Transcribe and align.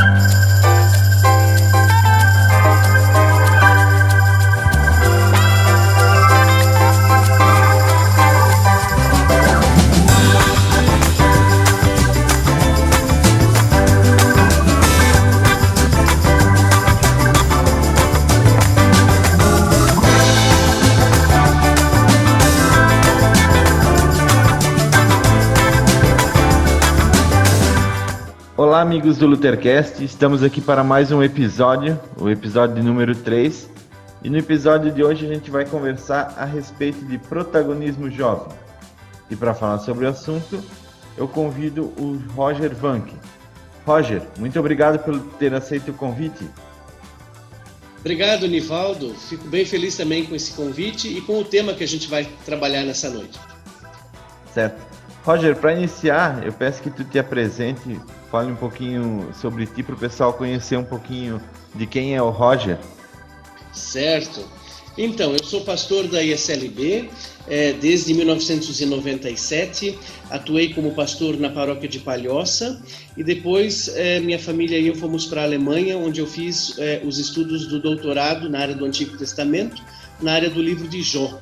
you 0.00 0.39
amigos 29.00 29.16
do 29.16 29.26
Luthercast. 29.26 30.04
Estamos 30.04 30.42
aqui 30.42 30.60
para 30.60 30.84
mais 30.84 31.10
um 31.10 31.22
episódio, 31.22 31.98
o 32.18 32.28
episódio 32.28 32.84
número 32.84 33.14
3. 33.14 33.70
E 34.22 34.28
no 34.28 34.36
episódio 34.36 34.92
de 34.92 35.02
hoje 35.02 35.24
a 35.24 35.32
gente 35.32 35.50
vai 35.50 35.64
conversar 35.64 36.34
a 36.36 36.44
respeito 36.44 37.02
de 37.06 37.16
protagonismo 37.16 38.10
jovem. 38.10 38.54
E 39.30 39.34
para 39.34 39.54
falar 39.54 39.78
sobre 39.78 40.04
o 40.04 40.08
assunto, 40.10 40.62
eu 41.16 41.26
convido 41.26 41.84
o 41.96 42.22
Roger 42.36 42.74
Vank. 42.74 43.10
Roger, 43.86 44.20
muito 44.38 44.60
obrigado 44.60 44.98
por 44.98 45.18
ter 45.38 45.54
aceito 45.54 45.92
o 45.92 45.94
convite. 45.94 46.46
Obrigado, 48.00 48.46
Nivaldo. 48.46 49.14
Fico 49.14 49.48
bem 49.48 49.64
feliz 49.64 49.96
também 49.96 50.26
com 50.26 50.34
esse 50.34 50.52
convite 50.52 51.08
e 51.08 51.22
com 51.22 51.38
o 51.38 51.44
tema 51.44 51.72
que 51.72 51.82
a 51.82 51.88
gente 51.88 52.06
vai 52.06 52.28
trabalhar 52.44 52.82
nessa 52.82 53.08
noite. 53.08 53.40
Certo. 54.52 54.89
Roger, 55.24 55.56
para 55.56 55.74
iniciar, 55.74 56.44
eu 56.46 56.52
peço 56.52 56.82
que 56.82 56.90
tu 56.90 57.04
te 57.04 57.18
apresente 57.18 58.00
Fale 58.30 58.52
um 58.52 58.56
pouquinho 58.56 59.28
sobre 59.34 59.66
ti 59.66 59.82
para 59.82 59.96
o 59.96 59.98
pessoal 59.98 60.32
conhecer 60.32 60.76
um 60.76 60.84
pouquinho 60.84 61.42
de 61.74 61.84
quem 61.84 62.14
é 62.14 62.22
o 62.22 62.30
Roger. 62.30 62.78
Certo. 63.72 64.48
Então, 64.96 65.32
eu 65.32 65.42
sou 65.42 65.62
pastor 65.62 66.06
da 66.06 66.22
ISLB 66.22 67.10
é, 67.48 67.72
desde 67.72 68.14
1997. 68.14 69.98
Atuei 70.30 70.72
como 70.72 70.94
pastor 70.94 71.36
na 71.38 71.50
paróquia 71.50 71.88
de 71.88 71.98
Palhoça 71.98 72.80
e 73.16 73.24
depois 73.24 73.88
é, 73.96 74.20
minha 74.20 74.38
família 74.38 74.78
e 74.78 74.86
eu 74.86 74.94
fomos 74.94 75.26
para 75.26 75.40
a 75.40 75.44
Alemanha, 75.44 75.98
onde 75.98 76.20
eu 76.20 76.26
fiz 76.26 76.78
é, 76.78 77.02
os 77.04 77.18
estudos 77.18 77.66
do 77.66 77.80
doutorado 77.80 78.48
na 78.48 78.60
área 78.60 78.74
do 78.76 78.84
Antigo 78.84 79.16
Testamento, 79.16 79.82
na 80.22 80.34
área 80.34 80.50
do 80.50 80.62
livro 80.62 80.86
de 80.86 81.02
Jó. 81.02 81.40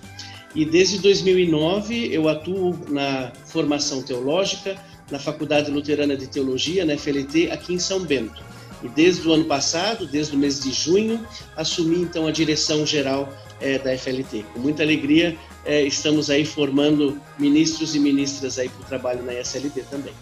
E 0.55 0.65
desde 0.65 0.99
2009 0.99 2.13
eu 2.13 2.29
atuo 2.29 2.79
na 2.89 3.33
formação 3.47 4.03
teológica, 4.03 4.77
na 5.11 5.19
Faculdade 5.19 5.71
Luterana 5.71 6.17
de 6.17 6.27
Teologia, 6.27 6.85
na 6.85 6.97
FLT, 6.97 7.51
aqui 7.51 7.75
em 7.75 7.79
São 7.79 8.01
Bento. 8.01 8.43
E 8.83 8.89
desde 8.89 9.27
o 9.27 9.33
ano 9.33 9.45
passado, 9.45 10.07
desde 10.07 10.37
o 10.37 10.39
mês 10.39 10.61
de 10.61 10.73
junho, 10.73 11.27
assumi 11.57 12.01
então 12.01 12.27
a 12.27 12.31
direção 12.31 12.87
geral 12.87 13.29
é, 13.61 13.79
da 13.79 13.97
FLT. 13.97 14.45
Com 14.55 14.61
muita 14.61 14.83
alegria, 14.83 15.37
é, 15.65 15.83
estamos 15.83 16.31
aí 16.31 16.45
formando 16.45 17.21
ministros 17.39 17.95
e 17.95 18.01
ministras 18.01 18.59
aí 18.59 18.69
para 18.69 18.83
o 18.83 18.85
trabalho 18.85 19.23
na 19.25 19.35
SLT 19.35 19.83
também. 19.91 20.13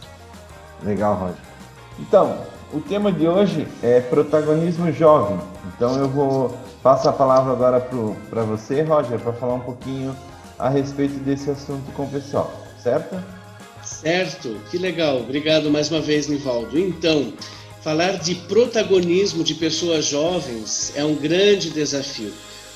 Legal, 0.83 1.15
Roger. 1.15 1.37
Então, 1.99 2.47
o 2.73 2.81
tema 2.81 3.13
de 3.13 3.27
hoje 3.27 3.67
é 3.83 4.01
protagonismo 4.01 4.91
jovem. 4.93 5.39
Então 5.75 5.97
eu 5.99 6.09
vou 6.09 6.59
passar 6.87 7.11
a 7.11 7.15
palavra 7.15 7.53
agora 7.53 7.81
para 8.31 8.45
você, 8.45 8.81
Roger, 8.83 9.19
para 9.19 9.33
falar 9.33 9.55
um 9.55 9.61
pouquinho 9.61 10.17
a 10.57 10.69
respeito 10.69 11.15
desse 11.25 11.51
assunto 11.51 11.91
com 11.97 12.05
o 12.05 12.09
pessoal, 12.09 12.65
certo? 12.81 13.21
Certo, 13.83 14.57
que 14.71 14.79
legal. 14.79 15.17
Obrigado 15.19 15.69
mais 15.69 15.91
uma 15.91 16.01
vez, 16.01 16.29
Nivaldo. 16.29 16.79
Então, 16.79 17.33
falar 17.83 18.21
de 18.21 18.37
protagonismo 18.37 19.43
de 19.43 19.55
pessoas 19.55 20.05
jovens 20.05 20.93
é 20.95 21.05
um 21.05 21.17
grande 21.17 21.71
desafio. 21.71 22.33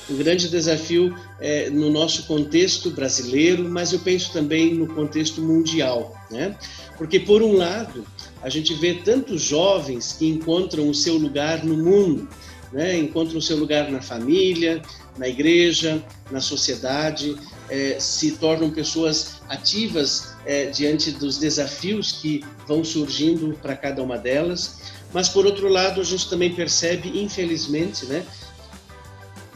Um 0.09 0.17
grande 0.17 0.49
desafio 0.49 1.15
é, 1.39 1.69
no 1.69 1.89
nosso 1.89 2.27
contexto 2.27 2.89
brasileiro, 2.89 3.63
mas 3.69 3.93
eu 3.93 3.99
penso 3.99 4.33
também 4.33 4.73
no 4.73 4.87
contexto 4.87 5.41
mundial, 5.41 6.13
né? 6.29 6.57
Porque, 6.97 7.17
por 7.17 7.41
um 7.41 7.55
lado, 7.55 8.05
a 8.43 8.49
gente 8.49 8.73
vê 8.73 8.95
tantos 8.95 9.41
jovens 9.41 10.11
que 10.19 10.27
encontram 10.27 10.89
o 10.89 10.93
seu 10.93 11.15
lugar 11.15 11.63
no 11.63 11.77
mundo, 11.77 12.27
né? 12.71 12.97
encontram 12.97 13.37
o 13.37 13.41
seu 13.41 13.57
lugar 13.57 13.91
na 13.91 14.01
família, 14.01 14.81
na 15.17 15.27
igreja, 15.27 16.03
na 16.29 16.39
sociedade, 16.39 17.35
é, 17.69 17.97
se 17.99 18.31
tornam 18.33 18.69
pessoas 18.71 19.41
ativas 19.49 20.33
é, 20.45 20.67
diante 20.67 21.11
dos 21.11 21.37
desafios 21.37 22.13
que 22.13 22.43
vão 22.67 22.83
surgindo 22.83 23.57
para 23.61 23.75
cada 23.75 24.01
uma 24.01 24.17
delas. 24.17 24.91
Mas, 25.13 25.27
por 25.27 25.45
outro 25.45 25.67
lado, 25.67 25.99
a 25.99 26.03
gente 26.03 26.29
também 26.29 26.53
percebe, 26.55 27.21
infelizmente, 27.21 28.05
né, 28.05 28.25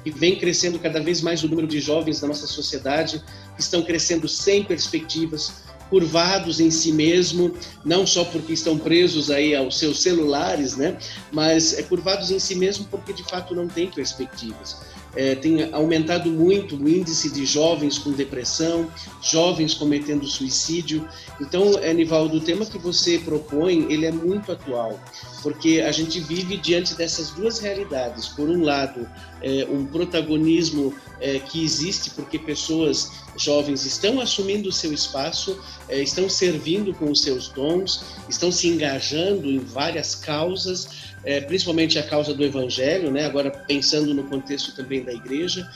que 0.04 0.12
vem 0.12 0.38
crescendo 0.38 0.78
cada 0.78 1.02
vez 1.02 1.22
mais 1.22 1.44
o 1.44 1.48
número 1.48 1.68
de 1.68 1.80
jovens 1.80 2.20
da 2.20 2.28
nossa 2.28 2.46
sociedade 2.46 3.24
que 3.56 3.62
estão 3.62 3.82
crescendo 3.82 4.28
sem 4.28 4.64
perspectivas, 4.64 5.64
curvados 5.90 6.60
em 6.60 6.72
si 6.72 6.92
mesmo, 6.92 7.54
não 7.84 8.06
só 8.06 8.24
porque 8.26 8.54
estão 8.54 8.78
presos 8.78 9.30
aí 9.30 9.56
aos 9.56 9.78
seus 9.78 10.02
celulares, 10.02 10.76
né, 10.76 10.98
mas 11.32 11.78
é 11.78 11.84
curvados 11.84 12.32
em 12.32 12.40
si 12.40 12.56
mesmo 12.56 12.86
porque 12.90 13.14
de 13.14 13.24
fato 13.24 13.54
não 13.54 13.68
têm 13.68 13.90
perspectivas 13.90 14.95
é, 15.16 15.36
tem 15.36 15.74
aumentado 15.74 16.30
muito 16.30 16.76
o 16.76 16.90
índice 16.90 17.32
de 17.32 17.46
jovens 17.46 17.98
com 17.98 18.12
depressão, 18.12 18.90
jovens 19.22 19.74
cometendo 19.74 20.26
suicídio. 20.28 21.08
Então, 21.40 21.72
Nivaldo, 21.94 22.38
o 22.38 22.42
tema 22.42 22.66
que 22.66 22.78
você 22.78 23.20
propõe, 23.20 23.92
ele 23.92 24.06
é 24.06 24.12
muito 24.12 24.52
atual, 24.52 25.00
porque 25.42 25.82
a 25.86 25.92
gente 25.92 26.20
vive 26.20 26.58
diante 26.58 26.96
dessas 26.96 27.32
duas 27.32 27.60
realidades. 27.60 28.28
Por 28.28 28.50
um 28.50 28.64
lado, 28.64 29.08
é, 29.42 29.66
um 29.70 29.86
protagonismo 29.86 30.94
é, 31.20 31.40
que 31.40 31.64
existe 31.64 32.10
porque 32.12 32.40
pessoas 32.40 33.12
jovens 33.38 33.86
estão 33.86 34.20
assumindo 34.20 34.70
o 34.70 34.72
seu 34.72 34.94
espaço, 34.94 35.60
é, 35.90 36.02
estão 36.02 36.30
servindo 36.30 36.94
com 36.94 37.12
os 37.12 37.22
seus 37.22 37.50
dons, 37.50 38.04
estão 38.30 38.52
se 38.52 38.68
engajando 38.68 39.50
em 39.50 39.60
várias 39.60 40.16
causas, 40.16 41.15
é, 41.26 41.42
principalmente 41.42 41.98
a 41.98 42.04
causa 42.04 42.34
do 42.34 42.44
evangelho, 42.44 43.12
né? 43.12 43.26
agora 43.26 43.50
pensando 43.50 44.14
no 44.14 44.24
contexto 44.26 44.76
também 44.76 45.04
da 45.04 45.12
igreja. 45.12 45.68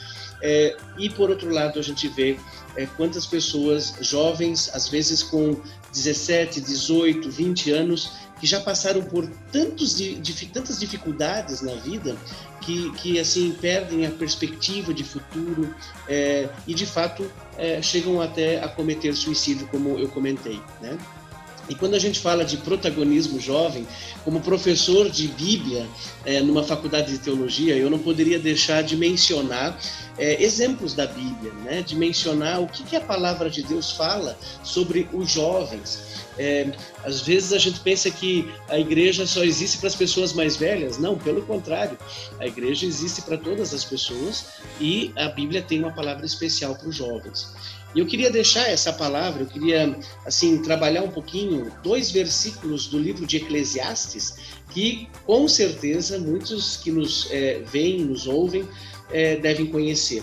É, 0.42 0.76
e 0.96 1.10
por 1.10 1.28
outro 1.28 1.50
lado, 1.52 1.78
a 1.78 1.82
gente 1.82 2.08
vê 2.08 2.38
é, 2.76 2.86
quantas 2.96 3.26
pessoas 3.26 3.94
jovens, 4.00 4.70
às 4.72 4.88
vezes 4.88 5.22
com 5.22 5.60
17, 5.92 6.60
18, 6.60 7.30
20 7.30 7.70
anos, 7.72 8.12
que 8.40 8.46
já 8.46 8.58
passaram 8.60 9.02
por 9.02 9.28
tantos, 9.52 9.98
tantas 10.52 10.80
dificuldades 10.80 11.60
na 11.60 11.74
vida 11.74 12.16
que, 12.62 12.90
que 12.92 13.20
assim 13.20 13.52
perdem 13.60 14.06
a 14.06 14.10
perspectiva 14.10 14.94
de 14.94 15.04
futuro 15.04 15.74
é, 16.08 16.48
e 16.66 16.72
de 16.72 16.86
fato 16.86 17.30
é, 17.58 17.82
chegam 17.82 18.20
até 18.20 18.62
a 18.62 18.68
cometer 18.68 19.14
suicídio, 19.14 19.66
como 19.68 19.98
eu 19.98 20.08
comentei, 20.08 20.60
né? 20.80 20.96
E 21.70 21.74
quando 21.76 21.94
a 21.94 22.00
gente 22.00 22.18
fala 22.18 22.44
de 22.44 22.56
protagonismo 22.56 23.38
jovem, 23.38 23.86
como 24.24 24.40
professor 24.40 25.08
de 25.08 25.28
Bíblia 25.28 25.86
é, 26.24 26.40
numa 26.40 26.64
faculdade 26.64 27.12
de 27.12 27.18
teologia, 27.18 27.76
eu 27.76 27.88
não 27.88 28.00
poderia 28.00 28.40
deixar 28.40 28.82
de 28.82 28.96
mencionar 28.96 29.78
é, 30.18 30.42
exemplos 30.42 30.94
da 30.94 31.06
Bíblia, 31.06 31.52
né? 31.64 31.80
de 31.80 31.94
mencionar 31.94 32.60
o 32.60 32.66
que, 32.66 32.82
que 32.82 32.96
a 32.96 33.00
palavra 33.00 33.48
de 33.48 33.62
Deus 33.62 33.92
fala 33.92 34.36
sobre 34.64 35.08
os 35.12 35.30
jovens. 35.30 36.10
É, 36.36 36.72
às 37.04 37.20
vezes 37.20 37.52
a 37.52 37.58
gente 37.58 37.78
pensa 37.80 38.10
que 38.10 38.50
a 38.68 38.78
igreja 38.78 39.26
só 39.26 39.44
existe 39.44 39.78
para 39.78 39.88
as 39.88 39.94
pessoas 39.94 40.32
mais 40.32 40.56
velhas. 40.56 40.98
Não, 40.98 41.16
pelo 41.16 41.42
contrário. 41.42 41.96
A 42.40 42.46
igreja 42.46 42.84
existe 42.84 43.22
para 43.22 43.36
todas 43.36 43.72
as 43.72 43.84
pessoas 43.84 44.46
e 44.80 45.12
a 45.16 45.28
Bíblia 45.28 45.62
tem 45.62 45.78
uma 45.78 45.92
palavra 45.92 46.26
especial 46.26 46.74
para 46.74 46.88
os 46.88 46.96
jovens. 46.96 47.52
E 47.94 47.98
eu 47.98 48.06
queria 48.06 48.30
deixar 48.30 48.68
essa 48.68 48.92
palavra, 48.92 49.42
eu 49.42 49.46
queria 49.46 49.98
assim 50.24 50.58
trabalhar 50.58 51.02
um 51.02 51.10
pouquinho 51.10 51.72
dois 51.82 52.10
versículos 52.10 52.86
do 52.86 52.98
livro 52.98 53.26
de 53.26 53.38
Eclesiastes 53.38 54.36
que 54.70 55.08
com 55.26 55.48
certeza 55.48 56.18
muitos 56.18 56.76
que 56.76 56.92
nos 56.92 57.28
é, 57.32 57.60
veem, 57.66 58.04
nos 58.04 58.28
ouvem, 58.28 58.66
é, 59.10 59.36
devem 59.36 59.66
conhecer. 59.66 60.22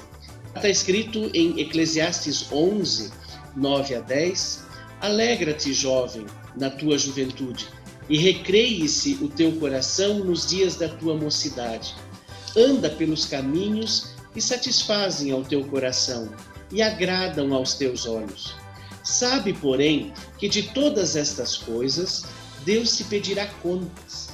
Está 0.56 0.70
escrito 0.70 1.30
em 1.34 1.60
Eclesiastes 1.60 2.50
11, 2.52 3.12
9 3.56 3.96
a 3.96 4.00
10: 4.00 4.66
Alegra-te, 5.02 5.74
jovem, 5.74 6.26
na 6.56 6.70
tua 6.70 6.98
juventude, 6.98 7.68
e 8.10 8.18
recreie-se 8.18 9.20
o 9.22 9.28
teu 9.28 9.52
coração 9.54 10.20
nos 10.20 10.48
dias 10.48 10.78
da 10.78 10.88
tua 10.88 11.16
mocidade. 11.16 11.94
Anda 12.56 12.90
pelos 12.90 13.26
caminhos 13.26 14.14
que 14.34 14.42
satisfazem 14.42 15.32
ao 15.32 15.44
teu 15.44 15.66
coração 15.66 16.30
e 16.72 16.82
agradam 16.82 17.54
aos 17.54 17.74
teus 17.74 18.06
olhos. 18.06 18.56
Sabe, 19.04 19.54
porém, 19.54 20.14
que 20.38 20.50
de 20.50 20.64
todas 20.64 21.16
estas 21.16 21.56
coisas 21.56 22.26
Deus 22.66 22.98
te 22.98 23.06
pedirá 23.06 23.46
contas. 23.64 24.30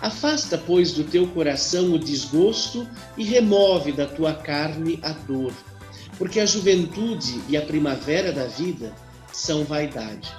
Afasta, 0.00 0.58
pois, 0.58 0.92
do 0.92 1.04
teu 1.04 1.26
coração 1.28 1.92
o 1.92 1.98
desgosto 1.98 2.86
e 3.16 3.24
remove 3.24 3.92
da 3.92 4.06
tua 4.06 4.34
carne 4.34 5.00
a 5.02 5.10
dor, 5.10 5.52
porque 6.18 6.38
a 6.38 6.46
juventude 6.46 7.40
e 7.48 7.56
a 7.56 7.62
primavera 7.62 8.30
da 8.30 8.44
vida 8.44 8.94
são 9.32 9.64
vaidade. 9.64 10.30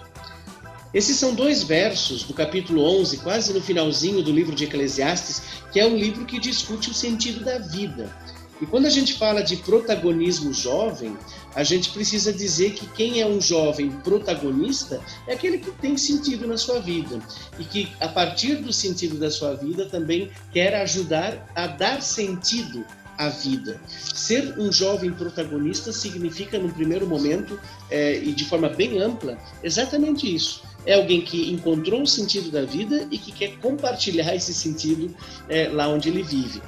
Esses 0.93 1.17
são 1.17 1.35
dois 1.35 1.61
versos 1.61 2.23
do 2.23 2.33
capítulo 2.33 2.83
11, 2.99 3.17
quase 3.17 3.53
no 3.53 3.61
finalzinho 3.61 4.23
do 4.23 4.31
livro 4.31 4.55
de 4.55 4.63
Eclesiastes, 4.63 5.41
que 5.71 5.79
é 5.79 5.85
um 5.85 5.95
livro 5.95 6.25
que 6.25 6.39
discute 6.39 6.89
o 6.89 6.93
sentido 6.93 7.43
da 7.43 7.59
vida. 7.59 8.15
E 8.61 8.65
quando 8.65 8.87
a 8.87 8.89
gente 8.89 9.13
fala 9.13 9.43
de 9.43 9.57
protagonismo 9.57 10.53
jovem, 10.53 11.17
a 11.55 11.63
gente 11.63 11.89
precisa 11.91 12.31
dizer 12.31 12.73
que 12.73 12.85
quem 12.87 13.21
é 13.21 13.25
um 13.25 13.41
jovem 13.41 13.89
protagonista 13.89 15.01
é 15.27 15.33
aquele 15.33 15.57
que 15.57 15.71
tem 15.71 15.97
sentido 15.97 16.47
na 16.47 16.57
sua 16.57 16.79
vida 16.79 17.19
e 17.57 17.63
que, 17.63 17.89
a 17.99 18.07
partir 18.07 18.55
do 18.55 18.71
sentido 18.71 19.17
da 19.17 19.31
sua 19.31 19.55
vida, 19.55 19.85
também 19.85 20.29
quer 20.53 20.75
ajudar 20.75 21.51
a 21.55 21.67
dar 21.67 22.01
sentido 22.01 22.85
à 23.17 23.29
vida. 23.29 23.81
Ser 23.87 24.57
um 24.57 24.71
jovem 24.71 25.11
protagonista 25.11 25.91
significa, 25.91 26.57
no 26.57 26.71
primeiro 26.71 27.05
momento, 27.05 27.59
é, 27.89 28.17
e 28.17 28.31
de 28.31 28.45
forma 28.45 28.69
bem 28.69 28.99
ampla, 29.01 29.37
exatamente 29.61 30.33
isso. 30.33 30.63
É 30.85 30.93
alguém 30.93 31.21
que 31.21 31.51
encontrou 31.51 32.03
o 32.03 32.07
sentido 32.07 32.49
da 32.49 32.63
vida 32.63 33.05
e 33.11 33.17
que 33.17 33.33
quer 33.33 33.57
compartilhar 33.57 34.33
esse 34.33 34.53
sentido 34.53 35.13
é, 35.49 35.67
lá 35.67 35.89
onde 35.89 36.07
ele 36.07 36.23
vive. 36.23 36.61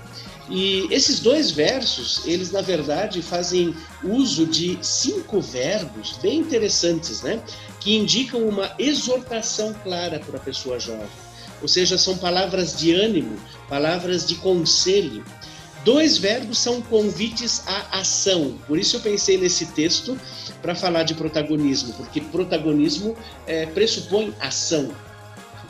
E 0.52 0.86
esses 0.92 1.22
dois 1.22 1.50
versos, 1.50 2.24
eles 2.26 2.52
na 2.52 2.62
verdade 2.62 3.22
fazem 3.22 3.74
uso 4.04 4.46
de 4.46 4.78
cinco 4.82 5.40
verbos 5.40 6.20
bem 6.22 6.40
interessantes, 6.40 7.22
né? 7.22 7.42
Que 7.80 7.96
indicam 7.96 8.42
uma 8.42 8.76
exortação 8.78 9.74
clara 9.82 10.20
para 10.20 10.38
a 10.38 10.42
pessoa 10.42 10.78
jovem. 10.78 11.08
Ou 11.62 11.70
seja, 11.70 11.98
são 11.98 12.18
palavras 12.18 12.78
de 12.78 12.94
ânimo, 12.94 13.40
palavras 13.70 14.28
de 14.28 14.36
conselho. 14.36 15.24
Dois 15.86 16.18
verbos 16.18 16.58
são 16.58 16.82
convites 16.82 17.64
à 17.66 18.00
ação. 18.00 18.58
Por 18.68 18.78
isso 18.78 18.98
eu 18.98 19.00
pensei 19.00 19.38
nesse 19.38 19.68
texto 19.68 20.20
para 20.62 20.76
falar 20.76 21.04
de 21.04 21.14
protagonismo, 21.14 21.94
porque 21.94 22.20
protagonismo 22.20 23.16
é, 23.48 23.68
pressupõe 23.68 24.36
ação 24.40 24.92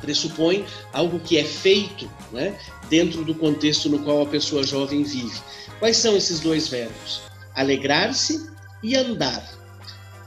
pressupõe 0.01 0.65
algo 0.91 1.19
que 1.19 1.37
é 1.37 1.43
feito 1.43 2.09
né, 2.31 2.57
dentro 2.91 3.23
do 3.23 3.33
contexto 3.33 3.89
no 3.89 3.99
qual 3.99 4.21
a 4.21 4.25
pessoa 4.25 4.63
jovem 4.63 5.01
vive. 5.01 5.41
Quais 5.79 5.95
são 5.95 6.15
esses 6.17 6.41
dois 6.41 6.67
verbos? 6.67 7.21
Alegrar-se 7.55 8.47
e 8.83 8.97
andar. 8.97 9.49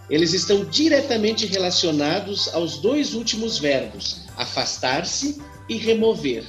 Eles 0.08 0.32
estão 0.32 0.64
diretamente 0.64 1.46
relacionados 1.46 2.49
aos 2.55 2.78
dois 2.78 3.14
últimos 3.14 3.58
verbos, 3.58 4.22
afastar-se 4.37 5.40
e 5.69 5.76
remover 5.76 6.44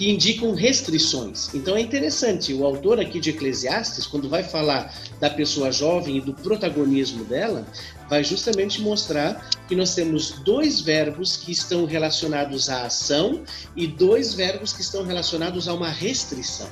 que 0.00 0.08
indicam 0.08 0.54
restrições. 0.54 1.52
Então 1.52 1.76
é 1.76 1.80
interessante, 1.82 2.54
o 2.54 2.64
autor 2.64 2.98
aqui 2.98 3.20
de 3.20 3.28
Eclesiastes, 3.28 4.06
quando 4.06 4.30
vai 4.30 4.42
falar 4.42 4.94
da 5.20 5.28
pessoa 5.28 5.70
jovem 5.70 6.16
e 6.16 6.20
do 6.22 6.32
protagonismo 6.32 7.22
dela, 7.22 7.66
vai 8.08 8.24
justamente 8.24 8.80
mostrar 8.80 9.50
que 9.68 9.76
nós 9.76 9.94
temos 9.94 10.40
dois 10.42 10.80
verbos 10.80 11.36
que 11.36 11.52
estão 11.52 11.84
relacionados 11.84 12.70
à 12.70 12.86
ação 12.86 13.44
e 13.76 13.86
dois 13.86 14.32
verbos 14.32 14.72
que 14.72 14.80
estão 14.80 15.04
relacionados 15.04 15.68
a 15.68 15.74
uma 15.74 15.90
restrição. 15.90 16.70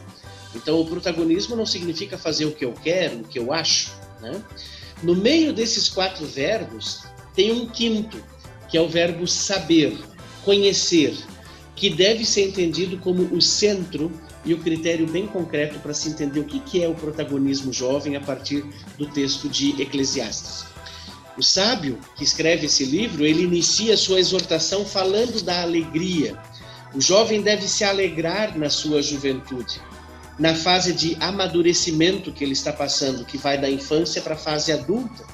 Então 0.54 0.80
o 0.80 0.86
protagonismo 0.86 1.54
não 1.54 1.66
significa 1.66 2.16
fazer 2.16 2.46
o 2.46 2.52
que 2.52 2.64
eu 2.64 2.72
quero, 2.72 3.18
o 3.18 3.24
que 3.24 3.38
eu 3.38 3.52
acho. 3.52 3.92
Né? 4.22 4.42
No 5.02 5.14
meio 5.14 5.52
desses 5.52 5.86
quatro 5.86 6.24
verbos 6.24 7.02
tem 7.34 7.52
um 7.52 7.66
quinto, 7.66 8.24
que 8.70 8.78
é 8.78 8.80
o 8.80 8.88
verbo 8.88 9.28
saber, 9.28 9.98
conhecer, 10.46 11.14
que 11.78 11.88
deve 11.88 12.24
ser 12.24 12.48
entendido 12.48 12.98
como 12.98 13.22
o 13.32 13.40
centro 13.40 14.10
e 14.44 14.52
o 14.52 14.58
critério 14.58 15.06
bem 15.06 15.28
concreto 15.28 15.78
para 15.78 15.94
se 15.94 16.08
entender 16.08 16.40
o 16.40 16.44
que 16.44 16.82
é 16.82 16.88
o 16.88 16.94
protagonismo 16.94 17.72
jovem 17.72 18.16
a 18.16 18.20
partir 18.20 18.64
do 18.98 19.06
texto 19.06 19.48
de 19.48 19.80
Eclesiastes. 19.80 20.64
O 21.36 21.42
sábio 21.42 21.96
que 22.16 22.24
escreve 22.24 22.66
esse 22.66 22.84
livro, 22.84 23.24
ele 23.24 23.44
inicia 23.44 23.96
sua 23.96 24.18
exortação 24.18 24.84
falando 24.84 25.40
da 25.40 25.62
alegria. 25.62 26.36
O 26.92 27.00
jovem 27.00 27.42
deve 27.42 27.68
se 27.68 27.84
alegrar 27.84 28.58
na 28.58 28.68
sua 28.68 29.00
juventude, 29.00 29.80
na 30.36 30.56
fase 30.56 30.92
de 30.92 31.16
amadurecimento 31.20 32.32
que 32.32 32.42
ele 32.42 32.54
está 32.54 32.72
passando, 32.72 33.24
que 33.24 33.38
vai 33.38 33.56
da 33.56 33.70
infância 33.70 34.20
para 34.20 34.34
a 34.34 34.38
fase 34.38 34.72
adulta. 34.72 35.24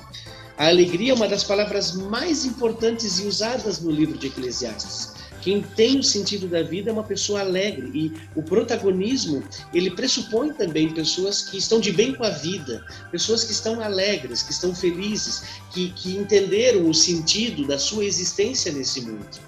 A 0.58 0.66
alegria 0.66 1.12
é 1.12 1.14
uma 1.14 1.26
das 1.26 1.42
palavras 1.42 1.94
mais 1.94 2.44
importantes 2.44 3.18
e 3.18 3.26
usadas 3.26 3.80
no 3.80 3.90
livro 3.90 4.18
de 4.18 4.26
Eclesiastes. 4.26 5.23
Quem 5.44 5.60
tem 5.60 5.98
o 5.98 6.02
sentido 6.02 6.48
da 6.48 6.62
vida 6.62 6.88
é 6.88 6.92
uma 6.92 7.04
pessoa 7.04 7.40
alegre 7.40 7.90
e 7.92 8.12
o 8.34 8.42
protagonismo 8.42 9.44
ele 9.74 9.90
pressupõe 9.90 10.54
também 10.54 10.94
pessoas 10.94 11.42
que 11.42 11.58
estão 11.58 11.80
de 11.80 11.92
bem 11.92 12.14
com 12.14 12.24
a 12.24 12.30
vida, 12.30 12.82
pessoas 13.10 13.44
que 13.44 13.52
estão 13.52 13.78
alegres, 13.78 14.42
que 14.42 14.52
estão 14.52 14.74
felizes, 14.74 15.42
que, 15.70 15.90
que 15.90 16.16
entenderam 16.16 16.88
o 16.88 16.94
sentido 16.94 17.66
da 17.66 17.78
sua 17.78 18.06
existência 18.06 18.72
nesse 18.72 19.02
mundo. 19.02 19.38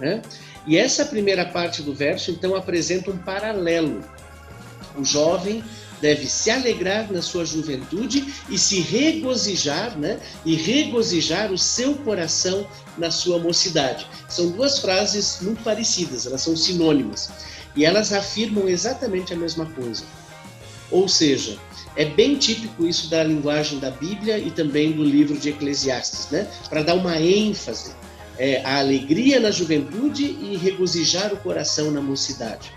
Né? 0.00 0.22
E 0.66 0.78
essa 0.78 1.04
primeira 1.04 1.44
parte 1.44 1.82
do 1.82 1.92
verso 1.92 2.30
então 2.30 2.56
apresenta 2.56 3.10
um 3.10 3.18
paralelo. 3.18 4.02
O 4.96 5.04
jovem 5.04 5.62
deve 6.02 6.26
se 6.26 6.50
alegrar 6.50 7.10
na 7.12 7.22
sua 7.22 7.46
juventude 7.46 8.34
e 8.50 8.58
se 8.58 8.80
regozijar, 8.80 9.96
né? 9.96 10.18
E 10.44 10.56
regozijar 10.56 11.52
o 11.52 11.56
seu 11.56 11.94
coração 11.94 12.66
na 12.98 13.10
sua 13.10 13.38
mocidade. 13.38 14.06
São 14.28 14.50
duas 14.50 14.80
frases 14.80 15.38
muito 15.40 15.62
parecidas, 15.62 16.26
elas 16.26 16.42
são 16.42 16.56
sinônimas 16.56 17.30
e 17.76 17.84
elas 17.84 18.12
afirmam 18.12 18.68
exatamente 18.68 19.32
a 19.32 19.36
mesma 19.36 19.64
coisa. 19.64 20.02
Ou 20.90 21.08
seja, 21.08 21.56
é 21.96 22.04
bem 22.04 22.36
típico 22.36 22.84
isso 22.84 23.08
da 23.08 23.22
linguagem 23.22 23.78
da 23.78 23.90
Bíblia 23.90 24.38
e 24.38 24.50
também 24.50 24.90
do 24.92 25.04
livro 25.04 25.38
de 25.38 25.50
Eclesiastes, 25.50 26.28
né? 26.30 26.48
Para 26.68 26.82
dar 26.82 26.94
uma 26.94 27.16
ênfase, 27.16 27.92
é, 28.38 28.60
a 28.64 28.80
alegria 28.80 29.38
na 29.38 29.52
juventude 29.52 30.24
e 30.24 30.56
regozijar 30.56 31.32
o 31.32 31.36
coração 31.36 31.92
na 31.92 32.00
mocidade. 32.00 32.72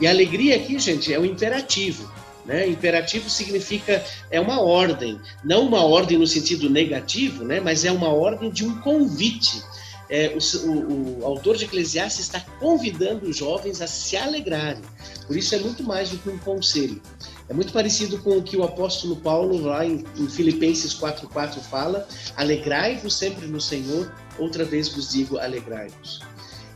E 0.00 0.06
a 0.06 0.10
alegria 0.10 0.56
aqui, 0.56 0.78
gente, 0.78 1.12
é 1.14 1.18
o 1.18 1.24
imperativo. 1.24 2.17
Né? 2.48 2.66
Imperativo 2.66 3.28
significa 3.28 4.02
é 4.30 4.40
uma 4.40 4.58
ordem, 4.58 5.20
não 5.44 5.66
uma 5.66 5.84
ordem 5.84 6.16
no 6.16 6.26
sentido 6.26 6.70
negativo, 6.70 7.44
né? 7.44 7.60
mas 7.60 7.84
é 7.84 7.92
uma 7.92 8.08
ordem 8.08 8.50
de 8.50 8.64
um 8.64 8.80
convite. 8.80 9.62
É, 10.08 10.34
o, 10.34 10.66
o, 10.66 11.20
o, 11.20 11.26
autor 11.26 11.58
de 11.58 11.66
Eclesiastes 11.66 12.24
está 12.24 12.40
convidando 12.58 13.28
os 13.28 13.36
jovens 13.36 13.82
a 13.82 13.86
se 13.86 14.16
alegrarem. 14.16 14.80
Por 15.26 15.36
isso 15.36 15.54
é 15.54 15.58
muito 15.58 15.82
mais 15.82 16.08
do 16.08 16.16
que 16.16 16.30
um 16.30 16.38
conselho. 16.38 17.02
É 17.50 17.52
muito 17.52 17.70
parecido 17.70 18.16
com 18.20 18.38
o 18.38 18.42
que 18.42 18.56
o 18.56 18.64
apóstolo 18.64 19.16
Paulo, 19.16 19.60
lá 19.66 19.84
em, 19.84 20.02
em 20.16 20.26
Filipenses 20.26 20.94
4,4, 20.94 21.60
fala: 21.60 22.08
Alegrai-vos 22.34 23.14
sempre 23.14 23.46
no 23.46 23.60
Senhor, 23.60 24.10
outra 24.38 24.64
vez 24.64 24.88
vos 24.88 25.10
digo, 25.10 25.36
alegrai-vos. 25.36 26.22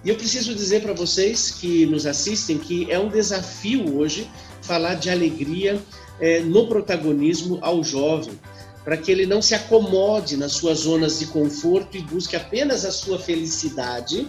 E 0.05 0.11
eu 0.11 0.17
preciso 0.17 0.55
dizer 0.55 0.83
para 0.83 0.93
vocês 0.93 1.51
que 1.53 1.87
nos 1.87 2.05
assistem 2.05 2.59
que 2.59 2.91
é 2.91 2.99
um 2.99 3.09
desafio 3.09 3.97
hoje 3.97 4.29
falar 4.63 4.95
de 4.95 5.11
alegria 5.11 5.81
é, 6.21 6.41
no 6.41 6.67
protagonismo 6.67 7.59
ao 7.61 7.83
jovem, 7.83 8.39
para 8.85 8.97
que 8.97 9.13
ele 9.13 9.27
não 9.27 9.41
se 9.41 9.55
acomode 9.55 10.37
nas 10.37 10.53
suas 10.53 10.81
zonas 10.81 11.19
de 11.19 11.27
conforto 11.27 11.97
e 11.97 12.03
busque 12.03 12.35
apenas 12.35 12.85
a 12.85 12.91
sua 12.91 13.19
felicidade 13.19 14.27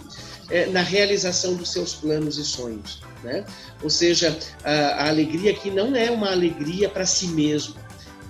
é, 0.50 0.66
na 0.66 0.82
realização 0.82 1.54
dos 1.54 1.72
seus 1.72 1.94
planos 1.94 2.38
e 2.38 2.44
sonhos. 2.44 3.02
Né? 3.22 3.44
Ou 3.82 3.90
seja, 3.90 4.36
a, 4.62 4.72
a 4.72 5.08
alegria 5.08 5.50
aqui 5.50 5.70
não 5.70 5.96
é 5.96 6.10
uma 6.10 6.30
alegria 6.30 6.88
para 6.88 7.06
si 7.06 7.28
mesmo, 7.28 7.74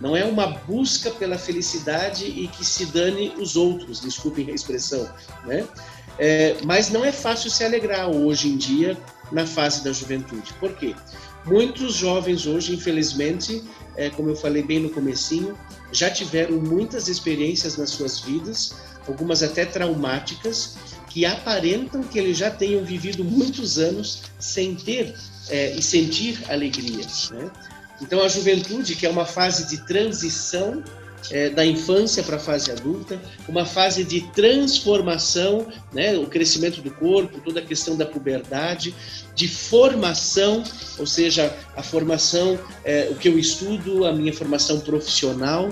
não 0.01 0.17
é 0.17 0.25
uma 0.25 0.47
busca 0.47 1.11
pela 1.11 1.39
felicidade 1.39 2.25
e 2.25 2.49
que 2.49 2.65
se 2.65 2.87
dane 2.87 3.33
os 3.39 3.57
outros, 3.57 4.01
desculpem 4.01 4.51
a 4.51 4.55
expressão, 4.55 5.09
né? 5.45 5.67
É, 6.19 6.57
mas 6.65 6.91
não 6.91 7.05
é 7.05 7.11
fácil 7.11 7.51
se 7.51 7.65
alegrar 7.65 8.09
hoje 8.09 8.49
em 8.49 8.57
dia 8.57 8.97
na 9.33 9.47
fase 9.47 9.83
da 9.83 9.93
juventude. 9.93 10.53
Por 10.61 10.73
quê? 10.75 10.95
Muitos 11.45 11.95
jovens 11.95 12.47
hoje, 12.47 12.75
infelizmente, 12.75 13.63
é, 13.97 14.09
como 14.11 14.31
eu 14.31 14.37
falei 14.37 14.63
bem 14.63 14.81
no 14.81 14.91
comecinho, 14.91 15.57
já 15.93 16.11
tiveram 16.11 16.57
muitas 16.57 17.07
experiências 17.09 17.77
nas 17.77 17.91
suas 17.91 18.21
vidas, 18.21 18.75
algumas 19.07 19.43
até 19.43 19.65
traumáticas, 19.65 20.77
que 21.11 21.25
aparentam 21.25 22.03
que 22.03 22.19
eles 22.19 22.39
já 22.39 22.51
tenham 22.51 22.83
vivido 22.85 23.23
muitos 23.23 23.79
anos 23.79 24.23
sem 24.39 24.75
ter 24.75 25.15
é, 25.49 25.75
e 25.77 25.83
sentir 25.83 26.43
alegria. 26.49 27.07
Né? 27.31 27.51
Então, 28.01 28.23
a 28.23 28.29
juventude, 28.29 28.97
que 28.97 29.07
é 29.07 29.11
uma 29.11 29.25
fase 29.25 29.69
de 29.69 29.87
transição 29.87 30.83
é, 31.31 31.51
da 31.51 31.65
infância 31.65 32.23
para 32.23 32.37
a 32.37 32.39
fase 32.39 32.71
adulta, 32.71 33.21
uma 33.49 33.65
fase 33.65 34.05
de 34.05 34.21
transformação, 34.33 35.67
né, 35.93 36.17
o 36.17 36.27
crescimento 36.27 36.81
do 36.81 36.91
corpo, 36.91 37.41
toda 37.41 37.61
a 37.61 37.65
questão 37.65 37.97
da 37.97 38.07
puberdade, 38.07 38.95
de 39.35 39.49
formação, 39.49 40.63
ou 40.99 41.07
seja, 41.07 41.55
a 41.77 41.83
formação, 41.83 42.59
é, 42.85 43.09
o 43.11 43.15
que 43.15 43.29
eu 43.29 43.39
estudo, 43.39 44.07
a 44.07 44.13
minha 44.13 44.33
formação 44.33 44.81
profissional, 44.81 45.71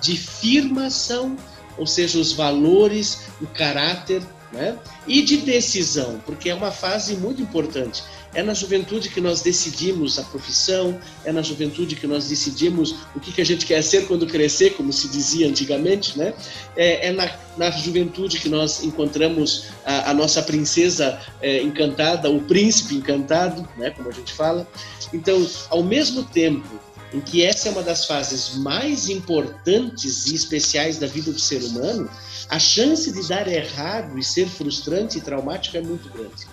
de 0.00 0.16
firmação, 0.16 1.36
ou 1.76 1.86
seja, 1.86 2.18
os 2.18 2.32
valores, 2.32 3.26
o 3.40 3.46
caráter 3.46 4.22
né? 4.52 4.78
E 5.06 5.22
de 5.22 5.38
decisão, 5.38 6.20
porque 6.26 6.50
é 6.50 6.54
uma 6.54 6.70
fase 6.70 7.16
muito 7.16 7.40
importante. 7.40 8.04
É 8.34 8.42
na 8.42 8.54
juventude 8.54 9.10
que 9.10 9.20
nós 9.20 9.42
decidimos 9.42 10.18
a 10.18 10.22
profissão, 10.22 10.98
é 11.24 11.32
na 11.32 11.42
juventude 11.42 11.96
que 11.96 12.06
nós 12.06 12.28
decidimos 12.28 12.94
o 13.14 13.20
que, 13.20 13.30
que 13.30 13.42
a 13.42 13.44
gente 13.44 13.66
quer 13.66 13.82
ser 13.82 14.06
quando 14.06 14.26
crescer, 14.26 14.70
como 14.70 14.92
se 14.92 15.08
dizia 15.08 15.46
antigamente, 15.48 16.18
né? 16.18 16.32
É, 16.74 17.08
é 17.08 17.12
na, 17.12 17.30
na, 17.58 17.70
juventude 17.70 18.40
que 18.40 18.48
nós 18.48 18.82
encontramos 18.82 19.66
a, 19.84 20.10
a 20.10 20.14
nossa 20.14 20.42
princesa 20.42 21.20
é, 21.42 21.62
encantada, 21.62 22.30
o 22.30 22.40
príncipe 22.40 22.94
encantado, 22.94 23.68
né? 23.76 23.90
Como 23.90 24.08
a 24.08 24.12
gente 24.12 24.32
fala. 24.32 24.66
Então, 25.12 25.46
ao 25.68 25.82
mesmo 25.82 26.24
tempo 26.24 26.80
em 27.12 27.20
que 27.20 27.42
essa 27.42 27.68
é 27.68 27.72
uma 27.72 27.82
das 27.82 28.06
fases 28.06 28.56
mais 28.56 29.08
importantes 29.08 30.26
e 30.26 30.34
especiais 30.34 30.96
da 30.96 31.06
vida 31.06 31.30
do 31.30 31.38
ser 31.38 31.62
humano, 31.62 32.08
a 32.48 32.58
chance 32.58 33.12
de 33.12 33.28
dar 33.28 33.46
errado 33.46 34.18
e 34.18 34.24
ser 34.24 34.48
frustrante 34.48 35.18
e 35.18 35.20
traumático 35.20 35.76
é 35.76 35.82
muito 35.82 36.08
grande. 36.08 36.46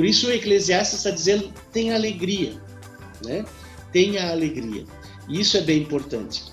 Por 0.00 0.06
isso 0.06 0.28
o 0.28 0.32
Eclesiastes 0.32 1.00
está 1.00 1.10
dizendo: 1.10 1.52
tenha 1.70 1.94
alegria, 1.94 2.54
né? 3.22 3.44
Tenha 3.92 4.30
alegria. 4.30 4.86
E 5.28 5.38
isso 5.38 5.58
é 5.58 5.60
bem 5.60 5.82
importante. 5.82 6.44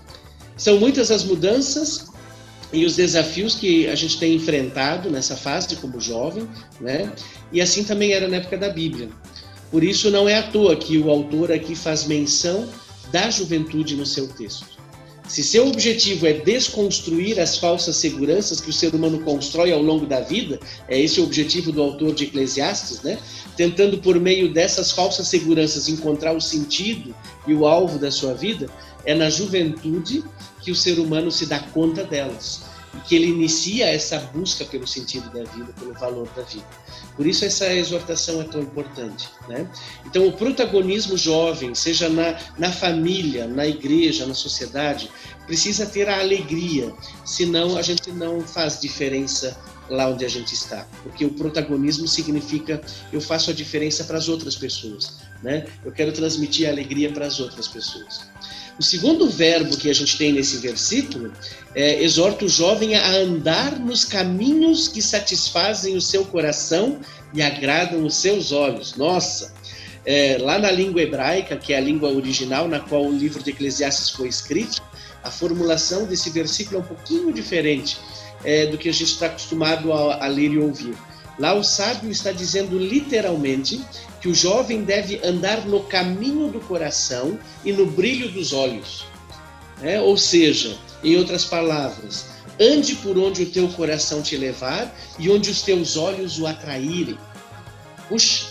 São 0.58 0.78
muitas 0.78 1.12
as 1.12 1.24
mudanças 1.24 2.08
e 2.74 2.86
os 2.86 2.98
desafios 2.98 3.56
que 3.56 3.88
a 3.88 3.96
gente 3.96 4.20
tem 4.20 4.36
enfrentado 4.36 5.10
nessa 5.10 5.38
fase 5.38 5.78
como 5.78 5.98
jovem, 6.02 6.46
né? 6.82 7.10
E 7.50 7.62
assim 7.62 7.86
também 7.86 8.12
era 8.12 8.28
na 8.28 8.36
época 8.36 8.58
da 8.58 8.68
Bíblia. 8.68 9.08
Por 9.72 9.82
isso 9.82 10.12
não 10.12 10.28
é 10.28 10.40
à 10.40 10.44
toa 10.44 10.76
que 10.76 10.98
o 10.98 11.10
autor 11.10 11.50
aqui 11.50 11.74
faz 11.74 12.04
menção 12.04 12.68
da 13.14 13.30
juventude 13.30 13.96
no 13.96 14.06
seu 14.06 14.28
texto. 14.28 14.77
Se 15.28 15.44
seu 15.44 15.68
objetivo 15.68 16.26
é 16.26 16.34
desconstruir 16.34 17.40
as 17.40 17.58
falsas 17.58 17.98
seguranças 17.98 18.62
que 18.62 18.70
o 18.70 18.74
ser 18.74 18.96
humano 18.96 19.20
constrói 19.20 19.74
ao 19.74 19.82
longo 19.82 20.06
da 20.06 20.22
vida, 20.22 20.58
é 20.88 21.00
esse 21.00 21.20
o 21.20 21.24
objetivo 21.24 21.72
do 21.72 21.82
autor 21.82 22.16
de 22.16 22.24
Eclesiastes, 22.24 23.02
né? 23.02 23.20
Tentando 23.56 23.98
por 23.98 24.20
meio 24.20 24.54
dessas 24.54 24.92
falsas 24.92 25.28
seguranças 25.28 25.90
encontrar 25.90 26.34
o 26.34 26.42
sentido 26.42 27.14
e 27.46 27.54
o 27.54 27.68
alvo 27.68 28.00
da 28.00 28.10
sua 28.10 28.34
vida, 28.34 28.70
é 29.04 29.14
na 29.14 29.30
juventude 29.30 30.24
que 30.62 30.72
o 30.72 30.76
ser 30.76 30.98
humano 30.98 31.30
se 31.30 31.46
dá 31.46 31.60
conta 31.60 32.04
delas 32.04 32.67
e 32.96 33.00
que 33.02 33.16
ele 33.16 33.28
inicia 33.28 33.88
essa 33.88 34.20
busca 34.20 34.66
pelo 34.66 34.88
sentido 34.88 35.30
da 35.30 35.44
vida, 35.44 35.74
pelo 35.80 35.94
valor 35.94 36.28
da 36.36 36.44
vida. 36.44 36.66
Por 37.16 37.26
isso 37.26 37.46
essa 37.46 37.74
exortação 37.74 38.42
é 38.42 38.44
tão 38.44 38.62
importante, 38.62 39.28
né? 39.48 39.70
Então 40.06 40.28
o 40.28 40.32
protagonismo 40.32 41.18
jovem, 41.18 41.74
seja 41.74 42.08
na, 42.10 42.38
na 42.58 42.72
família, 42.72 43.48
na 43.48 43.66
igreja, 43.66 44.26
na 44.26 44.34
sociedade, 44.34 45.10
precisa 45.46 45.86
ter 45.86 46.08
a 46.08 46.20
alegria, 46.20 46.94
senão 47.26 47.78
a 47.78 47.82
gente 47.82 48.12
não 48.12 48.42
faz 48.42 48.80
diferença 48.80 49.58
lá 49.90 50.10
onde 50.10 50.26
a 50.26 50.30
gente 50.30 50.54
está, 50.54 50.86
porque 51.02 51.26
o 51.26 51.32
protagonismo 51.32 52.08
significa 52.08 52.82
eu 53.12 53.22
faço 53.22 53.50
a 53.50 53.54
diferença 53.54 54.04
para 54.04 54.18
as 54.18 54.28
outras 54.28 54.56
pessoas, 54.56 55.18
né? 55.42 55.66
Eu 55.84 55.92
quero 55.92 56.12
transmitir 56.12 56.68
a 56.68 56.72
alegria 56.72 57.12
para 57.12 57.26
as 57.26 57.40
outras 57.40 57.68
pessoas. 57.68 58.28
O 58.80 58.84
segundo 58.84 59.28
verbo 59.28 59.76
que 59.76 59.90
a 59.90 59.94
gente 59.94 60.18
tem 60.18 60.34
nesse 60.34 60.58
versículo 60.58 61.32
é, 61.74 62.04
exorta 62.04 62.46
o 62.46 62.50
jovem 62.50 62.96
a 62.96 63.10
andar 63.10 63.80
nos 63.80 64.06
caminhos 64.06 64.88
que 64.88 65.02
satisfazem 65.02 65.96
o 65.96 66.02
seu 66.02 66.24
coração 66.26 67.00
e 67.34 67.42
agradam 67.42 68.06
os 68.06 68.16
seus 68.16 68.52
olhos. 68.52 68.96
Nossa! 68.96 69.54
É, 70.06 70.38
lá 70.40 70.58
na 70.60 70.72
língua 70.72 71.02
hebraica, 71.02 71.58
que 71.58 71.74
é 71.74 71.78
a 71.78 71.82
língua 71.82 72.10
original 72.10 72.68
na 72.68 72.80
qual 72.80 73.04
o 73.04 73.12
livro 73.12 73.44
de 73.44 73.50
Eclesiastes 73.50 74.12
foi 74.12 74.28
escrito, 74.30 74.82
a 75.24 75.32
formulação 75.32 76.06
desse 76.06 76.30
versículo 76.30 76.78
é 76.78 76.80
um 76.80 76.86
pouquinho 76.86 77.34
diferente 77.34 77.98
é, 78.46 78.68
do 78.68 78.78
que 78.78 78.88
a 78.88 78.94
gente 78.94 79.12
está 79.12 79.26
acostumado 79.26 79.92
a, 79.92 80.24
a 80.24 80.28
ler 80.28 80.52
e 80.52 80.58
ouvir. 80.60 80.96
Lá 81.40 81.54
o 81.54 81.64
sábio 81.64 82.10
está 82.10 82.32
dizendo 82.32 82.78
literalmente 82.80 83.82
que 84.20 84.28
o 84.28 84.34
jovem 84.34 84.84
deve 84.84 85.22
andar 85.24 85.66
no 85.66 85.84
caminho 85.84 86.50
do 86.50 86.60
coração 86.60 87.38
e 87.64 87.72
no 87.72 87.86
brilho 87.86 88.32
dos 88.32 88.54
olhos. 88.54 89.06
É, 89.82 90.02
ou 90.02 90.18
seja, 90.18 90.76
em 91.04 91.16
outras 91.16 91.46
palavras, 91.46 92.26
ande 92.60 92.96
por 92.96 93.18
onde 93.18 93.44
o 93.44 93.50
teu 93.50 93.68
coração 93.70 94.22
te 94.22 94.36
levar 94.36 94.92
e 95.20 95.30
onde 95.30 95.52
os 95.52 95.62
teus 95.62 95.96
olhos 95.96 96.40
o 96.40 96.48
atraírem. 96.48 97.18
Puxa, 98.10 98.48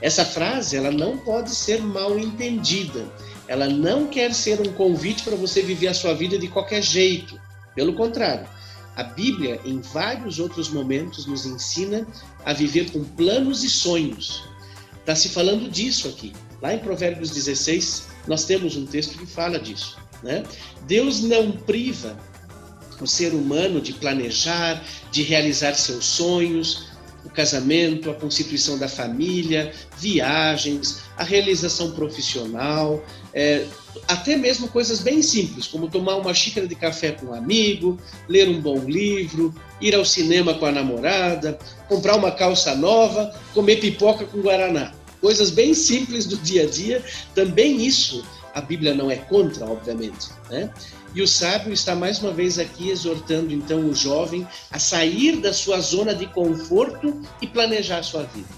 essa 0.00 0.24
frase 0.24 0.76
ela 0.76 0.90
não 0.90 1.18
pode 1.18 1.54
ser 1.54 1.82
mal 1.82 2.18
entendida. 2.18 3.06
Ela 3.46 3.68
não 3.68 4.06
quer 4.06 4.32
ser 4.32 4.60
um 4.60 4.72
convite 4.72 5.22
para 5.22 5.36
você 5.36 5.60
viver 5.60 5.88
a 5.88 5.94
sua 5.94 6.14
vida 6.14 6.38
de 6.38 6.48
qualquer 6.48 6.82
jeito. 6.82 7.38
Pelo 7.74 7.92
contrário, 7.92 8.46
a 8.96 9.02
Bíblia, 9.02 9.60
em 9.64 9.80
vários 9.80 10.38
outros 10.38 10.68
momentos, 10.68 11.26
nos 11.26 11.46
ensina 11.46 12.06
a 12.44 12.52
viver 12.52 12.90
com 12.90 13.02
planos 13.02 13.64
e 13.64 13.70
sonhos. 13.70 14.44
Está 15.00 15.14
se 15.14 15.30
falando 15.30 15.70
disso 15.70 16.08
aqui. 16.08 16.32
Lá 16.60 16.74
em 16.74 16.78
Provérbios 16.78 17.30
16, 17.30 18.08
nós 18.28 18.44
temos 18.44 18.76
um 18.76 18.86
texto 18.86 19.18
que 19.18 19.26
fala 19.26 19.58
disso. 19.58 19.96
Né? 20.22 20.44
Deus 20.86 21.22
não 21.22 21.52
priva 21.52 22.16
o 23.00 23.06
ser 23.06 23.34
humano 23.34 23.80
de 23.80 23.92
planejar, 23.94 24.84
de 25.10 25.22
realizar 25.22 25.74
seus 25.74 26.04
sonhos, 26.04 26.92
o 27.24 27.30
casamento, 27.30 28.10
a 28.10 28.14
constituição 28.14 28.78
da 28.78 28.88
família, 28.88 29.72
viagens, 29.98 31.02
a 31.16 31.24
realização 31.24 31.92
profissional, 31.92 33.04
é, 33.32 33.66
até 34.08 34.36
mesmo 34.36 34.68
coisas 34.68 35.00
bem 35.00 35.22
simples, 35.22 35.66
como 35.66 35.88
tomar 35.88 36.16
uma 36.16 36.32
xícara 36.34 36.66
de 36.66 36.74
café 36.74 37.12
com 37.12 37.26
um 37.26 37.34
amigo, 37.34 37.98
ler 38.28 38.48
um 38.48 38.60
bom 38.60 38.78
livro, 38.78 39.54
ir 39.80 39.94
ao 39.94 40.04
cinema 40.04 40.54
com 40.54 40.66
a 40.66 40.72
namorada, 40.72 41.58
comprar 41.88 42.16
uma 42.16 42.30
calça 42.30 42.74
nova, 42.74 43.34
comer 43.54 43.76
pipoca 43.76 44.24
com 44.24 44.40
guaraná. 44.40 44.92
Coisas 45.20 45.50
bem 45.50 45.72
simples 45.74 46.26
do 46.26 46.36
dia 46.36 46.64
a 46.64 46.66
dia, 46.66 47.04
também 47.34 47.84
isso 47.84 48.24
a 48.54 48.60
Bíblia 48.60 48.94
não 48.94 49.10
é 49.10 49.16
contra, 49.16 49.66
obviamente. 49.66 50.28
Né? 50.50 50.70
E 51.14 51.22
o 51.22 51.28
sábio 51.28 51.72
está 51.72 51.94
mais 51.94 52.18
uma 52.18 52.32
vez 52.32 52.58
aqui 52.58 52.90
exortando 52.90 53.52
então 53.52 53.86
o 53.86 53.94
jovem 53.94 54.46
a 54.70 54.78
sair 54.78 55.36
da 55.36 55.52
sua 55.52 55.80
zona 55.80 56.14
de 56.14 56.26
conforto 56.26 57.20
e 57.40 57.46
planejar 57.46 57.98
a 57.98 58.02
sua 58.02 58.24
vida. 58.24 58.48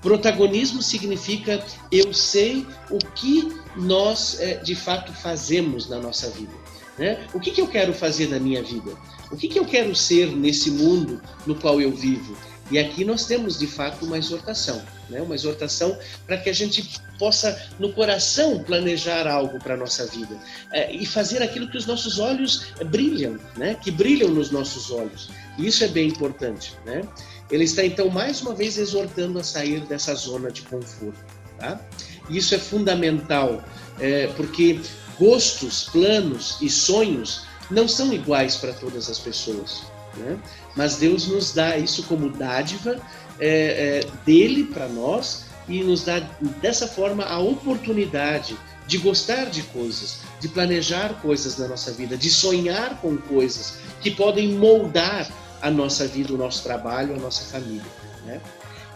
Protagonismo 0.00 0.82
significa 0.82 1.64
eu 1.90 2.12
sei 2.12 2.66
o 2.90 2.98
que 2.98 3.65
nós 3.76 4.40
é, 4.40 4.56
de 4.56 4.74
fato 4.74 5.12
fazemos 5.12 5.88
na 5.88 5.98
nossa 5.98 6.30
vida. 6.30 6.52
Né? 6.98 7.26
O 7.34 7.40
que, 7.40 7.50
que 7.50 7.60
eu 7.60 7.68
quero 7.68 7.92
fazer 7.92 8.28
da 8.28 8.40
minha 8.40 8.62
vida? 8.62 8.92
O 9.30 9.36
que, 9.36 9.48
que 9.48 9.58
eu 9.58 9.64
quero 9.64 9.94
ser 9.94 10.34
nesse 10.34 10.70
mundo 10.70 11.20
no 11.46 11.54
qual 11.54 11.80
eu 11.80 11.92
vivo? 11.92 12.36
E 12.70 12.78
aqui 12.78 13.04
nós 13.04 13.26
temos 13.26 13.58
de 13.58 13.66
fato 13.66 14.04
uma 14.04 14.18
exortação, 14.18 14.82
né? 15.08 15.20
uma 15.22 15.34
exortação 15.34 15.96
para 16.26 16.36
que 16.36 16.50
a 16.50 16.52
gente 16.52 17.00
possa, 17.16 17.70
no 17.78 17.92
coração, 17.92 18.58
planejar 18.62 19.26
algo 19.26 19.58
para 19.58 19.74
a 19.74 19.76
nossa 19.76 20.04
vida 20.06 20.36
é, 20.72 20.92
e 20.92 21.06
fazer 21.06 21.42
aquilo 21.42 21.70
que 21.70 21.76
os 21.76 21.86
nossos 21.86 22.18
olhos 22.18 22.72
brilham, 22.86 23.38
né? 23.56 23.74
que 23.74 23.90
brilham 23.90 24.30
nos 24.30 24.50
nossos 24.50 24.90
olhos. 24.90 25.30
E 25.56 25.66
isso 25.66 25.84
é 25.84 25.88
bem 25.88 26.08
importante. 26.08 26.74
Né? 26.84 27.02
Ele 27.50 27.64
está 27.64 27.84
então 27.84 28.10
mais 28.10 28.40
uma 28.40 28.54
vez 28.54 28.78
exortando 28.78 29.38
a 29.38 29.44
sair 29.44 29.80
dessa 29.86 30.14
zona 30.14 30.50
de 30.50 30.62
conforto. 30.62 31.24
Tá? 31.58 31.80
Isso 32.28 32.54
é 32.54 32.58
fundamental, 32.58 33.62
é, 34.00 34.28
porque 34.36 34.80
gostos, 35.18 35.84
planos 35.84 36.58
e 36.60 36.68
sonhos 36.68 37.46
não 37.70 37.88
são 37.88 38.12
iguais 38.12 38.56
para 38.56 38.72
todas 38.72 39.08
as 39.08 39.18
pessoas. 39.18 39.82
Né? 40.16 40.38
Mas 40.74 40.96
Deus 40.96 41.26
nos 41.26 41.52
dá 41.52 41.76
isso 41.76 42.02
como 42.04 42.30
dádiva 42.30 42.96
é, 43.38 44.00
é, 44.04 44.06
dele 44.24 44.64
para 44.64 44.88
nós 44.88 45.44
e 45.68 45.82
nos 45.82 46.04
dá 46.04 46.20
dessa 46.60 46.86
forma 46.86 47.24
a 47.24 47.38
oportunidade 47.38 48.56
de 48.86 48.98
gostar 48.98 49.46
de 49.46 49.62
coisas, 49.64 50.20
de 50.40 50.48
planejar 50.48 51.20
coisas 51.20 51.58
na 51.58 51.66
nossa 51.66 51.90
vida, 51.92 52.16
de 52.16 52.30
sonhar 52.30 53.00
com 53.00 53.16
coisas 53.16 53.78
que 54.00 54.10
podem 54.10 54.54
moldar 54.54 55.28
a 55.60 55.70
nossa 55.70 56.06
vida, 56.06 56.32
o 56.32 56.36
nosso 56.36 56.62
trabalho, 56.62 57.14
a 57.14 57.18
nossa 57.18 57.44
família. 57.44 57.90
Né? 58.24 58.40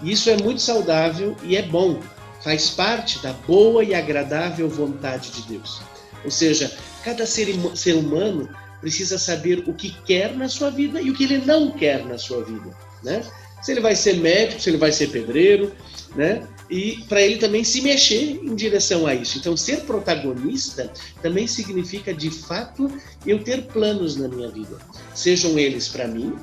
Isso 0.03 0.31
é 0.31 0.37
muito 0.37 0.63
saudável 0.63 1.37
e 1.43 1.57
é 1.57 1.63
bom, 1.63 2.01
faz 2.43 2.71
parte 2.71 3.19
da 3.23 3.33
boa 3.33 3.85
e 3.85 3.95
agradável 3.95 4.69
vontade 4.69 5.31
de 5.31 5.43
Deus. 5.43 5.81
Ou 6.25 6.31
seja, 6.31 6.71
cada 7.05 7.27
ser, 7.27 7.49
ser 7.75 7.95
humano 7.95 8.49
precisa 8.81 9.19
saber 9.19 9.65
o 9.67 9.75
que 9.75 9.91
quer 10.05 10.35
na 10.35 10.49
sua 10.49 10.71
vida 10.71 11.01
e 11.01 11.11
o 11.11 11.15
que 11.15 11.25
ele 11.25 11.39
não 11.39 11.71
quer 11.71 12.05
na 12.05 12.19
sua 12.19 12.43
vida, 12.43 12.77
né? 13.03 13.23
Se 13.63 13.73
ele 13.73 13.81
vai 13.81 13.95
ser 13.95 14.17
médico, 14.17 14.61
se 14.61 14.71
ele 14.71 14.79
vai 14.79 14.91
ser 14.91 15.09
pedreiro, 15.09 15.73
né? 16.17 16.47
E 16.71 17.05
para 17.09 17.21
ele 17.21 17.37
também 17.37 17.63
se 17.63 17.83
mexer 17.83 18.41
em 18.43 18.55
direção 18.55 19.07
a 19.07 19.15
isso. 19.15 19.39
Então, 19.39 19.57
ser 19.57 19.81
protagonista 19.81 20.91
também 21.21 21.47
significa, 21.47 22.15
de 22.15 22.31
fato, 22.31 22.91
eu 23.27 23.43
ter 23.43 23.65
planos 23.65 24.17
na 24.17 24.29
minha 24.29 24.49
vida. 24.49 24.79
Sejam 25.15 25.59
eles 25.59 25.89
para 25.89 26.07
mim, 26.07 26.37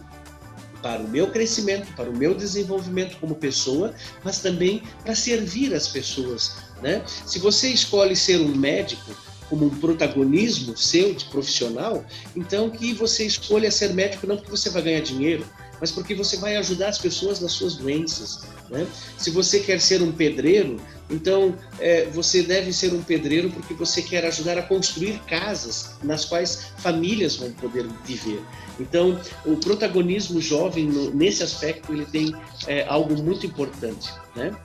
para 0.87 1.03
o 1.03 1.07
meu 1.09 1.27
crescimento, 1.27 1.93
para 1.97 2.09
o 2.09 2.15
meu 2.15 2.33
desenvolvimento 2.33 3.17
como 3.17 3.35
pessoa, 3.35 3.93
mas 4.23 4.39
também 4.39 4.81
para 5.03 5.13
servir 5.13 5.73
as 5.73 5.89
pessoas. 5.89 6.55
Né? 6.81 7.03
Se 7.25 7.39
você 7.39 7.67
escolhe 7.67 8.15
ser 8.15 8.39
um 8.39 8.55
médico, 8.55 9.13
como 9.49 9.65
um 9.65 9.69
protagonismo 9.69 10.77
seu 10.77 11.13
de 11.13 11.25
profissional, 11.25 12.05
então 12.37 12.69
que 12.69 12.93
você 12.93 13.25
escolha 13.25 13.69
ser 13.69 13.93
médico 13.93 14.25
não 14.27 14.37
porque 14.37 14.51
você 14.51 14.69
vai 14.69 14.81
ganhar 14.81 15.01
dinheiro, 15.01 15.45
mas 15.81 15.91
porque 15.91 16.15
você 16.15 16.37
vai 16.37 16.55
ajudar 16.55 16.87
as 16.87 16.97
pessoas 16.97 17.41
nas 17.41 17.51
suas 17.51 17.75
doenças. 17.75 18.47
Né? 18.69 18.85
Se 19.17 19.29
você 19.29 19.59
quer 19.59 19.79
ser 19.79 20.01
um 20.01 20.11
pedreiro, 20.11 20.79
então 21.09 21.55
é, 21.79 22.05
você 22.05 22.43
deve 22.43 22.73
ser 22.73 22.93
um 22.93 23.01
pedreiro 23.01 23.49
porque 23.49 23.73
você 23.73 24.01
quer 24.01 24.25
ajudar 24.25 24.57
a 24.57 24.61
construir 24.61 25.19
casas 25.27 25.95
nas 26.03 26.25
quais 26.25 26.71
famílias 26.77 27.37
vão 27.37 27.51
poder 27.53 27.85
viver. 28.05 28.41
Então, 28.79 29.19
o 29.45 29.55
protagonismo 29.55 30.39
jovem 30.41 30.85
no, 30.85 31.09
nesse 31.11 31.41
aspecto 31.41 31.93
ele 31.93 32.05
tem 32.05 32.35
é, 32.67 32.85
algo 32.87 33.15
muito 33.21 33.45
importante, 33.45 34.11
né? 34.35 34.55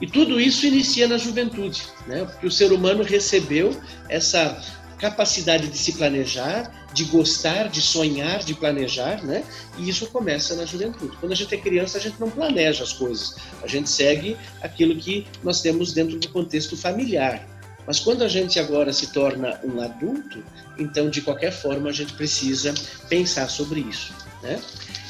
E 0.00 0.06
tudo 0.06 0.40
isso 0.40 0.66
inicia 0.66 1.06
na 1.06 1.16
juventude, 1.16 1.84
né? 2.06 2.24
Porque 2.24 2.46
o 2.46 2.50
ser 2.50 2.72
humano 2.72 3.02
recebeu 3.02 3.74
essa 4.08 4.60
capacidade 5.02 5.66
de 5.66 5.76
se 5.76 5.94
planejar, 5.94 6.70
de 6.94 7.02
gostar, 7.06 7.68
de 7.68 7.82
sonhar, 7.82 8.38
de 8.44 8.54
planejar, 8.54 9.20
né? 9.24 9.42
E 9.76 9.88
isso 9.88 10.06
começa 10.06 10.54
na 10.54 10.64
juventude. 10.64 11.16
Quando 11.16 11.32
a 11.32 11.34
gente 11.34 11.52
é 11.52 11.58
criança, 11.58 11.98
a 11.98 12.00
gente 12.00 12.20
não 12.20 12.30
planeja 12.30 12.84
as 12.84 12.92
coisas, 12.92 13.34
a 13.64 13.66
gente 13.66 13.90
segue 13.90 14.36
aquilo 14.60 14.94
que 14.94 15.26
nós 15.42 15.60
temos 15.60 15.92
dentro 15.92 16.20
do 16.20 16.28
contexto 16.28 16.76
familiar. 16.76 17.44
Mas 17.84 17.98
quando 17.98 18.22
a 18.22 18.28
gente 18.28 18.60
agora 18.60 18.92
se 18.92 19.08
torna 19.08 19.60
um 19.64 19.80
adulto, 19.80 20.40
então 20.78 21.10
de 21.10 21.20
qualquer 21.20 21.50
forma 21.50 21.90
a 21.90 21.92
gente 21.92 22.12
precisa 22.12 22.72
pensar 23.08 23.50
sobre 23.50 23.80
isso, 23.80 24.12
né? 24.40 24.60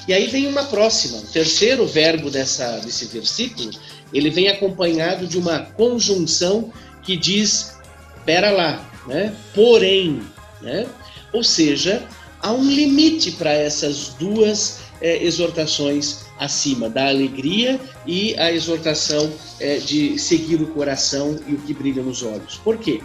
E 0.09 0.15
aí 0.15 0.27
vem 0.27 0.47
uma 0.47 0.65
próxima, 0.65 1.19
o 1.19 1.27
terceiro 1.27 1.87
verbo 1.87 2.31
dessa, 2.31 2.79
desse 2.79 3.05
versículo, 3.05 3.71
ele 4.11 4.31
vem 4.31 4.49
acompanhado 4.49 5.27
de 5.27 5.37
uma 5.37 5.61
conjunção 5.61 6.73
que 7.03 7.15
diz, 7.15 7.77
pera 8.25 8.51
lá, 8.51 8.91
né? 9.07 9.35
porém, 9.55 10.23
né? 10.61 10.87
ou 11.33 11.43
seja, 11.43 12.03
há 12.41 12.53
um 12.53 12.65
limite 12.65 13.33
para 13.33 13.53
essas 13.53 14.09
duas 14.19 14.81
é, 15.01 15.23
exortações 15.25 16.25
acima, 16.39 16.89
da 16.89 17.09
alegria 17.09 17.81
e 18.07 18.37
a 18.39 18.53
exortação 18.53 19.33
é, 19.61 19.77
de 19.79 20.19
seguir 20.19 20.61
o 20.61 20.67
coração 20.69 21.39
e 21.47 21.55
o 21.55 21.59
que 21.59 21.73
brilha 21.73 22.03
nos 22.03 22.23
olhos. 22.23 22.57
Por 22.57 22.79
quê? 22.79 23.01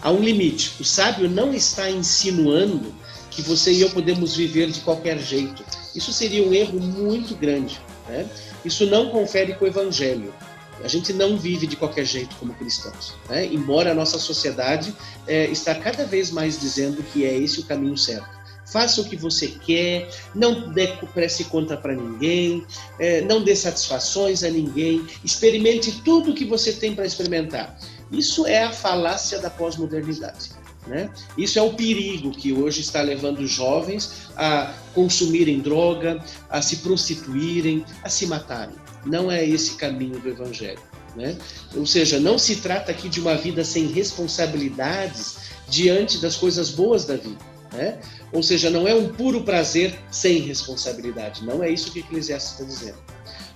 Há 0.00 0.10
um 0.10 0.20
limite. 0.20 0.72
O 0.80 0.84
sábio 0.84 1.28
não 1.28 1.54
está 1.54 1.90
insinuando 1.90 2.92
que 3.30 3.40
você 3.42 3.72
e 3.72 3.80
eu 3.80 3.90
podemos 3.90 4.36
viver 4.36 4.70
de 4.70 4.80
qualquer 4.80 5.18
jeito. 5.18 5.64
Isso 5.94 6.12
seria 6.12 6.42
um 6.42 6.52
erro 6.52 6.78
muito 6.80 7.34
grande. 7.34 7.80
Né? 8.08 8.26
Isso 8.64 8.86
não 8.86 9.10
confere 9.10 9.54
com 9.54 9.64
o 9.64 9.68
evangelho. 9.68 10.34
A 10.82 10.88
gente 10.88 11.12
não 11.12 11.36
vive 11.36 11.66
de 11.66 11.76
qualquer 11.76 12.04
jeito 12.04 12.34
como 12.36 12.52
cristãos, 12.54 13.14
né? 13.28 13.46
embora 13.46 13.92
a 13.92 13.94
nossa 13.94 14.18
sociedade 14.18 14.94
é, 15.26 15.46
está 15.46 15.74
cada 15.74 16.04
vez 16.04 16.30
mais 16.30 16.58
dizendo 16.58 17.02
que 17.02 17.24
é 17.24 17.36
esse 17.36 17.60
o 17.60 17.64
caminho 17.64 17.96
certo. 17.96 18.42
Faça 18.66 19.00
o 19.00 19.04
que 19.04 19.16
você 19.16 19.48
quer, 19.48 20.08
não 20.34 20.72
dê 20.72 20.88
preste 21.12 21.44
conta 21.44 21.76
para 21.76 21.94
ninguém, 21.94 22.66
é, 22.98 23.20
não 23.20 23.42
dê 23.42 23.54
satisfações 23.54 24.42
a 24.42 24.50
ninguém, 24.50 25.06
experimente 25.22 26.00
tudo 26.02 26.30
o 26.30 26.34
que 26.34 26.44
você 26.44 26.72
tem 26.72 26.94
para 26.94 27.04
experimentar. 27.04 27.78
Isso 28.10 28.46
é 28.46 28.64
a 28.64 28.72
falácia 28.72 29.38
da 29.38 29.50
pós-modernidade. 29.50 30.50
Né? 30.86 31.10
Isso 31.38 31.58
é 31.58 31.62
o 31.62 31.74
perigo 31.74 32.32
que 32.32 32.52
hoje 32.52 32.80
está 32.80 33.02
levando 33.02 33.46
jovens 33.46 34.28
a 34.36 34.74
consumirem 34.94 35.60
droga, 35.60 36.22
a 36.50 36.60
se 36.60 36.76
prostituírem, 36.78 37.84
a 38.02 38.08
se 38.08 38.26
matarem. 38.26 38.81
Não 39.04 39.30
é 39.30 39.44
esse 39.44 39.74
caminho 39.74 40.18
do 40.18 40.28
Evangelho. 40.28 40.80
Né? 41.16 41.36
Ou 41.76 41.84
seja, 41.84 42.18
não 42.18 42.38
se 42.38 42.56
trata 42.56 42.90
aqui 42.90 43.08
de 43.08 43.20
uma 43.20 43.34
vida 43.34 43.64
sem 43.64 43.86
responsabilidades 43.86 45.36
diante 45.68 46.18
das 46.18 46.36
coisas 46.36 46.70
boas 46.70 47.04
da 47.04 47.16
vida. 47.16 47.38
Né? 47.72 47.98
Ou 48.32 48.42
seja, 48.42 48.70
não 48.70 48.86
é 48.86 48.94
um 48.94 49.08
puro 49.08 49.42
prazer 49.42 49.98
sem 50.10 50.38
responsabilidade. 50.38 51.44
Não 51.44 51.62
é 51.62 51.70
isso 51.70 51.90
que 51.92 52.00
Eclesiastes 52.00 52.52
está 52.52 52.64
dizendo. 52.64 52.98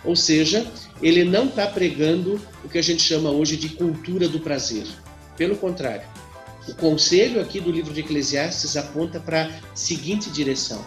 Ou 0.04 0.14
seja, 0.14 0.66
ele 1.02 1.24
não 1.24 1.46
está 1.46 1.66
pregando 1.66 2.40
o 2.64 2.68
que 2.68 2.78
a 2.78 2.82
gente 2.82 3.02
chama 3.02 3.30
hoje 3.30 3.56
de 3.56 3.70
cultura 3.70 4.28
do 4.28 4.40
prazer. 4.40 4.86
Pelo 5.36 5.56
contrário, 5.56 6.06
o 6.68 6.74
conselho 6.74 7.40
aqui 7.40 7.60
do 7.60 7.70
livro 7.70 7.92
de 7.92 8.00
Eclesiastes 8.00 8.76
aponta 8.76 9.20
para 9.20 9.46
a 9.46 9.76
seguinte 9.76 10.30
direção: 10.30 10.84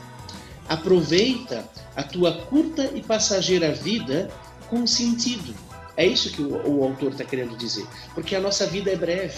aproveita 0.68 1.68
a 1.96 2.04
tua 2.04 2.34
curta 2.34 2.92
e 2.96 3.02
passageira 3.02 3.74
vida 3.74 4.30
com 4.70 4.86
sentido. 4.88 5.54
É 5.98 6.06
isso 6.06 6.32
que 6.32 6.42
o, 6.42 6.80
o 6.80 6.84
autor 6.84 7.12
está 7.12 7.26
querendo 7.26 7.58
dizer, 7.58 7.86
porque 8.14 8.36
a 8.36 8.40
nossa 8.40 8.66
vida 8.66 8.92
é 8.92 8.96
breve. 8.96 9.38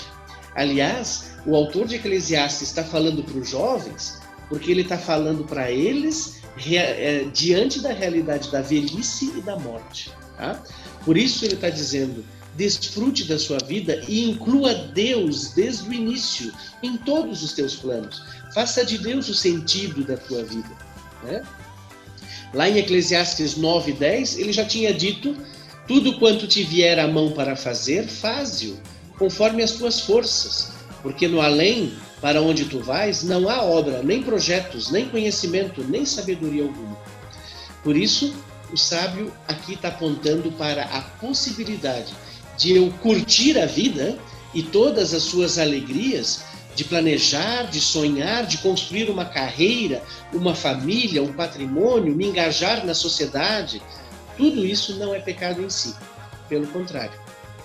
Aliás, 0.53 1.31
o 1.45 1.55
autor 1.55 1.87
de 1.87 1.95
Eclesiastes 1.95 2.67
está 2.67 2.83
falando 2.83 3.23
para 3.23 3.37
os 3.37 3.49
jovens, 3.49 4.19
porque 4.49 4.69
ele 4.69 4.81
está 4.81 4.97
falando 4.97 5.45
para 5.45 5.71
eles 5.71 6.41
é, 6.67 7.25
diante 7.33 7.79
da 7.79 7.93
realidade 7.93 8.51
da 8.51 8.61
velhice 8.61 9.31
e 9.37 9.41
da 9.41 9.57
morte. 9.57 10.11
Tá? 10.37 10.61
Por 11.05 11.17
isso 11.17 11.45
ele 11.45 11.55
está 11.55 11.69
dizendo: 11.69 12.23
desfrute 12.55 13.23
da 13.23 13.39
sua 13.39 13.57
vida 13.65 14.03
e 14.07 14.29
inclua 14.29 14.73
Deus 14.73 15.53
desde 15.53 15.87
o 15.87 15.93
início 15.93 16.51
em 16.83 16.97
todos 16.97 17.43
os 17.43 17.53
teus 17.53 17.75
planos. 17.75 18.21
Faça 18.53 18.85
de 18.85 18.97
Deus 18.97 19.29
o 19.29 19.33
sentido 19.33 20.03
da 20.03 20.17
tua 20.17 20.43
vida. 20.43 20.69
Né? 21.23 21.41
Lá 22.53 22.69
em 22.69 22.77
Eclesiastes 22.77 23.55
9, 23.55 23.93
10, 23.93 24.37
ele 24.37 24.51
já 24.51 24.65
tinha 24.65 24.93
dito: 24.93 25.35
Tudo 25.87 26.17
quanto 26.19 26.47
te 26.47 26.63
vier 26.63 26.99
a 26.99 27.07
mão 27.07 27.31
para 27.31 27.55
fazer, 27.55 28.07
faze-o, 28.07 28.77
conforme 29.17 29.63
as 29.63 29.71
tuas 29.71 30.01
forças, 30.01 30.71
porque 31.01 31.27
no 31.27 31.41
além, 31.41 31.93
para 32.19 32.41
onde 32.41 32.65
tu 32.65 32.79
vais, 32.79 33.23
não 33.23 33.49
há 33.49 33.61
obra, 33.61 34.03
nem 34.03 34.21
projetos, 34.21 34.91
nem 34.91 35.07
conhecimento, 35.07 35.83
nem 35.83 36.05
sabedoria 36.05 36.63
alguma. 36.63 36.97
Por 37.83 37.97
isso, 37.97 38.33
o 38.71 38.77
sábio 38.77 39.33
aqui 39.47 39.73
está 39.73 39.87
apontando 39.87 40.51
para 40.51 40.83
a 40.83 41.01
possibilidade 41.01 42.13
de 42.57 42.75
eu 42.75 42.91
curtir 43.01 43.57
a 43.57 43.65
vida 43.65 44.17
e 44.53 44.61
todas 44.61 45.13
as 45.13 45.23
suas 45.23 45.57
alegrias, 45.57 46.43
de 46.75 46.83
planejar, 46.85 47.63
de 47.63 47.81
sonhar, 47.81 48.45
de 48.45 48.57
construir 48.59 49.09
uma 49.09 49.25
carreira, 49.25 50.01
uma 50.33 50.55
família, 50.55 51.21
um 51.21 51.33
patrimônio, 51.33 52.15
me 52.15 52.27
engajar 52.27 52.85
na 52.85 52.93
sociedade, 52.93 53.81
tudo 54.37 54.65
isso 54.65 54.97
não 54.97 55.13
é 55.13 55.19
pecado 55.19 55.61
em 55.61 55.69
si. 55.69 55.93
Pelo 56.47 56.67
contrário, 56.67 57.17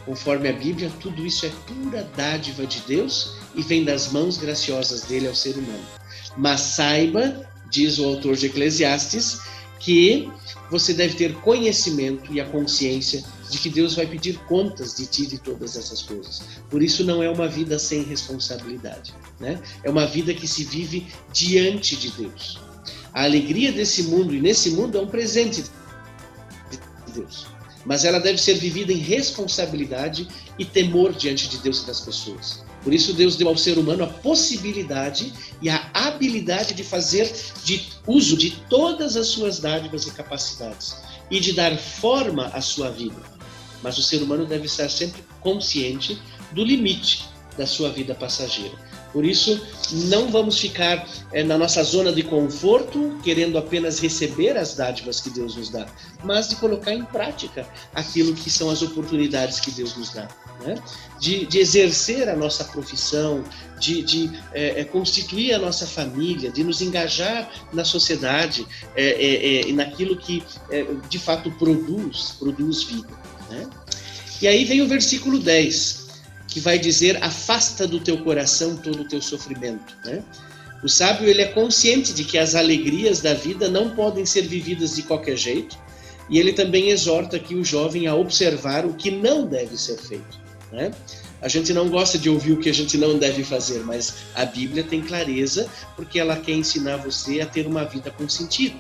conforme 0.05 0.49
a 0.49 0.53
Bíblia, 0.53 0.91
tudo 1.01 1.25
isso 1.25 1.47
é 1.47 1.51
pura 1.67 2.09
dádiva 2.17 2.67
de 2.67 2.81
Deus 2.81 3.37
e 3.55 3.63
vem 3.63 3.85
das 3.85 4.13
mãos 4.13 4.39
graciosas 4.39 5.03
dele 5.03 5.29
ao 5.29 5.35
ser 5.35 5.57
humano. 5.57 5.85
Mas 6.37 6.61
saiba, 6.61 7.49
diz 7.71 7.99
o 7.99 8.05
autor 8.05 8.37
de 8.37 8.47
Eclesiastes, 8.47 9.41
que 9.79 10.31
você 10.71 10.93
deve 10.93 11.15
ter 11.15 11.35
conhecimento 11.37 12.33
e 12.33 12.41
a 12.41 12.45
consciência 12.45 13.23
de 13.51 13.59
que 13.59 13.71
Deus 13.71 13.95
vai 13.95 14.07
pedir 14.07 14.39
contas 14.41 14.97
de 14.97 15.07
ti 15.07 15.27
de 15.27 15.39
todas 15.39 15.77
essas 15.77 16.03
coisas. 16.03 16.43
Por 16.71 16.83
isso 16.83 17.05
não 17.05 17.23
é 17.23 17.31
uma 17.31 17.49
vida 17.49 17.79
sem 17.79 18.03
responsabilidade, 18.03 19.15
né? 19.39 19.61
É 19.83 19.91
uma 19.91 20.07
vida 20.07 20.35
que 20.35 20.47
se 20.47 20.65
vive 20.65 21.07
diante 21.33 21.97
de 21.97 22.11
Deus. 22.11 22.59
A 23.13 23.25
alegria 23.25 23.73
desse 23.73 24.05
mundo 24.05 24.35
e 24.35 24.41
nesse 24.41 24.71
mundo 24.71 24.99
é 24.99 25.01
um 25.01 25.07
presente 25.07 25.63
de 25.63 27.13
Deus, 27.13 27.47
mas 27.85 28.05
ela 28.05 28.19
deve 28.19 28.39
ser 28.39 28.55
vivida 28.55 28.93
em 28.93 28.99
responsabilidade 28.99 30.29
e 30.59 30.65
temor 30.65 31.13
diante 31.13 31.49
de 31.49 31.59
Deus 31.59 31.83
e 31.83 31.87
das 31.87 32.01
pessoas. 32.01 32.65
Por 32.83 32.95
isso 32.95 33.13
Deus 33.15 33.35
deu 33.35 33.49
ao 33.49 33.57
ser 33.57 33.79
humano 33.79 34.05
a 34.05 34.07
possibilidade 34.07 35.33
e 35.61 35.69
a 35.69 35.91
habilidade 35.93 36.73
de 36.73 36.85
fazer 36.85 37.33
de 37.65 37.85
uso 38.07 38.37
de 38.37 38.51
todas 38.69 39.17
as 39.17 39.27
suas 39.27 39.59
dádivas 39.59 40.07
e 40.07 40.13
capacidades 40.13 40.97
e 41.29 41.41
de 41.41 41.53
dar 41.53 41.77
forma 41.77 42.47
à 42.49 42.61
sua 42.61 42.91
vida. 42.91 43.36
Mas 43.87 43.97
o 43.99 44.03
ser 44.03 44.21
humano 44.21 44.45
deve 44.45 44.67
estar 44.67 44.89
sempre 44.89 45.23
consciente 45.41 46.21
do 46.51 46.65
limite 46.65 47.25
da 47.57 47.65
sua 47.69 47.89
vida 47.89 48.17
passageira. 48.17 48.75
Por 49.13 49.25
isso, 49.25 49.65
não 50.09 50.29
vamos 50.29 50.59
ficar 50.59 51.09
é, 51.33 51.45
na 51.45 51.57
nossa 51.57 51.85
zona 51.85 52.13
de 52.13 52.25
conforto, 52.25 53.17
querendo 53.23 53.57
apenas 53.57 54.01
receber 54.01 54.59
as 54.59 54.75
dádivas 54.75 55.21
que 55.21 55.31
Deus 55.31 55.55
nos 55.55 55.71
dá, 55.71 55.87
mas 56.25 56.49
de 56.49 56.57
colocar 56.57 56.93
em 56.93 57.05
prática 57.05 57.65
aquilo 57.95 58.35
que 58.35 58.51
são 58.51 58.69
as 58.71 58.83
oportunidades 58.83 59.61
que 59.61 59.71
Deus 59.71 59.97
nos 59.97 60.13
dá. 60.13 60.27
Né? 60.65 60.75
De, 61.21 61.47
de, 61.47 61.61
exercer 61.61 62.29
a 62.29 62.35
nossa 62.35 62.65
profissão, 62.65 63.45
de, 63.79 64.03
de 64.03 64.31
é, 64.53 64.81
é, 64.81 64.85
constituir 64.85 65.55
a 65.55 65.61
nossa 65.61 65.87
família, 65.87 66.51
de 66.51 66.65
nos 66.65 66.83
engajar 66.83 67.49
na 67.73 67.85
sociedade 67.85 68.67
e 68.97 69.73
naquilo 69.73 70.17
que 70.17 70.43
de 71.09 71.19
fato 71.21 71.53
produz, 71.53 72.35
produz 72.41 72.83
vida. 72.83 73.26
Né? 73.51 73.69
E 74.41 74.47
aí 74.47 74.65
vem 74.65 74.83
o 74.83 74.89
versículo 74.89 75.39
10 75.39 76.07
que 76.49 76.61
vai 76.61 76.79
dizer 76.79 77.23
afasta 77.23 77.87
do 77.87 78.01
teu 78.01 78.17
coração 78.25 78.77
todo 78.77 79.03
o 79.03 79.09
teu 79.09 79.21
sofrimento, 79.21 79.95
né? 80.05 80.23
O 80.83 80.89
sábio 80.89 81.29
ele 81.29 81.43
é 81.43 81.47
consciente 81.47 82.15
de 82.15 82.25
que 82.25 82.39
as 82.39 82.55
alegrias 82.55 83.21
da 83.21 83.35
vida 83.35 83.69
não 83.69 83.91
podem 83.91 84.25
ser 84.25 84.43
vividas 84.43 84.97
de 84.97 85.03
qualquer 85.03 85.37
jeito, 85.37 85.77
e 86.31 86.39
ele 86.39 86.55
também 86.55 86.89
exorta 86.89 87.37
aqui 87.37 87.55
o 87.55 87.65
jovem 87.65 88.07
a 88.07 88.15
observar 88.15 88.87
o 88.87 88.95
que 88.95 89.11
não 89.11 89.47
deve 89.47 89.77
ser 89.77 89.99
feito, 89.99 90.41
né? 90.73 90.93
A 91.43 91.49
gente 91.49 91.73
não 91.75 91.91
gosta 91.91 92.19
de 92.19 92.31
ouvir 92.31 92.53
o 92.53 92.59
que 92.59 92.71
a 92.71 92.75
gente 92.75 92.97
não 92.97 93.19
deve 93.19 93.45
fazer, 93.45 93.81
mas 93.81 94.15
a 94.35 94.47
Bíblia 94.47 94.83
tem 94.83 95.03
clareza 95.03 95.69
porque 95.95 96.19
ela 96.19 96.37
quer 96.37 96.53
ensinar 96.53 96.97
você 96.97 97.41
a 97.43 97.47
ter 97.47 97.67
uma 97.67 97.85
vida 97.85 98.11
com 98.11 98.27
sentido. 98.27 98.77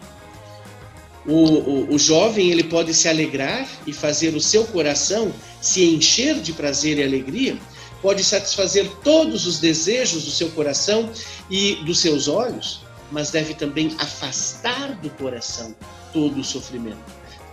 O, 1.26 1.32
o, 1.32 1.94
o, 1.94 1.98
jovem 1.98 2.50
ele 2.50 2.62
pode 2.62 2.94
se 2.94 3.08
alegrar 3.08 3.68
e 3.84 3.92
fazer 3.92 4.34
o 4.36 4.40
seu 4.40 4.64
coração 4.64 5.32
se 5.60 5.84
encher 5.84 6.40
de 6.40 6.52
prazer 6.52 6.98
e 6.98 7.02
alegria, 7.02 7.58
pode 8.00 8.22
satisfazer 8.22 8.88
todos 9.02 9.46
os 9.46 9.58
desejos 9.58 10.24
do 10.24 10.30
seu 10.30 10.48
coração 10.50 11.10
e 11.50 11.74
dos 11.84 11.98
seus 11.98 12.28
olhos, 12.28 12.82
mas 13.10 13.30
deve 13.30 13.54
também 13.54 13.94
afastar 13.98 14.94
do 15.00 15.10
coração 15.10 15.74
todo 16.12 16.38
o 16.38 16.44
sofrimento, 16.44 16.98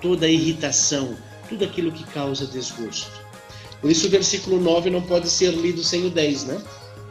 toda 0.01 0.27
a 0.27 0.29
irritação, 0.29 1.17
tudo 1.49 1.65
aquilo 1.65 1.91
que 1.91 2.03
causa 2.05 2.45
desgosto. 2.45 3.12
Por 3.81 3.89
isso 3.89 4.07
o 4.07 4.09
versículo 4.09 4.62
9 4.62 4.89
não 4.89 5.01
pode 5.01 5.29
ser 5.29 5.51
lido 5.51 5.83
sem 5.83 6.05
o 6.05 6.09
10, 6.09 6.43
né? 6.45 6.62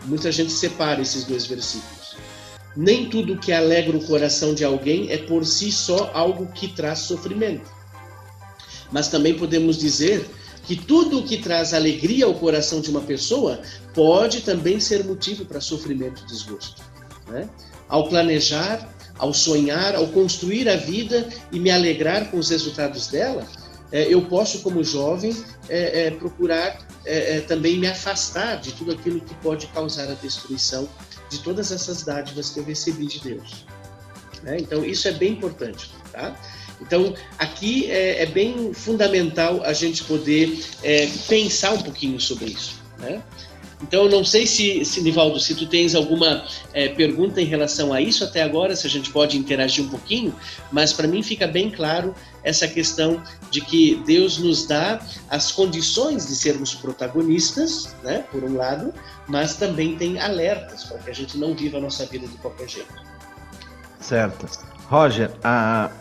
Muita 0.05 0.31
gente 0.31 0.53
separa 0.53 1.03
esses 1.03 1.25
dois 1.25 1.45
versículos. 1.45 2.02
Nem 2.77 3.09
tudo 3.09 3.39
que 3.39 3.53
alegra 3.53 3.97
o 3.97 4.05
coração 4.05 4.55
de 4.55 4.65
alguém 4.65 5.11
é 5.11 5.19
por 5.19 5.45
si 5.45 5.71
só 5.71 6.11
algo 6.15 6.47
que 6.53 6.69
traz 6.69 7.01
sofrimento. 7.01 7.71
Mas 8.91 9.09
também 9.09 9.35
podemos 9.35 9.79
dizer 9.79 10.27
que 10.65 10.77
tudo 10.77 11.21
o 11.21 11.23
que 11.25 11.39
traz 11.39 11.75
alegria 11.75 12.25
ao 12.25 12.35
coração 12.35 12.81
de 12.81 12.91
uma 12.91 13.01
pessoa 13.01 13.61
pode 13.95 14.43
também 14.43 14.79
ser 14.81 15.05
motivo 15.05 15.45
para 15.45 15.61
sofrimento 15.61 16.23
e 16.23 16.27
desgosto. 16.27 16.83
Né? 17.29 17.49
Ao 17.89 18.09
planejar, 18.09 18.89
ao 19.19 19.35
sonhar, 19.35 19.95
ao 19.95 20.07
construir 20.09 20.69
a 20.69 20.77
vida 20.77 21.29
e 21.51 21.59
me 21.59 21.71
alegrar 21.71 22.31
com 22.31 22.39
os 22.39 22.49
resultados 22.49 23.09
dela, 23.09 23.47
é, 23.93 24.13
eu 24.13 24.23
posso, 24.23 24.61
como 24.61 24.83
jovem, 24.83 25.37
é, 25.69 26.07
é, 26.07 26.11
procurar 26.11 26.91
também 27.49 27.81
me 27.81 27.89
afastar 27.89 28.61
de 28.61 28.71
tudo 28.75 28.93
aquilo 28.93 29.21
que 29.21 29.35
pode 29.43 29.67
causar 29.67 30.09
a 30.09 30.15
destruição 30.15 30.89
de 31.33 31.39
todas 31.41 31.73
essas 31.73 32.03
dádivas 32.03 32.51
que 32.51 32.61
eu 32.61 32.65
recebi 32.65 33.07
de 33.07 33.21
Deus. 33.21 33.65
Né? 34.43 34.59
Então, 34.61 34.85
isso 34.85 35.09
é 35.09 35.13
bem 35.13 35.33
importante. 35.33 35.91
Tá? 36.13 36.37
Então, 36.81 37.15
aqui 37.39 37.91
é, 37.91 38.23
é, 38.23 38.27
bem 38.27 38.75
fundamental 38.75 39.63
a 39.63 39.73
gente 39.73 40.05
poder 40.05 40.63
é, 40.83 41.09
pensar 41.29 41.73
um 41.73 41.83
pouquinho 41.83 42.21
sobre 42.21 42.47
isso. 42.47 42.81
Né? 42.99 43.23
Então, 43.83 44.09
não 44.09 44.25
sei 44.25 44.47
se, 44.47 44.85
se, 44.85 45.03
Nivaldo, 45.03 45.41
se 45.41 45.55
tu 45.55 45.67
tens 45.67 45.95
alguma 45.95 46.45
é, 46.73 46.89
pergunta 46.89 47.41
em 47.41 47.45
relação 47.45 47.93
a 47.93 48.01
isso 48.01 48.23
até 48.23 48.43
agora, 48.43 48.77
se 48.77 48.87
a 48.87 48.91
gente 48.91 49.11
pode 49.11 49.37
interagir 49.37 49.85
um 49.85 49.89
pouquinho, 49.89 50.35
mas 50.71 50.93
para 50.93 51.09
mim 51.09 51.23
fica 51.23 51.47
bem 51.47 51.71
claro 51.71 52.15
essa 52.45 52.69
questão 52.69 53.23
de 53.51 53.61
que 53.61 53.97
Deus 54.07 54.39
nos 54.39 54.67
dá 54.67 55.01
as 55.29 55.51
condições 55.51 56.27
de 56.27 56.37
sermos 56.37 56.75
protagonistas, 56.75 57.95
né, 58.03 58.25
por 58.31 58.45
um 58.45 58.57
lado, 58.57 58.95
mas 59.27 59.57
também 59.57 59.97
tem 59.97 60.21
alertas 60.21 60.85
para 60.85 60.99
que 60.99 61.11
a 61.11 61.15
gente 61.15 61.37
não 61.37 61.55
viva 61.55 61.79
a 61.79 61.81
nossa 61.81 62.07
vida 62.07 62.27
de 62.27 62.37
qualquer 62.39 62.69
jeito. 62.69 62.95
Certo. 64.01 64.47
Roger, 64.89 65.31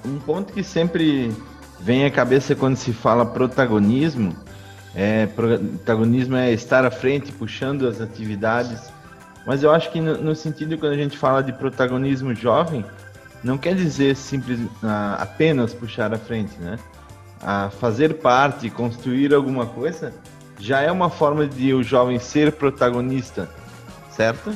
um 0.05 0.19
ponto 0.19 0.53
que 0.53 0.63
sempre 0.63 1.31
vem 1.79 2.05
à 2.05 2.11
cabeça 2.11 2.55
quando 2.55 2.75
se 2.75 2.93
fala 2.93 3.25
protagonismo 3.25 4.35
é, 4.95 5.25
protagonismo 5.25 6.35
é 6.35 6.51
estar 6.51 6.85
à 6.85 6.91
frente, 6.91 7.31
puxando 7.31 7.87
as 7.87 8.01
atividades. 8.01 8.91
Mas 9.45 9.63
eu 9.63 9.71
acho 9.71 9.91
que 9.91 9.99
no, 9.99 10.17
no 10.17 10.35
sentido 10.35 10.77
quando 10.77 10.93
a 10.93 10.97
gente 10.97 11.17
fala 11.17 11.41
de 11.41 11.53
protagonismo 11.53 12.35
jovem, 12.35 12.85
não 13.43 13.57
quer 13.57 13.75
dizer 13.75 14.15
simples, 14.15 14.59
ah, 14.83 15.17
apenas 15.19 15.73
puxar 15.73 16.13
à 16.13 16.17
frente, 16.17 16.53
né? 16.59 16.77
A 17.41 17.71
fazer 17.71 18.15
parte, 18.15 18.69
construir 18.69 19.33
alguma 19.33 19.65
coisa, 19.65 20.13
já 20.59 20.81
é 20.81 20.91
uma 20.91 21.09
forma 21.09 21.47
de 21.47 21.73
o 21.73 21.81
jovem 21.81 22.19
ser 22.19 22.51
protagonista, 22.51 23.49
certo? 24.15 24.55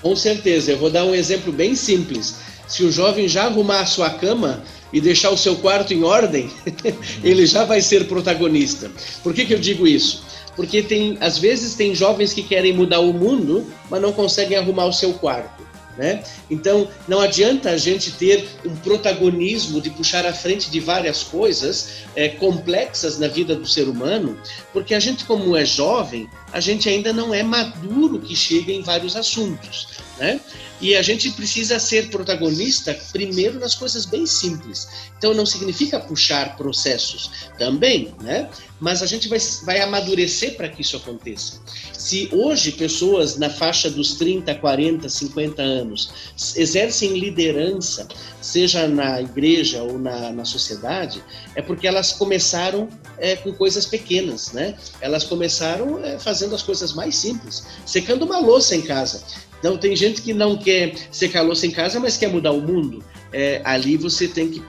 Com 0.00 0.14
certeza. 0.14 0.70
Eu 0.70 0.78
vou 0.78 0.90
dar 0.90 1.04
um 1.04 1.14
exemplo 1.14 1.52
bem 1.52 1.74
simples. 1.74 2.38
Se 2.68 2.84
o 2.84 2.92
jovem 2.92 3.26
já 3.26 3.46
arrumar 3.46 3.80
a 3.80 3.86
sua 3.86 4.10
cama, 4.10 4.62
e 4.94 5.00
deixar 5.00 5.30
o 5.30 5.36
seu 5.36 5.56
quarto 5.56 5.92
em 5.92 6.04
ordem, 6.04 6.48
ele 7.22 7.44
já 7.46 7.64
vai 7.64 7.82
ser 7.82 8.06
protagonista. 8.06 8.88
Por 9.24 9.34
que, 9.34 9.44
que 9.44 9.52
eu 9.52 9.58
digo 9.58 9.88
isso? 9.88 10.22
Porque 10.54 10.84
tem, 10.84 11.18
às 11.20 11.36
vezes 11.36 11.74
tem 11.74 11.92
jovens 11.96 12.32
que 12.32 12.44
querem 12.44 12.72
mudar 12.72 13.00
o 13.00 13.12
mundo, 13.12 13.66
mas 13.90 14.00
não 14.00 14.12
conseguem 14.12 14.56
arrumar 14.56 14.84
o 14.84 14.92
seu 14.92 15.12
quarto. 15.14 15.64
Né? 15.98 16.22
Então, 16.50 16.88
não 17.06 17.20
adianta 17.20 17.70
a 17.70 17.76
gente 17.76 18.12
ter 18.12 18.48
um 18.64 18.74
protagonismo 18.76 19.80
de 19.80 19.90
puxar 19.90 20.26
à 20.26 20.32
frente 20.32 20.70
de 20.70 20.80
várias 20.80 21.24
coisas 21.24 22.04
é, 22.14 22.28
complexas 22.28 23.18
na 23.18 23.28
vida 23.28 23.54
do 23.54 23.66
ser 23.66 23.88
humano, 23.88 24.38
porque 24.72 24.94
a 24.94 25.00
gente, 25.00 25.24
como 25.24 25.56
é 25.56 25.64
jovem, 25.64 26.28
a 26.52 26.58
gente 26.58 26.88
ainda 26.88 27.12
não 27.12 27.32
é 27.34 27.42
maduro 27.42 28.20
que 28.20 28.34
chega 28.34 28.72
em 28.72 28.82
vários 28.82 29.14
assuntos. 29.16 30.03
Né? 30.18 30.40
E 30.80 30.94
a 30.94 31.02
gente 31.02 31.30
precisa 31.30 31.78
ser 31.78 32.08
protagonista 32.08 32.96
primeiro 33.10 33.58
nas 33.58 33.74
coisas 33.74 34.04
bem 34.04 34.26
simples. 34.26 34.86
Então 35.16 35.32
não 35.32 35.46
significa 35.46 35.98
puxar 35.98 36.56
processos 36.56 37.30
também, 37.58 38.14
né? 38.20 38.50
Mas 38.80 39.02
a 39.02 39.06
gente 39.06 39.28
vai, 39.28 39.38
vai 39.64 39.80
amadurecer 39.80 40.56
para 40.56 40.68
que 40.68 40.82
isso 40.82 40.96
aconteça. 40.96 41.60
Se 41.96 42.28
hoje 42.32 42.72
pessoas 42.72 43.36
na 43.36 43.48
faixa 43.48 43.88
dos 43.88 44.14
30, 44.14 44.54
40, 44.56 45.08
50 45.08 45.62
anos 45.62 46.10
exercem 46.54 47.18
liderança, 47.18 48.06
seja 48.42 48.86
na 48.86 49.22
igreja 49.22 49.82
ou 49.82 49.98
na, 49.98 50.32
na 50.32 50.44
sociedade, 50.44 51.24
é 51.54 51.62
porque 51.62 51.86
elas 51.86 52.12
começaram 52.12 52.88
é, 53.16 53.36
com 53.36 53.54
coisas 53.54 53.86
pequenas, 53.86 54.52
né? 54.52 54.76
Elas 55.00 55.24
começaram 55.24 56.04
é, 56.04 56.18
fazendo 56.18 56.54
as 56.54 56.62
coisas 56.62 56.92
mais 56.92 57.16
simples, 57.16 57.64
secando 57.86 58.24
uma 58.24 58.38
louça 58.38 58.76
em 58.76 58.82
casa. 58.82 59.22
Então, 59.64 59.78
tem 59.78 59.96
gente 59.96 60.20
que 60.20 60.34
não 60.34 60.58
quer 60.58 60.92
secar 61.10 61.40
louça 61.40 61.66
em 61.66 61.70
casa, 61.70 61.98
mas 61.98 62.18
quer 62.18 62.28
mudar 62.28 62.52
o 62.52 62.60
mundo. 62.60 63.02
É, 63.32 63.62
ali 63.64 63.96
você 63.96 64.28
tem 64.28 64.50
que 64.50 64.62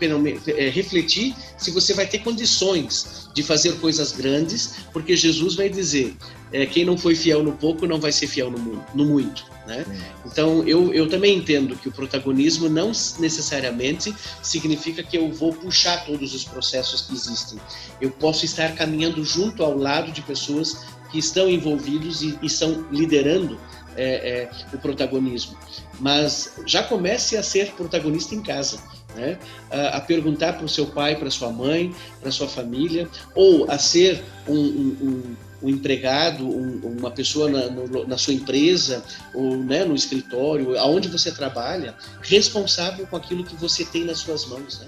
é, 0.51 0.69
refletir 0.69 1.35
se 1.57 1.69
você 1.69 1.93
vai 1.93 2.07
ter 2.07 2.19
condições 2.19 3.29
de 3.33 3.43
fazer 3.43 3.73
coisas 3.81 4.13
grandes, 4.13 4.85
porque 4.93 5.17
Jesus 5.17 5.55
vai 5.55 5.67
dizer: 5.67 6.15
é, 6.53 6.65
quem 6.65 6.85
não 6.85 6.97
foi 6.97 7.13
fiel 7.13 7.43
no 7.43 7.51
pouco 7.51 7.85
não 7.85 7.99
vai 7.99 8.13
ser 8.13 8.27
fiel 8.27 8.49
no, 8.49 8.81
no 8.95 9.05
muito. 9.05 9.43
Né? 9.67 9.85
Então, 10.25 10.65
eu, 10.65 10.93
eu 10.93 11.09
também 11.09 11.39
entendo 11.39 11.75
que 11.75 11.89
o 11.89 11.91
protagonismo 11.91 12.69
não 12.69 12.93
necessariamente 13.19 14.15
significa 14.41 15.03
que 15.03 15.17
eu 15.17 15.29
vou 15.29 15.51
puxar 15.51 16.05
todos 16.05 16.33
os 16.33 16.45
processos 16.45 17.01
que 17.01 17.13
existem. 17.13 17.59
Eu 17.99 18.11
posso 18.11 18.45
estar 18.45 18.73
caminhando 18.75 19.25
junto 19.25 19.61
ao 19.61 19.77
lado 19.77 20.09
de 20.13 20.21
pessoas 20.21 20.85
que 21.11 21.19
estão 21.19 21.49
envolvidos 21.49 22.21
e, 22.21 22.39
e 22.41 22.45
estão 22.45 22.85
liderando 22.91 23.59
é, 23.95 24.03
é, 24.05 24.49
o 24.73 24.77
protagonismo, 24.77 25.57
mas 25.99 26.53
já 26.65 26.83
comece 26.83 27.37
a 27.37 27.43
ser 27.43 27.71
protagonista 27.71 28.35
em 28.35 28.41
casa. 28.41 28.79
Né? 29.15 29.39
A, 29.71 29.97
a 29.97 30.01
perguntar 30.01 30.53
para 30.53 30.65
o 30.65 30.69
seu 30.69 30.87
pai, 30.87 31.15
para 31.15 31.29
sua 31.31 31.49
mãe, 31.49 31.95
para 32.21 32.31
sua 32.31 32.47
família, 32.47 33.07
ou 33.33 33.69
a 33.71 33.77
ser 33.77 34.23
um, 34.47 34.53
um, 34.53 34.97
um, 35.01 35.35
um 35.63 35.69
empregado, 35.69 36.47
uma 36.47 37.09
pessoa 37.11 37.49
na, 37.49 37.69
no, 37.69 38.05
na, 38.05 38.17
sua 38.17 38.33
empresa, 38.33 39.03
ou 39.33 39.57
né, 39.57 39.85
no 39.85 39.95
escritório, 39.95 40.77
aonde 40.77 41.07
você 41.07 41.31
trabalha, 41.31 41.95
responsável 42.21 43.07
com 43.07 43.15
aquilo 43.15 43.43
que 43.43 43.55
você 43.55 43.85
tem 43.85 44.03
nas 44.03 44.19
suas 44.19 44.45
mãos. 44.45 44.81
Né? 44.81 44.87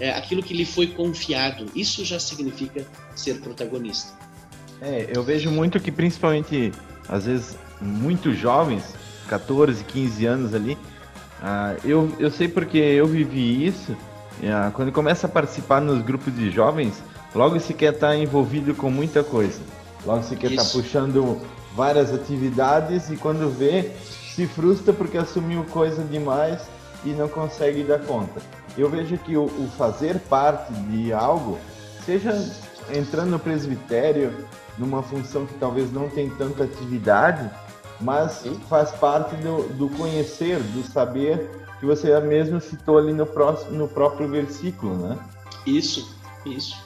É, 0.00 0.10
aquilo 0.10 0.42
que 0.42 0.54
lhe 0.54 0.64
foi 0.64 0.88
confiado, 0.88 1.66
isso 1.74 2.04
já 2.04 2.18
significa 2.18 2.86
ser 3.14 3.40
protagonista. 3.40 4.12
É, 4.80 5.10
eu 5.14 5.22
vejo 5.22 5.50
muito 5.50 5.78
que 5.80 5.90
principalmente, 5.90 6.72
às 7.08 7.26
vezes, 7.26 7.56
muito 7.80 8.32
jovens, 8.32 8.94
14, 9.28 9.84
15 9.84 10.26
anos 10.26 10.54
ali. 10.54 10.78
Uh, 11.40 11.80
eu, 11.84 12.12
eu 12.18 12.30
sei 12.30 12.48
porque 12.48 12.78
eu 12.78 13.06
vivi 13.06 13.66
isso. 13.66 13.92
Uh, 13.92 14.70
quando 14.72 14.92
começa 14.92 15.26
a 15.26 15.30
participar 15.30 15.80
nos 15.80 16.02
grupos 16.02 16.34
de 16.34 16.50
jovens, 16.50 17.02
logo 17.34 17.58
se 17.60 17.74
quer 17.74 17.94
estar 17.94 18.08
tá 18.08 18.16
envolvido 18.16 18.74
com 18.74 18.90
muita 18.90 19.22
coisa. 19.22 19.60
Logo 20.04 20.22
se 20.22 20.36
quer 20.36 20.50
estar 20.50 20.64
tá 20.64 20.70
puxando 20.70 21.40
várias 21.74 22.12
atividades 22.12 23.10
e 23.10 23.16
quando 23.16 23.50
vê, 23.50 23.90
se 24.34 24.46
frustra 24.46 24.92
porque 24.92 25.18
assumiu 25.18 25.64
coisa 25.64 26.02
demais 26.04 26.62
e 27.04 27.10
não 27.10 27.28
consegue 27.28 27.82
dar 27.82 28.00
conta. 28.00 28.40
Eu 28.76 28.88
vejo 28.88 29.16
que 29.18 29.36
o, 29.36 29.44
o 29.44 29.70
fazer 29.76 30.18
parte 30.20 30.72
de 30.72 31.12
algo, 31.12 31.58
seja 32.04 32.32
entrando 32.92 33.30
no 33.30 33.38
presbitério, 33.38 34.34
numa 34.78 35.02
função 35.02 35.46
que 35.46 35.54
talvez 35.54 35.92
não 35.92 36.08
tem 36.08 36.28
tanta 36.30 36.64
atividade, 36.64 37.48
mas 38.04 38.44
faz 38.68 38.90
parte 38.90 39.34
do, 39.36 39.66
do, 39.74 39.88
conhecer, 39.96 40.58
do 40.58 40.82
saber 40.82 41.50
que 41.80 41.86
você 41.86 42.20
mesmo 42.20 42.60
citou 42.60 42.98
ali 42.98 43.14
no, 43.14 43.24
próximo, 43.24 43.72
no 43.72 43.88
próprio 43.88 44.28
versículo, 44.28 44.94
né? 44.94 45.18
Isso, 45.66 46.14
isso. 46.44 46.83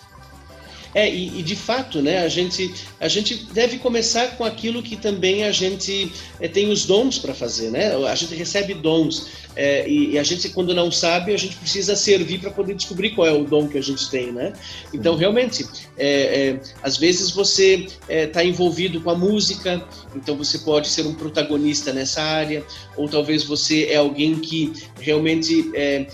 É, 0.94 1.08
e, 1.08 1.40
e, 1.40 1.42
de 1.42 1.54
fato, 1.54 2.00
né, 2.00 2.18
a 2.18 2.28
gente, 2.28 2.72
a 2.98 3.08
gente 3.08 3.34
deve 3.52 3.78
começar 3.78 4.36
com 4.36 4.44
aquilo 4.44 4.82
que 4.82 4.96
também 4.96 5.44
a 5.44 5.52
gente 5.52 6.10
é, 6.40 6.48
tem 6.48 6.70
os 6.70 6.86
dons 6.86 7.18
para 7.18 7.34
fazer, 7.34 7.70
né? 7.70 7.94
A 7.94 8.14
gente 8.14 8.34
recebe 8.34 8.74
dons. 8.74 9.26
É, 9.58 9.88
e, 9.88 10.12
e, 10.12 10.18
a 10.18 10.22
gente, 10.22 10.48
quando 10.50 10.72
não 10.72 10.88
sabe, 10.90 11.34
a 11.34 11.36
gente 11.36 11.56
precisa 11.56 11.96
servir 11.96 12.38
para 12.38 12.50
poder 12.50 12.74
descobrir 12.74 13.10
qual 13.10 13.26
é 13.26 13.32
o 13.32 13.44
dom 13.44 13.66
que 13.66 13.76
a 13.76 13.82
gente 13.82 14.08
tem, 14.08 14.30
né? 14.30 14.52
Então, 14.94 15.16
realmente, 15.16 15.66
é, 15.96 16.50
é, 16.50 16.60
às 16.80 16.96
vezes 16.96 17.32
você 17.32 17.88
está 18.08 18.42
é, 18.42 18.46
envolvido 18.46 19.00
com 19.00 19.10
a 19.10 19.16
música, 19.16 19.84
então 20.14 20.36
você 20.36 20.58
pode 20.58 20.88
ser 20.88 21.04
um 21.06 21.14
protagonista 21.14 21.92
nessa 21.92 22.22
área, 22.22 22.64
ou 22.96 23.08
talvez 23.08 23.42
você 23.42 23.86
é 23.86 23.96
alguém 23.96 24.38
que 24.38 24.72
realmente, 25.00 25.70
é, 25.74 26.06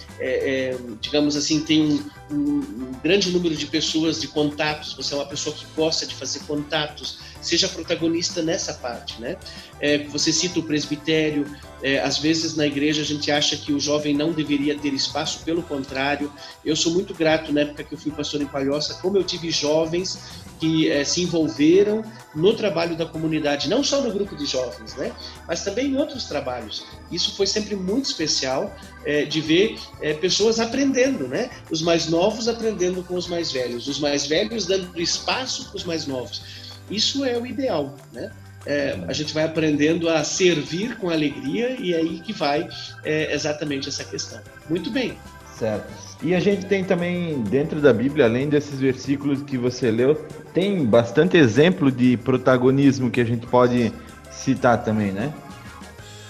digamos 1.02 1.36
assim, 1.36 1.60
tem 1.60 1.82
um, 1.82 2.00
um, 2.30 2.36
um 2.36 2.92
grande 3.02 3.30
número 3.30 3.54
de 3.54 3.66
pessoas, 3.66 4.20
de 4.20 4.28
contatos, 4.64 4.94
você 4.94 5.14
é 5.14 5.16
uma 5.16 5.26
pessoa 5.26 5.54
que 5.54 5.66
gosta 5.76 6.06
de 6.06 6.14
fazer 6.14 6.40
contatos, 6.40 7.18
seja 7.44 7.68
protagonista 7.68 8.42
nessa 8.42 8.74
parte, 8.74 9.20
né? 9.20 9.36
É, 9.80 9.98
você 9.98 10.32
cita 10.32 10.58
o 10.58 10.62
presbitério, 10.62 11.46
é, 11.82 12.00
às 12.00 12.18
vezes 12.18 12.56
na 12.56 12.66
igreja 12.66 13.02
a 13.02 13.04
gente 13.04 13.30
acha 13.30 13.56
que 13.56 13.72
o 13.72 13.78
jovem 13.78 14.14
não 14.14 14.32
deveria 14.32 14.78
ter 14.78 14.94
espaço, 14.94 15.40
pelo 15.44 15.62
contrário, 15.62 16.32
eu 16.64 16.74
sou 16.74 16.92
muito 16.92 17.12
grato 17.14 17.52
na 17.52 17.60
época 17.60 17.84
que 17.84 17.94
eu 17.94 17.98
fui 17.98 18.10
pastor 18.10 18.40
em 18.40 18.46
Palhoça, 18.46 18.94
como 19.02 19.18
eu 19.18 19.24
tive 19.24 19.50
jovens 19.50 20.18
que 20.58 20.90
é, 20.90 21.04
se 21.04 21.22
envolveram 21.22 22.02
no 22.34 22.54
trabalho 22.54 22.96
da 22.96 23.04
comunidade, 23.04 23.68
não 23.68 23.84
só 23.84 24.00
no 24.00 24.10
grupo 24.10 24.34
de 24.34 24.46
jovens, 24.46 24.94
né? 24.96 25.12
Mas 25.46 25.62
também 25.62 25.88
em 25.88 25.96
outros 25.96 26.24
trabalhos. 26.24 26.86
Isso 27.10 27.36
foi 27.36 27.46
sempre 27.46 27.76
muito 27.76 28.06
especial 28.06 28.74
é, 29.04 29.24
de 29.24 29.40
ver 29.40 29.78
é, 30.00 30.14
pessoas 30.14 30.58
aprendendo, 30.58 31.28
né? 31.28 31.50
Os 31.70 31.82
mais 31.82 32.08
novos 32.08 32.48
aprendendo 32.48 33.02
com 33.02 33.14
os 33.14 33.26
mais 33.26 33.52
velhos, 33.52 33.86
os 33.88 33.98
mais 33.98 34.26
velhos 34.26 34.66
dando 34.66 35.00
espaço 35.00 35.68
para 35.68 35.76
os 35.76 35.84
mais 35.84 36.06
novos. 36.06 36.63
Isso 36.90 37.24
é 37.24 37.38
o 37.38 37.46
ideal, 37.46 37.96
né? 38.12 38.30
É, 38.66 38.98
a 39.06 39.12
gente 39.12 39.34
vai 39.34 39.44
aprendendo 39.44 40.08
a 40.08 40.24
servir 40.24 40.96
com 40.96 41.10
alegria 41.10 41.76
e 41.78 41.92
é 41.92 41.98
aí 41.98 42.20
que 42.20 42.32
vai 42.32 42.66
é, 43.04 43.34
exatamente 43.34 43.88
essa 43.88 44.04
questão. 44.04 44.40
Muito 44.70 44.90
bem. 44.90 45.18
Certo. 45.58 45.92
E 46.22 46.34
a 46.34 46.40
gente 46.40 46.66
tem 46.66 46.82
também 46.82 47.42
dentro 47.42 47.80
da 47.80 47.92
Bíblia, 47.92 48.24
além 48.24 48.48
desses 48.48 48.80
versículos 48.80 49.42
que 49.42 49.58
você 49.58 49.90
leu, 49.90 50.14
tem 50.52 50.84
bastante 50.84 51.36
exemplo 51.36 51.92
de 51.92 52.16
protagonismo 52.16 53.10
que 53.10 53.20
a 53.20 53.24
gente 53.24 53.46
pode 53.46 53.92
citar 54.32 54.82
também, 54.82 55.12
né? 55.12 55.32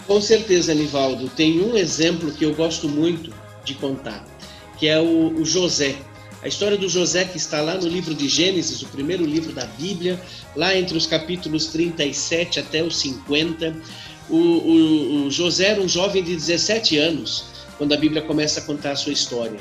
Com 0.06 0.20
certeza, 0.20 0.74
Nivaldo. 0.74 1.28
Tem 1.28 1.60
um 1.62 1.76
exemplo 1.76 2.30
que 2.32 2.44
eu 2.44 2.54
gosto 2.54 2.88
muito 2.88 3.32
de 3.64 3.74
contar, 3.74 4.24
que 4.78 4.88
é 4.88 5.00
o, 5.00 5.40
o 5.40 5.44
José. 5.44 5.94
A 6.44 6.48
história 6.48 6.76
do 6.76 6.90
José 6.90 7.24
que 7.24 7.38
está 7.38 7.62
lá 7.62 7.74
no 7.74 7.88
livro 7.88 8.14
de 8.14 8.28
Gênesis, 8.28 8.82
o 8.82 8.88
primeiro 8.88 9.24
livro 9.24 9.50
da 9.54 9.64
Bíblia, 9.64 10.20
lá 10.54 10.76
entre 10.76 10.94
os 10.94 11.06
capítulos 11.06 11.68
37 11.68 12.60
até 12.60 12.82
os 12.82 12.98
50. 12.98 13.74
O, 14.28 14.36
o, 14.36 15.26
o 15.26 15.30
José 15.30 15.68
era 15.68 15.80
um 15.80 15.88
jovem 15.88 16.22
de 16.22 16.34
17 16.34 16.98
anos 16.98 17.46
quando 17.78 17.94
a 17.94 17.96
Bíblia 17.96 18.20
começa 18.20 18.60
a 18.60 18.62
contar 18.62 18.90
a 18.90 18.96
sua 18.96 19.14
história. 19.14 19.58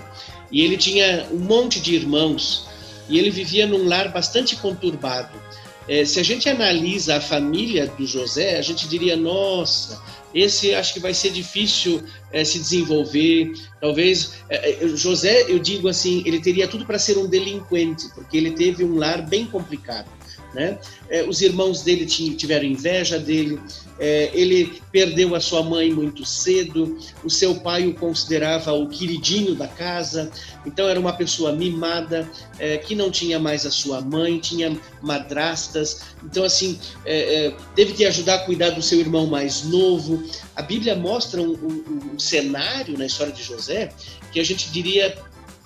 E 0.51 0.61
ele 0.61 0.75
tinha 0.75 1.25
um 1.31 1.39
monte 1.39 1.79
de 1.79 1.95
irmãos 1.95 2.67
e 3.07 3.17
ele 3.17 3.29
vivia 3.29 3.65
num 3.65 3.87
lar 3.87 4.11
bastante 4.11 4.57
conturbado. 4.57 5.41
É, 5.87 6.03
se 6.03 6.19
a 6.19 6.23
gente 6.23 6.49
analisa 6.49 7.15
a 7.15 7.21
família 7.21 7.87
do 7.87 8.05
José, 8.05 8.57
a 8.57 8.61
gente 8.61 8.89
diria: 8.89 9.15
nossa, 9.15 10.01
esse 10.33 10.73
acho 10.73 10.93
que 10.93 10.99
vai 10.99 11.13
ser 11.13 11.31
difícil 11.31 12.01
é, 12.31 12.43
se 12.43 12.59
desenvolver. 12.59 13.53
Talvez 13.79 14.33
é, 14.49 14.87
José, 14.95 15.45
eu 15.47 15.59
digo 15.59 15.87
assim, 15.87 16.23
ele 16.25 16.39
teria 16.39 16.67
tudo 16.67 16.85
para 16.85 16.97
ser 16.97 17.17
um 17.17 17.27
delinquente, 17.27 18.07
porque 18.15 18.37
ele 18.37 18.51
teve 18.51 18.83
um 18.83 18.97
lar 18.97 19.27
bem 19.27 19.45
complicado. 19.45 20.09
Né? 20.53 20.77
É, 21.09 21.23
os 21.23 21.41
irmãos 21.41 21.81
dele 21.81 22.05
tiveram 22.05 22.65
inveja 22.65 23.17
dele, 23.17 23.59
é, 23.99 24.31
ele 24.33 24.81
perdeu 24.91 25.35
a 25.35 25.39
sua 25.39 25.63
mãe 25.63 25.91
muito 25.91 26.25
cedo, 26.25 26.97
o 27.23 27.29
seu 27.29 27.55
pai 27.55 27.87
o 27.87 27.93
considerava 27.93 28.73
o 28.73 28.87
queridinho 28.87 29.55
da 29.55 29.67
casa, 29.67 30.31
então 30.65 30.87
era 30.87 30.99
uma 30.99 31.13
pessoa 31.13 31.51
mimada, 31.51 32.29
é, 32.59 32.77
que 32.77 32.95
não 32.95 33.11
tinha 33.11 33.39
mais 33.39 33.65
a 33.65 33.71
sua 33.71 34.01
mãe, 34.01 34.39
tinha 34.39 34.77
madrastas, 35.01 36.01
então 36.23 36.43
assim, 36.43 36.79
é, 37.05 37.45
é, 37.45 37.55
teve 37.75 37.93
que 37.93 38.05
ajudar 38.05 38.35
a 38.35 38.39
cuidar 38.39 38.71
do 38.71 38.81
seu 38.81 38.99
irmão 38.99 39.27
mais 39.27 39.63
novo. 39.63 40.23
A 40.55 40.61
Bíblia 40.61 40.95
mostra 40.95 41.41
um, 41.41 41.53
um, 41.53 42.13
um 42.13 42.19
cenário 42.19 42.97
na 42.97 43.05
história 43.05 43.33
de 43.33 43.43
José 43.43 43.91
que 44.31 44.39
a 44.39 44.43
gente 44.43 44.71
diria 44.71 45.15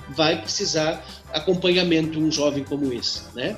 vai 0.09 0.41
precisar 0.41 1.05
acompanhamento 1.33 2.19
um 2.19 2.31
jovem 2.31 2.63
como 2.63 2.93
esse, 2.93 3.23
né? 3.35 3.57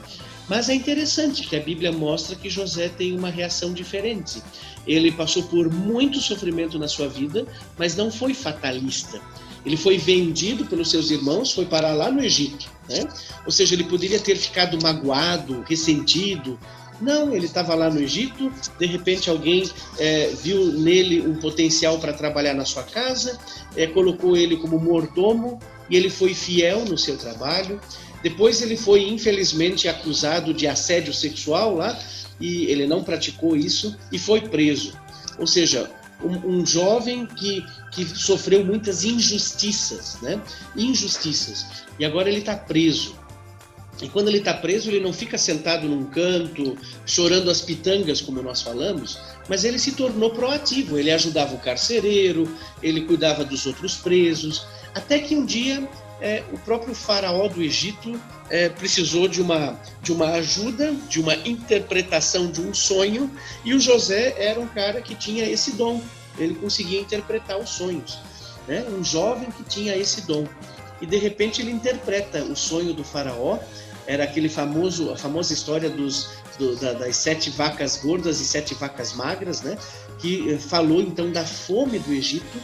Mas 0.50 0.68
é 0.68 0.74
interessante 0.74 1.48
que 1.48 1.56
a 1.56 1.60
Bíblia 1.60 1.92
mostra 1.92 2.36
que 2.36 2.50
José 2.50 2.90
tem 2.90 3.16
uma 3.16 3.30
reação 3.30 3.72
diferente. 3.72 4.42
Ele 4.88 5.12
passou 5.12 5.44
por 5.44 5.72
muito 5.72 6.20
sofrimento 6.20 6.80
na 6.80 6.88
sua 6.88 7.08
vida, 7.08 7.46
mas 7.78 7.96
não 7.96 8.12
foi 8.12 8.34
fatalista. 8.34 9.22
Ele 9.64 9.78
foi 9.78 9.98
vendido 9.98 10.66
pelos 10.66 10.90
seus 10.90 11.12
irmãos, 11.12 11.52
foi 11.52 11.66
parar 11.66 11.94
lá 11.94 12.12
no 12.12 12.24
Egito. 12.24 12.68
Né? 12.90 13.08
Ou 13.46 13.52
seja, 13.52 13.76
ele 13.76 13.84
poderia 13.84 14.20
ter 14.20 14.36
ficado 14.36 14.82
magoado, 14.82 15.64
ressentido. 15.68 16.60
Não, 17.00 17.34
ele 17.36 17.46
estava 17.46 17.76
lá 17.76 17.90
no 17.90 18.02
Egito, 18.02 18.52
de 18.78 18.86
repente 18.86 19.30
alguém 19.30 19.70
é, 19.98 20.34
viu 20.42 20.74
nele 20.74 21.22
um 21.22 21.36
potencial 21.36 21.98
para 22.00 22.12
trabalhar 22.12 22.54
na 22.54 22.66
sua 22.66 22.84
casa, 22.84 23.40
é, 23.76 23.88
colocou 23.88 24.36
ele 24.36 24.58
como 24.58 24.78
mordomo 24.78 25.60
e 25.90 25.96
ele 25.96 26.10
foi 26.10 26.34
fiel 26.34 26.84
no 26.86 26.98
seu 26.98 27.18
trabalho. 27.18 27.80
Depois 28.21 28.62
ele 28.62 28.75
foi, 28.75 29.08
infelizmente, 29.08 29.88
acusado 29.88 30.53
de 30.53 30.67
assédio 30.67 31.13
sexual 31.13 31.75
lá, 31.75 31.97
e 32.39 32.65
ele 32.65 32.88
não 32.88 33.03
praticou 33.03 33.55
isso 33.55 33.97
e 34.12 34.17
foi 34.17 34.41
preso. 34.41 34.93
Ou 35.38 35.47
seja, 35.47 35.89
um, 36.23 36.60
um 36.60 36.65
jovem 36.65 37.25
que, 37.25 37.65
que 37.91 38.05
sofreu 38.05 38.63
muitas 38.63 39.03
injustiças, 39.03 40.17
né? 40.21 40.41
Injustiças. 40.75 41.65
E 41.97 42.05
agora 42.05 42.29
ele 42.29 42.39
está 42.39 42.55
preso. 42.55 43.15
E 44.01 44.08
quando 44.08 44.29
ele 44.29 44.38
está 44.38 44.53
preso, 44.53 44.89
ele 44.89 45.01
não 45.01 45.12
fica 45.12 45.38
sentado 45.38 45.88
num 45.88 46.05
canto, 46.05 46.77
chorando 47.05 47.51
as 47.51 47.60
pitangas, 47.60 48.21
como 48.21 48.41
nós 48.41 48.62
falamos, 48.62 49.19
mas 49.49 49.65
ele 49.65 49.77
se 49.77 49.91
tornou 49.91 50.29
proativo. 50.32 50.97
Ele 50.97 51.12
ajudava 51.12 51.55
o 51.55 51.60
carcereiro, 51.60 52.49
ele 52.82 53.01
cuidava 53.01 53.43
dos 53.43 53.65
outros 53.65 53.95
presos, 53.95 54.65
até 54.95 55.19
que 55.19 55.36
um 55.36 55.45
dia 55.45 55.88
é, 56.21 56.43
o 56.51 56.58
próprio 56.60 56.93
faraó 56.93 57.47
do 57.47 57.62
Egito 57.62 58.19
é, 58.49 58.69
precisou 58.69 59.27
de 59.27 59.41
uma, 59.41 59.79
de 60.01 60.12
uma 60.12 60.32
ajuda, 60.32 60.93
de 61.08 61.19
uma 61.19 61.36
interpretação 61.36 62.51
de 62.51 62.62
um 62.62 62.73
sonho, 62.73 63.32
e 63.63 63.73
o 63.73 63.79
José 63.79 64.36
era 64.38 64.60
um 64.60 64.67
cara 64.67 65.01
que 65.01 65.15
tinha 65.15 65.49
esse 65.49 65.71
dom, 65.71 66.01
ele 66.38 66.55
conseguia 66.55 66.99
interpretar 66.99 67.58
os 67.58 67.69
sonhos. 67.69 68.19
Né? 68.67 68.86
Um 68.89 69.03
jovem 69.03 69.49
que 69.51 69.63
tinha 69.63 69.95
esse 69.95 70.21
dom. 70.21 70.47
E 71.01 71.05
de 71.05 71.17
repente 71.17 71.62
ele 71.62 71.71
interpreta 71.71 72.43
o 72.43 72.55
sonho 72.55 72.93
do 72.93 73.03
faraó, 73.03 73.58
era 74.05 74.23
aquele 74.23 74.49
famoso, 74.49 75.12
a 75.12 75.17
famosa 75.17 75.53
história 75.53 75.89
dos, 75.89 76.29
do, 76.58 76.75
da, 76.75 76.93
das 76.93 77.15
sete 77.15 77.49
vacas 77.51 77.97
gordas 77.97 78.41
e 78.41 78.45
sete 78.45 78.73
vacas 78.73 79.13
magras, 79.13 79.62
né? 79.62 79.77
que 80.19 80.58
falou 80.58 81.01
então 81.01 81.32
da 81.32 81.45
fome 81.45 81.99
do 81.99 82.12
Egito, 82.12 82.58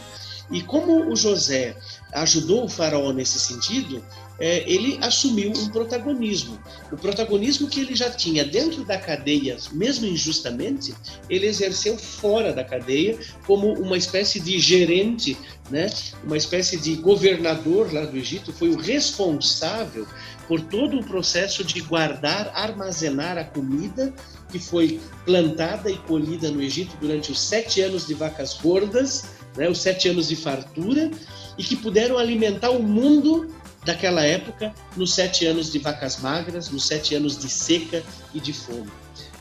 e 0.50 0.62
como 0.62 1.10
o 1.10 1.16
José 1.16 1.76
ajudou 2.12 2.64
o 2.64 2.68
faraó 2.68 3.12
nesse 3.12 3.38
sentido, 3.38 4.02
é, 4.38 4.70
ele 4.70 4.98
assumiu 5.00 5.50
um 5.50 5.68
protagonismo. 5.68 6.58
O 6.92 6.96
protagonismo 6.96 7.68
que 7.68 7.80
ele 7.80 7.94
já 7.94 8.10
tinha 8.10 8.44
dentro 8.44 8.84
da 8.84 8.98
cadeia, 8.98 9.56
mesmo 9.72 10.06
injustamente, 10.06 10.94
ele 11.28 11.46
exerceu 11.46 11.96
fora 11.96 12.52
da 12.52 12.62
cadeia 12.62 13.18
como 13.46 13.72
uma 13.74 13.96
espécie 13.96 14.38
de 14.38 14.58
gerente, 14.58 15.36
né? 15.70 15.90
uma 16.22 16.36
espécie 16.36 16.76
de 16.76 16.96
governador 16.96 17.92
lá 17.92 18.04
do 18.04 18.16
Egito, 18.16 18.52
foi 18.52 18.68
o 18.68 18.76
responsável 18.76 20.06
por 20.46 20.60
todo 20.60 21.00
o 21.00 21.04
processo 21.04 21.64
de 21.64 21.80
guardar, 21.80 22.52
armazenar 22.54 23.36
a 23.36 23.44
comida 23.44 24.14
que 24.50 24.58
foi 24.58 25.00
plantada 25.24 25.90
e 25.90 25.96
colhida 25.98 26.50
no 26.50 26.62
Egito 26.62 26.96
durante 27.00 27.32
os 27.32 27.40
sete 27.40 27.80
anos 27.80 28.06
de 28.06 28.14
vacas 28.14 28.54
gordas, 28.54 29.24
né, 29.56 29.68
os 29.68 29.78
sete 29.78 30.08
anos 30.08 30.28
de 30.28 30.36
fartura, 30.36 31.10
e 31.58 31.64
que 31.64 31.76
puderam 31.76 32.18
alimentar 32.18 32.70
o 32.70 32.82
mundo 32.82 33.48
daquela 33.84 34.22
época 34.22 34.74
nos 34.96 35.14
sete 35.14 35.46
anos 35.46 35.70
de 35.70 35.78
vacas 35.78 36.20
magras, 36.20 36.68
nos 36.68 36.86
sete 36.86 37.14
anos 37.14 37.38
de 37.38 37.48
seca 37.48 38.02
e 38.34 38.40
de 38.40 38.52
fome. 38.52 38.90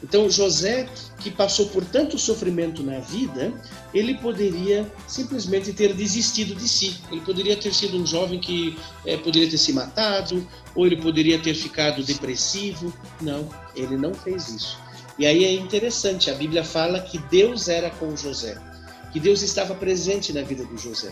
Então, 0.04 0.30
José, 0.30 0.88
que 1.20 1.32
passou 1.32 1.68
por 1.70 1.84
tanto 1.84 2.20
sofrimento 2.20 2.84
na 2.84 3.00
vida, 3.00 3.52
ele 3.92 4.14
poderia 4.16 4.86
simplesmente 5.08 5.74
ter 5.74 5.94
desistido 5.94 6.54
de 6.54 6.68
si. 6.68 6.96
Ele 7.12 7.22
poderia 7.22 7.58
ter 7.58 7.74
sido 7.74 7.98
um 7.98 8.06
jovem 8.06 8.40
que 8.40 8.78
é, 9.04 9.18
poderia 9.18 9.50
ter 9.50 9.58
se 9.58 9.74
matado, 9.74 10.48
ou 10.76 10.86
ele 10.86 10.98
poderia 10.98 11.40
ter 11.40 11.56
ficado 11.56 12.04
depressivo. 12.04 12.94
Não, 13.20 13.50
ele 13.76 13.98
não 13.98 14.14
fez 14.14 14.50
isso. 14.50 14.78
E 15.18 15.26
aí 15.26 15.44
é 15.44 15.54
interessante, 15.54 16.30
a 16.30 16.36
Bíblia 16.36 16.64
fala 16.64 17.00
que 17.00 17.18
Deus 17.18 17.70
era 17.70 17.90
com 17.90 18.16
José, 18.16 18.58
que 19.16 19.20
Deus 19.22 19.42
estava 19.42 19.74
presente 19.74 20.34
na 20.34 20.42
vida 20.42 20.66
do 20.66 20.78
José, 20.78 21.10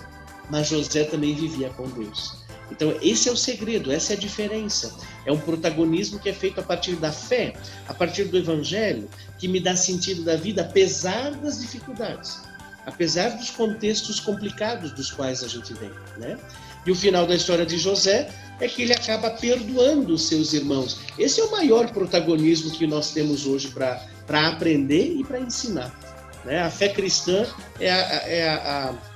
mas 0.49 0.67
José 0.67 1.05
também 1.05 1.33
vivia 1.33 1.69
com 1.69 1.87
Deus. 1.87 2.33
Então, 2.69 2.93
esse 3.01 3.29
é 3.29 3.31
o 3.31 3.37
segredo, 3.37 3.93
essa 3.93 4.11
é 4.11 4.17
a 4.17 4.19
diferença. 4.19 4.93
É 5.25 5.31
um 5.31 5.39
protagonismo 5.39 6.19
que 6.19 6.27
é 6.27 6.33
feito 6.33 6.59
a 6.59 6.63
partir 6.63 6.97
da 6.97 7.13
fé, 7.13 7.53
a 7.87 7.93
partir 7.93 8.25
do 8.25 8.37
evangelho, 8.37 9.07
que 9.39 9.47
me 9.47 9.57
dá 9.57 9.73
sentido 9.73 10.21
da 10.21 10.35
vida, 10.35 10.63
apesar 10.63 11.31
das 11.35 11.61
dificuldades, 11.61 12.41
apesar 12.85 13.37
dos 13.37 13.51
contextos 13.51 14.19
complicados 14.19 14.91
dos 14.91 15.09
quais 15.09 15.41
a 15.41 15.47
gente 15.47 15.73
vem, 15.73 15.91
né? 16.17 16.37
E 16.85 16.91
o 16.91 16.95
final 16.95 17.25
da 17.25 17.35
história 17.35 17.65
de 17.65 17.77
José 17.77 18.29
é 18.59 18.67
que 18.67 18.81
ele 18.81 18.91
acaba 18.91 19.29
perdoando 19.29 20.13
os 20.13 20.27
seus 20.27 20.51
irmãos. 20.51 20.99
Esse 21.17 21.39
é 21.39 21.45
o 21.45 21.51
maior 21.51 21.89
protagonismo 21.89 22.69
que 22.71 22.85
nós 22.85 23.13
temos 23.13 23.45
hoje 23.45 23.69
para 23.69 24.49
aprender 24.49 25.15
e 25.17 25.23
para 25.23 25.39
ensinar. 25.39 26.12
Né? 26.45 26.61
A 26.61 26.69
fé 26.69 26.89
cristã 26.89 27.45
é 27.79 27.91
a, 27.91 27.97
é 28.27 28.49
a, 28.49 28.89
a 28.89 29.13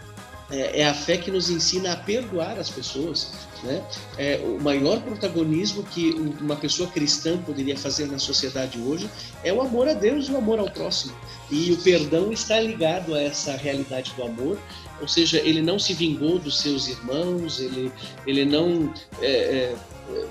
é, 0.50 0.82
é, 0.82 0.88
a 0.88 0.94
fé 0.94 1.18
que 1.18 1.30
nos 1.30 1.50
ensina 1.50 1.92
a 1.92 1.96
perdoar 1.98 2.58
as 2.58 2.70
pessoas. 2.70 3.34
Né? 3.64 3.84
É, 4.18 4.38
o 4.38 4.62
maior 4.62 5.02
protagonismo 5.02 5.84
que 5.84 6.12
uma 6.40 6.56
pessoa 6.56 6.90
cristã 6.90 7.38
poderia 7.38 7.78
fazer 7.78 8.08
na 8.08 8.18
sociedade 8.18 8.80
hoje 8.80 9.10
é 9.44 9.52
o 9.52 9.62
amor 9.62 9.90
a 9.90 9.94
Deus 9.94 10.30
e 10.30 10.32
o 10.32 10.38
amor 10.38 10.60
ao 10.60 10.70
próximo. 10.70 11.14
E 11.52 11.72
o 11.74 11.78
perdão 11.78 12.32
está 12.32 12.60
ligado 12.60 13.14
a 13.14 13.22
essa 13.22 13.58
realidade 13.58 14.14
do 14.16 14.24
amor, 14.24 14.58
ou 15.02 15.08
seja, 15.08 15.38
ele 15.40 15.62
não 15.62 15.78
se 15.78 15.94
vingou 15.94 16.40
dos 16.40 16.60
seus 16.60 16.88
irmãos, 16.88 17.60
ele, 17.60 17.92
ele 18.26 18.46
não 18.46 18.94
é, 19.22 19.28
é, 19.28 19.76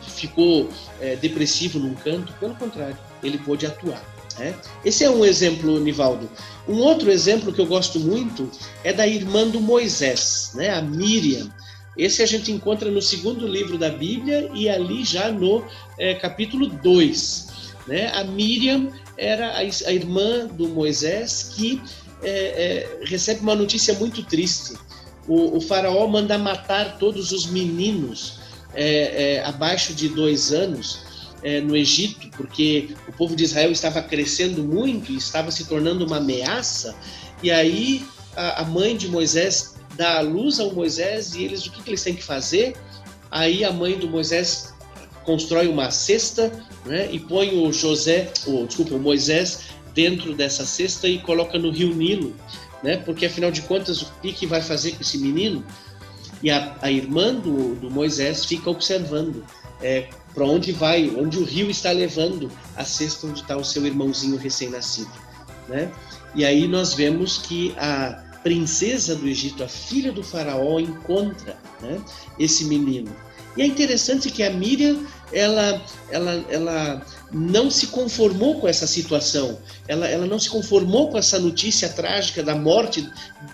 ficou 0.02 0.70
é, 1.00 1.14
depressivo 1.16 1.78
num 1.78 1.94
canto, 1.94 2.32
pelo 2.34 2.54
contrário, 2.54 2.96
ele 3.22 3.36
pôde 3.38 3.66
atuar. 3.66 4.15
Né? 4.38 4.54
Esse 4.84 5.04
é 5.04 5.10
um 5.10 5.24
exemplo, 5.24 5.78
Nivaldo. 5.80 6.28
Um 6.68 6.78
outro 6.78 7.10
exemplo 7.10 7.52
que 7.52 7.60
eu 7.60 7.66
gosto 7.66 7.98
muito 8.00 8.50
é 8.82 8.92
da 8.92 9.06
irmã 9.06 9.46
do 9.46 9.60
Moisés, 9.60 10.52
né? 10.54 10.70
a 10.70 10.82
Miriam. 10.82 11.50
Esse 11.96 12.22
a 12.22 12.26
gente 12.26 12.52
encontra 12.52 12.90
no 12.90 13.00
segundo 13.00 13.46
livro 13.46 13.78
da 13.78 13.88
Bíblia 13.88 14.50
e 14.52 14.68
ali 14.68 15.04
já 15.04 15.30
no 15.30 15.64
é, 15.98 16.14
capítulo 16.14 16.66
2. 16.66 17.46
Né? 17.86 18.08
A 18.08 18.24
Miriam 18.24 18.90
era 19.16 19.52
a, 19.52 19.60
a 19.60 19.92
irmã 19.92 20.46
do 20.46 20.68
Moisés 20.68 21.54
que 21.56 21.80
é, 22.22 22.30
é, 22.30 23.04
recebe 23.04 23.40
uma 23.40 23.54
notícia 23.54 23.94
muito 23.94 24.22
triste. 24.22 24.74
O, 25.26 25.56
o, 25.56 25.60
faraó 25.60 26.06
manda 26.06 26.36
matar 26.38 26.98
todos 26.98 27.32
os 27.32 27.46
meninos 27.46 28.38
abaixo 29.44 29.94
de 29.94 30.10
dois 30.10 30.52
anos 30.52 31.05
é, 31.42 31.60
no 31.60 31.76
Egito, 31.76 32.28
porque 32.36 32.94
o 33.08 33.12
povo 33.12 33.36
de 33.36 33.44
Israel 33.44 33.70
estava 33.70 34.02
crescendo 34.02 34.62
muito 34.62 35.12
e 35.12 35.16
estava 35.16 35.50
se 35.50 35.64
tornando 35.66 36.06
uma 36.06 36.16
ameaça. 36.16 36.94
E 37.42 37.50
aí 37.50 38.04
a, 38.34 38.62
a 38.62 38.64
mãe 38.64 38.96
de 38.96 39.08
Moisés 39.08 39.76
dá 39.96 40.18
a 40.18 40.20
luz 40.20 40.60
ao 40.60 40.72
Moisés 40.72 41.34
e 41.34 41.44
eles 41.44 41.66
o 41.66 41.72
que, 41.72 41.82
que 41.82 41.90
eles 41.90 42.02
têm 42.02 42.14
que 42.14 42.22
fazer? 42.22 42.76
Aí 43.30 43.64
a 43.64 43.72
mãe 43.72 43.98
do 43.98 44.08
Moisés 44.08 44.74
constrói 45.24 45.66
uma 45.66 45.90
cesta 45.90 46.52
né, 46.84 47.08
e 47.10 47.18
põe 47.18 47.58
o 47.58 47.72
José, 47.72 48.30
ou 48.46 48.66
desculpa, 48.66 48.94
o 48.94 49.00
Moisés 49.00 49.60
dentro 49.92 50.34
dessa 50.34 50.64
cesta 50.64 51.08
e 51.08 51.18
coloca 51.18 51.58
no 51.58 51.70
rio 51.70 51.94
Nilo, 51.94 52.34
né? 52.82 52.98
Porque 52.98 53.26
afinal 53.26 53.50
de 53.50 53.62
contas, 53.62 54.02
o 54.02 54.12
que, 54.22 54.32
que 54.32 54.46
vai 54.46 54.60
fazer 54.60 54.92
com 54.92 55.00
esse 55.00 55.18
menino? 55.18 55.64
E 56.42 56.50
a, 56.50 56.76
a 56.82 56.90
irmã 56.90 57.34
do, 57.34 57.74
do 57.76 57.90
Moisés 57.90 58.44
fica 58.44 58.70
observando 58.70 59.42
é, 59.82 60.08
para 60.36 60.44
onde 60.44 60.70
vai, 60.70 61.10
onde 61.16 61.38
o 61.38 61.44
rio 61.44 61.70
está 61.70 61.90
levando 61.90 62.52
a 62.76 62.84
cesta 62.84 63.26
onde 63.26 63.40
está 63.40 63.56
o 63.56 63.64
seu 63.64 63.86
irmãozinho 63.86 64.36
recém-nascido, 64.36 65.10
né? 65.66 65.90
E 66.34 66.44
aí 66.44 66.68
nós 66.68 66.92
vemos 66.92 67.38
que 67.38 67.74
a 67.78 68.22
princesa 68.42 69.16
do 69.16 69.26
Egito, 69.26 69.64
a 69.64 69.68
filha 69.68 70.12
do 70.12 70.22
faraó, 70.22 70.78
encontra 70.78 71.56
né, 71.80 71.98
esse 72.38 72.66
menino. 72.66 73.10
E 73.56 73.62
é 73.62 73.66
interessante 73.66 74.30
que 74.30 74.42
a 74.42 74.50
Miriam, 74.50 74.98
ela, 75.32 75.82
ela, 76.10 76.44
ela 76.50 77.06
não 77.32 77.70
se 77.70 77.86
conformou 77.86 78.60
com 78.60 78.68
essa 78.68 78.86
situação, 78.86 79.58
ela, 79.88 80.06
ela 80.06 80.26
não 80.26 80.38
se 80.38 80.50
conformou 80.50 81.08
com 81.10 81.16
essa 81.16 81.38
notícia 81.38 81.88
trágica 81.88 82.42
da 82.42 82.54
morte 82.54 83.08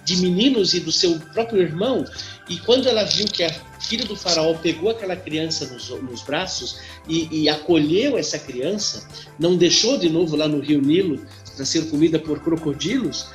de 0.05 0.17
meninos 0.17 0.75
e 0.75 0.81
do 0.81 0.91
seu 0.91 1.17
próprio 1.33 1.63
irmão. 1.63 2.05
E 2.49 2.59
quando 2.59 2.89
ela 2.89 3.05
viu 3.05 3.27
que 3.27 3.45
a 3.45 3.55
filha 3.85 4.05
do 4.05 4.17
faraó 4.17 4.55
pegou 4.55 4.91
aquela 4.91 5.17
criança 5.17 5.67
nos, 5.67 5.89
nos 5.89 6.23
braços 6.23 6.81
e, 7.09 7.43
e 7.43 7.49
acolheu 7.49 8.17
essa 8.17 8.39
criança, 8.39 9.07
não 9.39 9.57
deixou 9.57 9.99
de 9.99 10.09
novo 10.09 10.37
lá 10.37 10.49
no 10.49 10.61
rio 10.61 10.81
Nilo 10.81 11.25
para 11.55 11.65
ser 11.65 11.89
comida 11.91 12.19
por 12.19 12.41
crocodilos, 12.41 13.27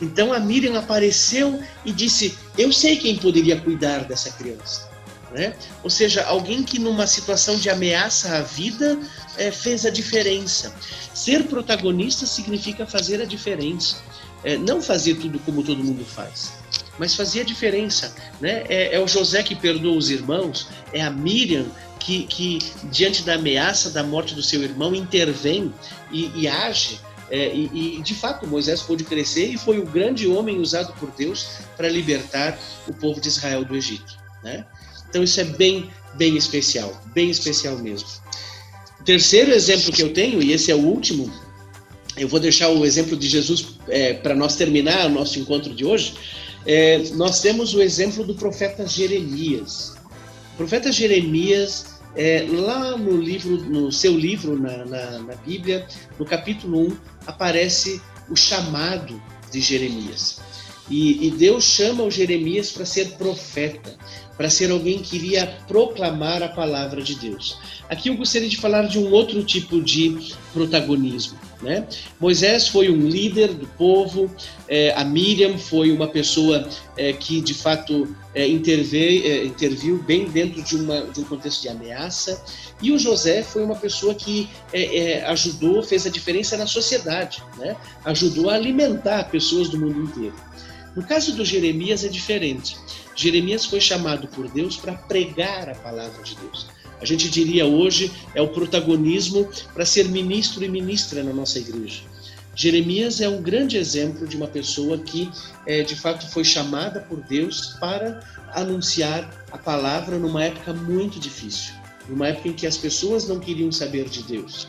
então 0.00 0.32
a 0.32 0.40
Miriam 0.40 0.78
apareceu 0.78 1.60
e 1.84 1.92
disse: 1.92 2.36
Eu 2.56 2.72
sei 2.72 2.96
quem 2.96 3.16
poderia 3.16 3.60
cuidar 3.60 4.04
dessa 4.04 4.30
criança. 4.30 4.88
Né? 5.32 5.54
Ou 5.84 5.90
seja, 5.90 6.24
alguém 6.24 6.64
que 6.64 6.78
numa 6.78 7.06
situação 7.06 7.56
de 7.56 7.70
ameaça 7.70 8.36
à 8.36 8.42
vida 8.42 8.98
é, 9.36 9.52
fez 9.52 9.86
a 9.86 9.90
diferença. 9.90 10.74
Ser 11.14 11.44
protagonista 11.44 12.26
significa 12.26 12.84
fazer 12.84 13.20
a 13.22 13.24
diferença, 13.24 14.02
é, 14.42 14.56
não 14.56 14.82
fazer 14.82 15.14
tudo 15.16 15.38
como 15.40 15.62
todo 15.62 15.84
mundo 15.84 16.04
faz, 16.04 16.52
mas 17.00 17.14
fazer 17.14 17.40
a 17.40 17.44
diferença. 17.44 18.14
Né? 18.38 18.62
É, 18.68 18.96
é 18.96 19.00
o 19.00 19.08
José 19.08 19.42
que 19.42 19.54
perdoa 19.54 19.96
os 19.96 20.10
irmãos, 20.10 20.68
é 20.92 21.00
a 21.00 21.10
Miriam 21.10 21.64
que, 21.98 22.24
que 22.24 22.58
diante 22.90 23.22
da 23.22 23.36
ameaça 23.36 23.88
da 23.88 24.02
morte 24.02 24.34
do 24.34 24.42
seu 24.42 24.62
irmão, 24.62 24.94
intervém 24.94 25.72
e, 26.12 26.30
e 26.36 26.46
age. 26.46 27.00
É, 27.30 27.54
e, 27.54 27.98
e, 27.98 28.02
de 28.02 28.14
fato 28.14 28.46
Moisés 28.46 28.82
pôde 28.82 29.04
crescer 29.04 29.46
e 29.46 29.56
foi 29.56 29.78
o 29.78 29.86
grande 29.86 30.26
homem 30.26 30.58
usado 30.58 30.92
por 30.94 31.10
Deus 31.12 31.46
para 31.74 31.88
libertar 31.88 32.58
o 32.86 32.92
povo 32.92 33.18
de 33.18 33.28
Israel 33.28 33.64
do 33.64 33.74
Egito. 33.74 34.18
Né? 34.44 34.66
Então 35.08 35.22
isso 35.22 35.40
é 35.40 35.44
bem, 35.44 35.88
bem 36.16 36.36
especial, 36.36 37.00
bem 37.14 37.30
especial 37.30 37.78
mesmo. 37.78 38.08
O 39.00 39.04
terceiro 39.04 39.52
exemplo 39.52 39.90
que 39.90 40.02
eu 40.02 40.12
tenho, 40.12 40.42
e 40.42 40.52
esse 40.52 40.70
é 40.70 40.74
o 40.74 40.84
último, 40.84 41.32
eu 42.14 42.28
vou 42.28 42.40
deixar 42.40 42.68
o 42.68 42.84
exemplo 42.84 43.16
de 43.16 43.26
Jesus 43.26 43.78
é, 43.88 44.12
para 44.12 44.34
nós 44.34 44.54
terminar 44.56 45.06
o 45.06 45.08
nosso 45.08 45.38
encontro 45.38 45.72
de 45.74 45.86
hoje. 45.86 46.14
É, 46.66 46.98
nós 47.14 47.40
temos 47.40 47.74
o 47.74 47.80
exemplo 47.80 48.24
do 48.24 48.34
profeta 48.34 48.86
Jeremias. 48.86 49.96
O 50.54 50.56
profeta 50.56 50.92
Jeremias, 50.92 52.00
é, 52.14 52.46
lá 52.50 52.96
no 52.96 53.16
livro, 53.20 53.56
no 53.56 53.90
seu 53.90 54.16
livro 54.16 54.60
na, 54.60 54.84
na, 54.84 55.18
na 55.20 55.34
Bíblia, 55.36 55.86
no 56.18 56.24
capítulo 56.24 56.88
1, 56.88 56.96
aparece 57.26 58.00
o 58.28 58.36
chamado 58.36 59.20
de 59.50 59.60
Jeremias. 59.60 60.40
E, 60.88 61.26
e 61.26 61.30
Deus 61.30 61.64
chama 61.64 62.02
o 62.02 62.10
Jeremias 62.10 62.72
para 62.72 62.84
ser 62.84 63.12
profeta 63.12 63.96
para 64.40 64.48
ser 64.48 64.70
alguém 64.70 65.00
que 65.00 65.16
iria 65.16 65.46
proclamar 65.68 66.42
a 66.42 66.48
palavra 66.48 67.02
de 67.02 67.14
Deus. 67.14 67.58
Aqui 67.90 68.08
eu 68.08 68.16
gostaria 68.16 68.48
de 68.48 68.56
falar 68.56 68.88
de 68.88 68.98
um 68.98 69.12
outro 69.12 69.44
tipo 69.44 69.82
de 69.82 70.32
protagonismo. 70.54 71.38
Né? 71.62 71.86
Moisés 72.18 72.68
foi 72.68 72.90
um 72.90 73.06
líder 73.06 73.52
do 73.52 73.66
povo, 73.66 74.34
é, 74.66 74.94
a 74.94 75.04
Miriam 75.04 75.58
foi 75.58 75.92
uma 75.92 76.08
pessoa 76.08 76.66
é, 76.96 77.12
que 77.12 77.38
de 77.42 77.52
fato 77.52 78.16
é, 78.34 78.48
interveio, 78.48 79.26
é, 79.26 79.44
interviu 79.44 80.02
bem 80.02 80.24
dentro 80.30 80.62
de, 80.62 80.76
uma, 80.76 81.02
de, 81.02 81.20
um 81.20 81.24
contexto 81.24 81.60
de 81.60 81.68
ameaça, 81.68 82.42
e 82.80 82.90
o 82.90 82.98
José 82.98 83.42
foi 83.42 83.62
uma 83.62 83.76
pessoa 83.76 84.14
que 84.14 84.48
é, 84.72 84.98
é, 84.98 85.24
ajudou, 85.26 85.82
fez 85.82 86.06
a 86.06 86.10
diferença 86.10 86.56
na 86.56 86.66
sociedade, 86.66 87.42
né? 87.58 87.76
ajudou 88.06 88.48
a 88.48 88.54
alimentar 88.54 89.24
pessoas 89.24 89.68
do 89.68 89.78
mundo 89.78 90.00
inteiro. 90.04 90.34
No 90.96 91.02
caso 91.02 91.36
do 91.36 91.44
Jeremias 91.44 92.04
é 92.04 92.08
diferente. 92.08 92.76
Jeremias 93.14 93.66
foi 93.66 93.80
chamado 93.80 94.26
por 94.28 94.48
Deus 94.48 94.76
para 94.76 94.94
pregar 94.94 95.68
a 95.68 95.74
palavra 95.74 96.22
de 96.22 96.34
Deus. 96.36 96.66
A 97.00 97.04
gente 97.04 97.30
diria 97.30 97.66
hoje 97.66 98.12
é 98.34 98.42
o 98.42 98.48
protagonismo 98.48 99.48
para 99.72 99.86
ser 99.86 100.08
ministro 100.08 100.64
e 100.64 100.68
ministra 100.68 101.22
na 101.22 101.32
nossa 101.32 101.58
igreja. 101.58 102.02
Jeremias 102.54 103.20
é 103.20 103.28
um 103.28 103.40
grande 103.40 103.76
exemplo 103.76 104.26
de 104.26 104.36
uma 104.36 104.46
pessoa 104.46 104.98
que, 104.98 105.30
é, 105.66 105.82
de 105.82 105.96
fato, 105.96 106.28
foi 106.30 106.44
chamada 106.44 107.00
por 107.00 107.20
Deus 107.22 107.76
para 107.80 108.20
anunciar 108.52 109.46
a 109.50 109.56
palavra 109.56 110.18
numa 110.18 110.44
época 110.44 110.72
muito 110.72 111.18
difícil, 111.18 111.72
numa 112.08 112.28
época 112.28 112.48
em 112.48 112.52
que 112.52 112.66
as 112.66 112.76
pessoas 112.76 113.26
não 113.26 113.38
queriam 113.38 113.70
saber 113.70 114.08
de 114.08 114.22
Deus. 114.24 114.68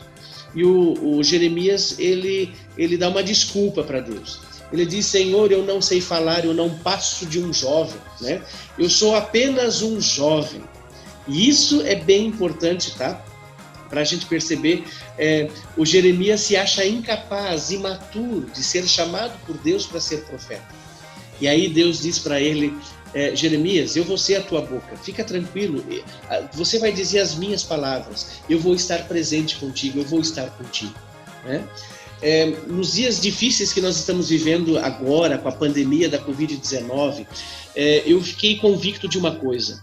E 0.54 0.64
o, 0.64 1.16
o 1.18 1.22
Jeremias 1.22 1.98
ele 1.98 2.54
ele 2.76 2.96
dá 2.96 3.08
uma 3.08 3.22
desculpa 3.22 3.82
para 3.82 4.00
Deus. 4.00 4.40
Ele 4.72 4.86
diz: 4.86 5.06
Senhor, 5.06 5.52
eu 5.52 5.62
não 5.64 5.80
sei 5.82 6.00
falar, 6.00 6.44
eu 6.44 6.54
não 6.54 6.70
passo 6.70 7.26
de 7.26 7.38
um 7.38 7.52
jovem, 7.52 8.00
né? 8.20 8.42
Eu 8.78 8.88
sou 8.88 9.14
apenas 9.14 9.82
um 9.82 10.00
jovem. 10.00 10.62
E 11.26 11.48
isso 11.48 11.82
é 11.82 11.94
bem 11.94 12.26
importante, 12.26 12.94
tá? 12.96 13.24
Para 13.88 14.00
a 14.00 14.04
gente 14.04 14.26
perceber, 14.26 14.84
é, 15.18 15.50
o 15.76 15.84
Jeremias 15.84 16.40
se 16.40 16.56
acha 16.56 16.84
incapaz, 16.84 17.70
imaturo 17.70 18.46
de 18.52 18.62
ser 18.62 18.86
chamado 18.88 19.38
por 19.46 19.56
Deus 19.58 19.86
para 19.86 20.00
ser 20.00 20.24
profeta. 20.24 20.66
E 21.40 21.46
aí 21.46 21.68
Deus 21.68 22.00
diz 22.00 22.18
para 22.18 22.40
ele: 22.40 22.74
é, 23.14 23.36
Jeremias, 23.36 23.96
eu 23.96 24.04
vou 24.04 24.16
ser 24.16 24.36
a 24.36 24.42
tua 24.42 24.62
boca, 24.62 24.96
fica 24.96 25.22
tranquilo, 25.22 25.84
você 26.54 26.78
vai 26.78 26.92
dizer 26.92 27.20
as 27.20 27.34
minhas 27.34 27.62
palavras, 27.62 28.40
eu 28.48 28.58
vou 28.58 28.74
estar 28.74 29.06
presente 29.06 29.56
contigo, 29.56 30.00
eu 30.00 30.04
vou 30.04 30.20
estar 30.20 30.48
contigo. 30.50 30.94
Né? 31.44 31.62
É, 32.22 32.46
nos 32.68 32.92
dias 32.92 33.20
difíceis 33.20 33.72
que 33.72 33.80
nós 33.80 33.96
estamos 33.96 34.28
vivendo 34.28 34.78
agora, 34.78 35.36
com 35.36 35.48
a 35.48 35.52
pandemia 35.52 36.08
da 36.08 36.20
Covid-19, 36.20 37.26
é, 37.74 38.02
eu 38.06 38.22
fiquei 38.22 38.56
convicto 38.58 39.08
de 39.08 39.18
uma 39.18 39.34
coisa: 39.34 39.82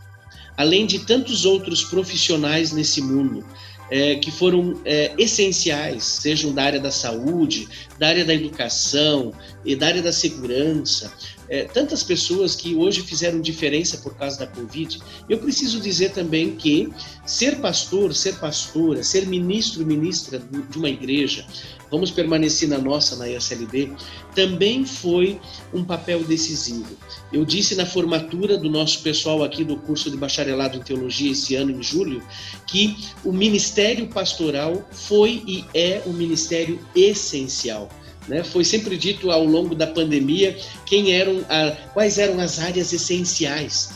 além 0.60 0.86
de 0.86 1.00
tantos 1.00 1.46
outros 1.46 1.86
profissionais 1.86 2.74
nesse 2.74 3.02
mundo 3.02 3.46
é, 3.90 4.16
que 4.16 4.30
foram 4.30 4.78
é, 4.84 5.14
essenciais, 5.18 6.04
sejam 6.04 6.54
da 6.54 6.64
área 6.64 6.82
da 6.82 6.92
saúde, 6.92 7.66
da 7.98 8.10
área 8.10 8.26
da 8.26 8.34
educação 8.34 9.34
e 9.64 9.74
da 9.74 9.88
área 9.88 10.02
da 10.02 10.12
segurança. 10.12 11.14
É, 11.48 11.64
tantas 11.64 12.04
pessoas 12.04 12.56
que 12.56 12.76
hoje 12.76 13.02
fizeram 13.02 13.40
diferença 13.40 14.00
por 14.00 14.16
causa 14.16 14.38
da 14.38 14.48
Covid. 14.48 15.00
Eu 15.30 15.38
preciso 15.40 15.80
dizer 15.80 16.12
também 16.12 16.58
que 16.58 16.90
ser 17.26 17.60
pastor, 17.60 18.14
ser 18.14 18.36
pastora, 18.36 19.02
ser 19.02 19.26
ministro, 19.28 19.86
ministra 19.86 20.40
de 20.40 20.78
uma 20.78 20.90
igreja, 20.90 21.46
vamos 21.92 22.12
permanecer 22.12 22.70
na 22.70 22.78
nossa, 22.78 23.16
na 23.16 23.30
ISLB, 23.30 23.92
também 24.36 24.86
foi 24.86 25.40
um 25.74 25.84
papel 25.84 26.24
decisivo. 26.24 26.96
Eu 27.32 27.44
disse 27.46 27.76
na 27.76 27.86
formatura 27.86 28.58
do 28.58 28.70
nosso 28.70 29.02
pessoal 29.02 29.44
aqui 29.44 29.64
do 29.64 29.78
curso 29.78 30.10
de 30.10 30.18
bacharelado 30.18 30.78
em 30.78 30.82
teologia 30.82 31.32
esse 31.32 31.56
ano, 31.56 31.72
em 31.72 31.82
julho, 31.82 32.22
que 32.68 32.96
o 33.24 33.32
ministério 33.32 34.08
pastoral 34.08 34.88
foi 34.92 35.44
e 35.48 35.66
é 35.74 36.02
um 36.06 36.14
ministério 36.14 36.80
essencial. 36.96 37.90
Né? 38.28 38.44
Foi 38.44 38.64
sempre 38.64 38.96
dito 38.96 39.32
ao 39.32 39.44
longo 39.44 39.74
da 39.74 39.88
pandemia 39.88 40.58
quem 40.86 41.14
eram 41.14 41.44
a, 41.50 41.72
quais 41.94 42.18
eram 42.18 42.40
as 42.40 42.60
áreas 42.60 42.94
essenciais. 42.94 43.92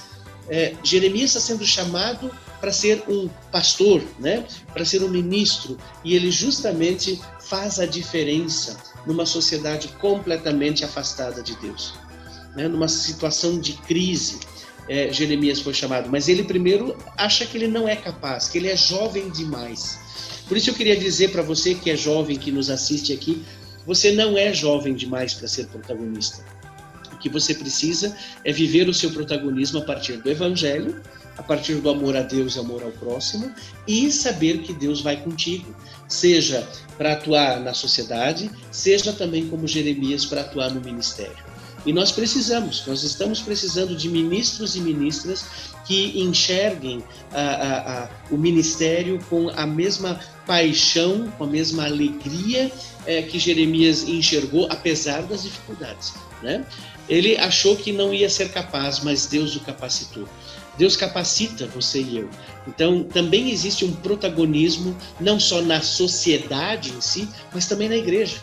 É, 0.50 0.74
Jeremias 0.84 1.36
está 1.36 1.40
sendo 1.40 1.66
chamado 1.66 2.32
para 2.64 2.72
ser 2.72 3.04
um 3.10 3.28
pastor, 3.52 4.02
né? 4.18 4.48
para 4.72 4.86
ser 4.86 5.04
um 5.04 5.10
ministro, 5.10 5.78
e 6.02 6.16
ele 6.16 6.32
justamente 6.32 7.20
faz 7.42 7.78
a 7.78 7.86
diferença 7.86 8.78
numa 9.06 9.26
sociedade 9.26 9.90
completamente 10.00 10.86
afastada 10.86 11.44
de 11.44 11.58
Deus, 11.58 11.94
né? 12.56 12.70
numa 12.70 12.88
situação 12.88 13.60
de 13.60 13.74
crise. 13.74 14.40
É, 14.88 15.12
Jeremias 15.12 15.60
foi 15.60 15.74
chamado, 15.74 16.10
mas 16.10 16.30
ele 16.30 16.42
primeiro 16.42 16.98
acha 17.18 17.46
que 17.46 17.58
ele 17.58 17.68
não 17.68 17.86
é 17.86 17.98
capaz, 17.98 18.48
que 18.48 18.60
ele 18.60 18.70
é 18.70 18.78
jovem 18.78 19.30
demais. 19.30 20.00
Por 20.48 20.56
isso 20.56 20.70
eu 20.70 20.74
queria 20.74 20.96
dizer 20.96 21.34
para 21.34 21.42
você 21.42 21.76
que 21.76 21.92
é 21.92 21.98
jovem, 21.98 22.38
que 22.38 22.50
nos 22.50 22.70
assiste 22.70 23.12
aqui, 23.12 23.44
você 23.86 24.14
não 24.14 24.38
é 24.38 24.54
jovem 24.54 24.96
demais 24.96 25.34
para 25.34 25.50
ser 25.50 25.68
protagonista. 25.68 26.46
O 27.12 27.18
que 27.18 27.28
você 27.28 27.54
precisa 27.54 28.16
é 28.46 28.54
viver 28.54 28.88
o 28.88 28.94
seu 28.94 29.12
protagonismo 29.12 29.80
a 29.80 29.84
partir 29.84 30.16
do 30.16 30.32
Evangelho 30.32 31.02
a 31.38 31.44
partir 31.44 31.76
do 31.76 31.90
amor 31.90 32.16
a 32.16 32.22
Deus 32.22 32.56
e 32.56 32.60
amor 32.60 32.84
ao 32.84 32.92
próximo 32.92 33.52
e 33.88 34.12
saber 34.12 34.60
que 34.60 34.74
Deus 34.74 35.02
vai 35.02 35.18
contigo, 35.18 35.76
seja 36.08 36.68
para 36.98 37.14
atuar 37.14 37.60
na 37.60 37.74
sociedade, 37.74 38.52
seja 38.72 39.14
também 39.14 39.48
como 39.48 39.68
Jeremias 39.68 40.26
para 40.26 40.42
atuar 40.42 40.72
no 40.72 40.82
ministério. 40.82 41.54
E 41.86 41.92
nós 41.92 42.12
precisamos, 42.12 42.86
nós 42.88 43.04
estamos 43.04 43.42
precisando 43.42 43.96
de 43.96 44.08
ministros 44.08 44.76
e 44.76 44.80
ministras 44.80 45.46
que 45.86 46.18
enxerguem 46.18 47.04
a, 47.32 47.42
a, 47.42 48.04
a, 48.04 48.10
o 48.32 48.38
ministério 48.38 49.20
com 49.30 49.50
a 49.50 49.66
mesma 49.66 50.18
paixão, 50.46 51.30
com 51.38 51.44
a 51.44 51.48
mesma 51.48 51.86
alegria 51.86 52.72
é, 53.06 53.22
que 53.22 53.38
Jeremias 53.38 54.04
enxergou, 54.04 54.68
apesar 54.72 55.24
das 55.24 55.44
dificuldades. 55.44 56.14
Né? 56.42 56.66
Ele 57.10 57.38
achou 57.38 57.76
que 57.76 57.92
não 57.92 58.14
ia 58.14 58.30
ser 58.30 58.50
capaz, 58.50 59.02
mas 59.02 59.26
Deus 59.26 59.56
o 59.58 59.60
capacitou. 59.60 60.28
Deus 60.78 60.96
capacita 60.96 61.68
você 61.68 62.02
e 62.02 62.18
eu. 62.18 62.30
Então, 62.68 63.04
também 63.04 63.52
existe 63.52 63.86
um 63.86 63.94
protagonismo, 63.94 64.96
não 65.20 65.40
só 65.40 65.62
na 65.62 65.82
sociedade 65.82 66.92
em 66.92 67.02
si, 67.02 67.28
mas 67.54 67.68
também 67.68 67.90
na 67.90 67.98
igreja. 67.98 68.38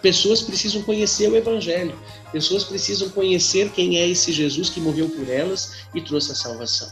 Pessoas 0.00 0.42
precisam 0.42 0.82
conhecer 0.82 1.28
o 1.30 1.36
Evangelho, 1.36 1.94
pessoas 2.32 2.64
precisam 2.64 3.08
conhecer 3.10 3.70
quem 3.70 3.98
é 3.98 4.08
esse 4.08 4.32
Jesus 4.32 4.68
que 4.68 4.80
morreu 4.80 5.08
por 5.08 5.28
elas 5.28 5.74
e 5.94 6.00
trouxe 6.00 6.32
a 6.32 6.34
salvação. 6.34 6.90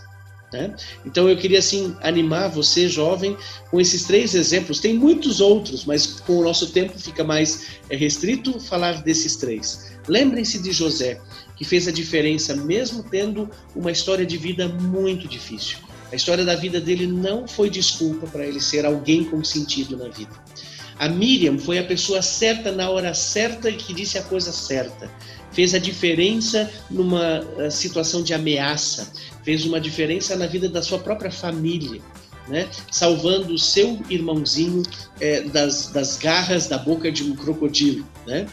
Né? 0.53 0.75
Então 1.07 1.29
eu 1.29 1.37
queria 1.37 1.61
assim 1.61 1.97
animar 2.01 2.49
você, 2.49 2.89
jovem, 2.89 3.37
com 3.71 3.81
esses 3.81 4.05
três 4.05 4.35
exemplos. 4.35 4.81
Tem 4.81 4.95
muitos 4.95 5.41
outros, 5.41 5.85
mas 5.85 6.07
com 6.07 6.39
o 6.39 6.45
nosso 6.45 6.71
tempo 6.71 6.99
fica 6.99 7.23
mais 7.23 7.67
é, 7.89 7.97
restrito 7.97 8.59
falar 8.59 9.03
desses 9.03 9.37
três. 9.37 9.93
Lembrem-se 10.09 10.61
de 10.61 10.73
José 10.73 11.21
que 11.61 11.65
fez 11.67 11.87
a 11.87 11.93
diferença, 11.93 12.57
mesmo 12.57 13.03
tendo 13.03 13.51
uma 13.77 13.91
história 13.91 14.25
de 14.25 14.39
vida 14.39 14.67
muito 14.67 15.29
difícil. 15.29 15.77
A 16.11 16.17
história 16.17 16.43
da 16.43 16.57
vida 16.57 16.81
dele 16.81 17.07
não 17.07 17.47
foi 17.47 17.69
desculpa 17.69 18.27
para 18.27 18.47
ele 18.47 18.59
ser 18.63 18.87
alguém 18.87 19.25
com 19.25 19.45
sentido 19.45 19.95
na 19.95 20.09
vida. 20.09 20.33
A 20.99 21.07
Miriam 21.07 21.59
foi 21.59 21.79
a 21.79 21.85
pessoa 21.85 22.23
certa 22.23 22.73
na 22.73 22.89
hora 22.89 23.13
certa 23.13 23.71
que 23.71 23.93
disse 23.93 24.17
a 24.17 24.23
coisa 24.23 24.51
certa. 24.51 25.11
Fez 25.53 25.75
a 25.75 25.79
diferença 25.79 26.73
numa 26.91 27.47
eh, 27.59 27.69
situação 27.69 28.23
de 28.23 28.33
ameaça, 28.33 29.13
fez 29.45 29.67
uma 29.67 29.79
diferença 29.79 30.35
na 30.37 30.47
vida 30.47 30.67
da 30.67 30.81
sua 30.81 30.99
própria 30.99 31.31
família. 31.31 32.01
Né? 32.51 32.69
salvando 32.91 33.55
o 33.55 33.59
seu 33.59 34.01
irmãozinho 34.11 34.83
é, 35.21 35.43
das, 35.43 35.87
das 35.87 36.19
garras 36.19 36.67
da 36.67 36.77
boca 36.77 37.11
de 37.13 37.23
um 37.23 37.37
crocodilo. 37.37 38.05
Né? 38.27 38.45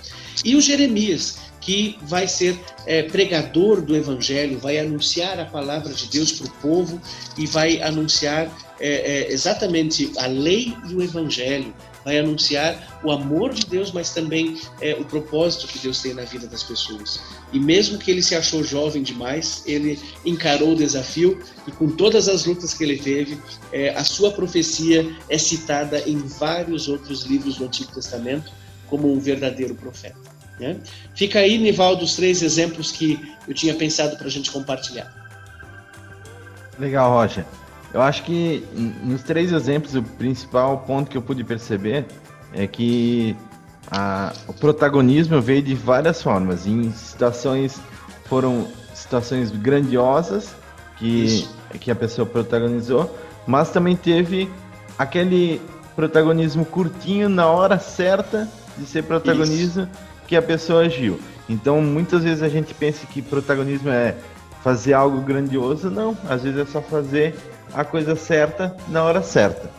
E 0.46 0.56
o 0.56 0.62
Jeremias, 0.62 1.40
que 1.60 1.98
vai 2.04 2.28
ser 2.28 2.60
é, 2.86 3.02
pregador 3.04 3.82
do 3.82 3.96
Evangelho, 3.96 4.60
vai 4.60 4.78
anunciar 4.78 5.40
a 5.40 5.46
palavra 5.46 5.92
de 5.92 6.08
Deus 6.10 6.32
para 6.32 6.48
o 6.48 6.52
povo 6.62 7.02
e 7.38 7.48
vai 7.48 7.82
anunciar 7.82 8.56
é, 8.80 8.90
é, 8.90 9.34
exatamente 9.34 10.12
a 10.18 10.28
lei 10.28 10.76
e 10.88 10.94
o 10.94 11.02
Evangelho, 11.02 11.74
vai 12.08 12.20
anunciar 12.20 13.02
o 13.04 13.12
amor 13.12 13.54
de 13.54 13.66
Deus, 13.66 13.92
mas 13.92 14.14
também 14.14 14.58
é, 14.80 14.94
o 14.94 15.04
propósito 15.04 15.68
que 15.68 15.78
Deus 15.78 16.02
tem 16.02 16.14
na 16.14 16.24
vida 16.24 16.48
das 16.48 16.64
pessoas. 16.64 17.20
E 17.52 17.60
mesmo 17.60 17.98
que 17.98 18.10
ele 18.10 18.24
se 18.24 18.34
achou 18.34 18.64
jovem 18.64 19.04
demais, 19.04 19.62
ele 19.66 20.00
encarou 20.26 20.72
o 20.72 20.76
desafio 20.76 21.38
e 21.68 21.72
com 21.72 21.90
todas 21.90 22.30
as 22.30 22.46
lutas 22.46 22.74
que 22.74 22.82
ele 22.82 22.98
teve, 22.98 23.38
é, 23.74 23.90
a 23.90 24.06
sua 24.06 24.32
profecia 24.32 25.14
é 25.28 25.38
citada 25.38 26.00
em 26.08 26.18
vários 26.18 26.88
outros 26.88 27.24
livros 27.24 27.58
do 27.58 27.66
Antigo 27.66 27.92
Testamento 27.92 28.54
como 28.90 29.12
um 29.12 29.20
verdadeiro 29.20 29.76
profeta. 29.76 30.16
Né? 30.58 30.78
Fica 31.14 31.40
aí, 31.40 31.58
Nivaldo, 31.58 32.06
os 32.06 32.16
três 32.16 32.42
exemplos 32.42 32.90
que 32.90 33.20
eu 33.46 33.54
tinha 33.54 33.76
pensado 33.76 34.16
para 34.16 34.28
a 34.28 34.32
gente 34.32 34.50
compartilhar. 34.50 35.14
Legal, 36.80 37.12
Roger. 37.12 37.46
Eu 37.98 38.04
acho 38.04 38.26
que 38.26 38.64
nos 39.04 39.24
três 39.24 39.52
exemplos, 39.52 39.96
o 39.96 40.04
principal 40.04 40.78
ponto 40.86 41.10
que 41.10 41.18
eu 41.18 41.22
pude 41.22 41.44
perceber 41.44 42.06
é 42.54 42.68
que 42.68 43.36
a, 43.90 44.32
o 44.48 44.54
protagonismo 44.54 45.42
veio 45.42 45.64
de 45.64 45.74
várias 45.74 46.22
formas. 46.22 46.68
Em 46.68 46.92
situações 46.92 47.82
foram 48.26 48.68
situações 48.94 49.50
grandiosas 49.50 50.56
que, 51.00 51.48
que 51.80 51.90
a 51.90 51.96
pessoa 51.96 52.24
protagonizou, 52.24 53.18
mas 53.48 53.72
também 53.72 53.96
teve 53.96 54.48
aquele 54.96 55.60
protagonismo 55.96 56.66
curtinho 56.66 57.28
na 57.28 57.48
hora 57.48 57.80
certa 57.80 58.48
de 58.78 58.86
ser 58.86 59.06
protagonista 59.06 59.90
Isso 59.92 60.28
que 60.28 60.36
a 60.36 60.42
pessoa 60.44 60.82
agiu. 60.82 61.20
Então, 61.50 61.82
muitas 61.82 62.24
vezes 62.24 62.44
a 62.44 62.50
gente 62.50 62.76
pensa 62.76 63.08
que 63.08 63.24
protagonismo 63.24 63.90
é 63.90 64.14
fazer 64.64 64.94
algo 64.94 65.20
grandioso, 65.22 65.90
não. 65.90 66.16
Às 66.30 66.44
vezes 66.44 66.60
é 66.60 66.66
só 66.66 66.80
fazer 66.80 67.34
a 67.74 67.84
coisa 67.84 68.16
certa 68.16 68.76
na 68.88 69.04
hora 69.04 69.22
certa. 69.22 69.70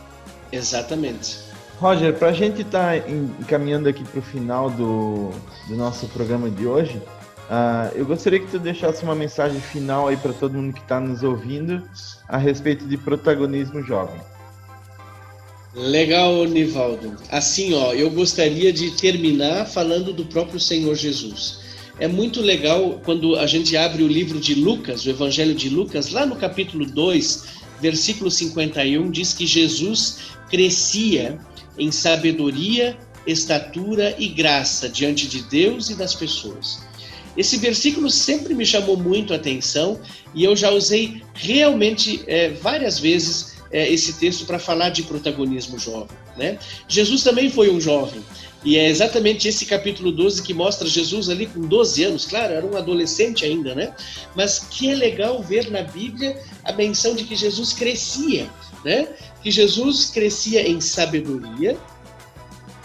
Exatamente. 0.51 1.49
Roger, 1.79 2.13
para 2.13 2.29
a 2.29 2.33
gente 2.33 2.61
estar 2.61 3.01
tá 3.01 3.09
encaminhando 3.39 3.87
aqui 3.87 4.03
para 4.03 4.19
o 4.19 4.21
final 4.21 4.69
do, 4.69 5.31
do 5.67 5.75
nosso 5.77 6.07
programa 6.07 6.49
de 6.49 6.67
hoje, 6.67 6.97
uh, 6.97 7.95
eu 7.95 8.05
gostaria 8.05 8.39
que 8.39 8.47
tu 8.47 8.59
deixasse 8.59 9.03
uma 9.03 9.15
mensagem 9.15 9.61
final 9.61 10.09
aí 10.09 10.17
para 10.17 10.33
todo 10.33 10.55
mundo 10.55 10.73
que 10.73 10.81
está 10.81 10.99
nos 10.99 11.23
ouvindo 11.23 11.81
a 12.27 12.37
respeito 12.37 12.85
de 12.85 12.97
protagonismo 12.97 13.81
jovem. 13.81 14.19
Legal, 15.73 16.43
Nivaldo. 16.45 17.15
Assim, 17.31 17.73
ó, 17.73 17.93
eu 17.93 18.09
gostaria 18.09 18.73
de 18.73 18.91
terminar 18.91 19.65
falando 19.65 20.11
do 20.11 20.25
próprio 20.25 20.59
Senhor 20.59 20.95
Jesus. 20.95 21.59
É 21.99 22.07
muito 22.07 22.41
legal 22.41 22.99
quando 23.05 23.35
a 23.35 23.45
gente 23.45 23.77
abre 23.77 24.03
o 24.03 24.07
livro 24.07 24.39
de 24.39 24.55
Lucas, 24.55 25.05
o 25.05 25.09
Evangelho 25.09 25.53
de 25.53 25.69
Lucas, 25.69 26.11
lá 26.11 26.25
no 26.25 26.35
capítulo 26.35 26.85
2, 26.85 27.59
versículo 27.81 28.29
51, 28.29 29.09
diz 29.11 29.33
que 29.33 29.45
Jesus 29.45 30.17
crescia 30.49 31.39
em 31.77 31.91
sabedoria, 31.91 32.97
estatura 33.25 34.15
e 34.17 34.27
graça 34.27 34.89
diante 34.89 35.27
de 35.27 35.43
Deus 35.43 35.89
e 35.89 35.95
das 35.95 36.13
pessoas. 36.13 36.79
Esse 37.37 37.57
versículo 37.57 38.09
sempre 38.09 38.53
me 38.53 38.65
chamou 38.65 38.97
muito 38.97 39.33
a 39.33 39.37
atenção 39.37 39.99
e 40.33 40.43
eu 40.43 40.55
já 40.55 40.71
usei 40.71 41.21
realmente 41.33 42.23
é, 42.27 42.49
várias 42.49 42.99
vezes 42.99 43.59
é, 43.71 43.91
esse 43.91 44.13
texto 44.13 44.45
para 44.45 44.59
falar 44.59 44.89
de 44.89 45.03
protagonismo 45.03 45.77
jovem. 45.77 46.17
Né? 46.35 46.57
Jesus 46.87 47.23
também 47.23 47.49
foi 47.49 47.69
um 47.69 47.79
jovem. 47.79 48.21
E 48.63 48.77
é 48.77 48.89
exatamente 48.89 49.47
esse 49.47 49.65
capítulo 49.65 50.11
12 50.11 50.43
que 50.43 50.53
mostra 50.53 50.87
Jesus 50.87 51.29
ali 51.29 51.45
com 51.45 51.61
12 51.61 52.03
anos, 52.03 52.25
claro, 52.25 52.53
era 52.53 52.65
um 52.65 52.75
adolescente 52.75 53.45
ainda, 53.45 53.73
né? 53.73 53.93
Mas 54.35 54.59
que 54.59 54.91
é 54.91 54.95
legal 54.95 55.41
ver 55.41 55.71
na 55.71 55.81
Bíblia 55.81 56.37
a 56.65 56.73
menção 56.73 57.15
de 57.15 57.23
que 57.23 57.35
Jesus 57.35 57.71
crescia, 57.71 58.49
né? 58.83 59.07
Que 59.41 59.49
Jesus 59.49 60.07
crescia 60.07 60.67
em 60.67 60.81
sabedoria, 60.81 61.77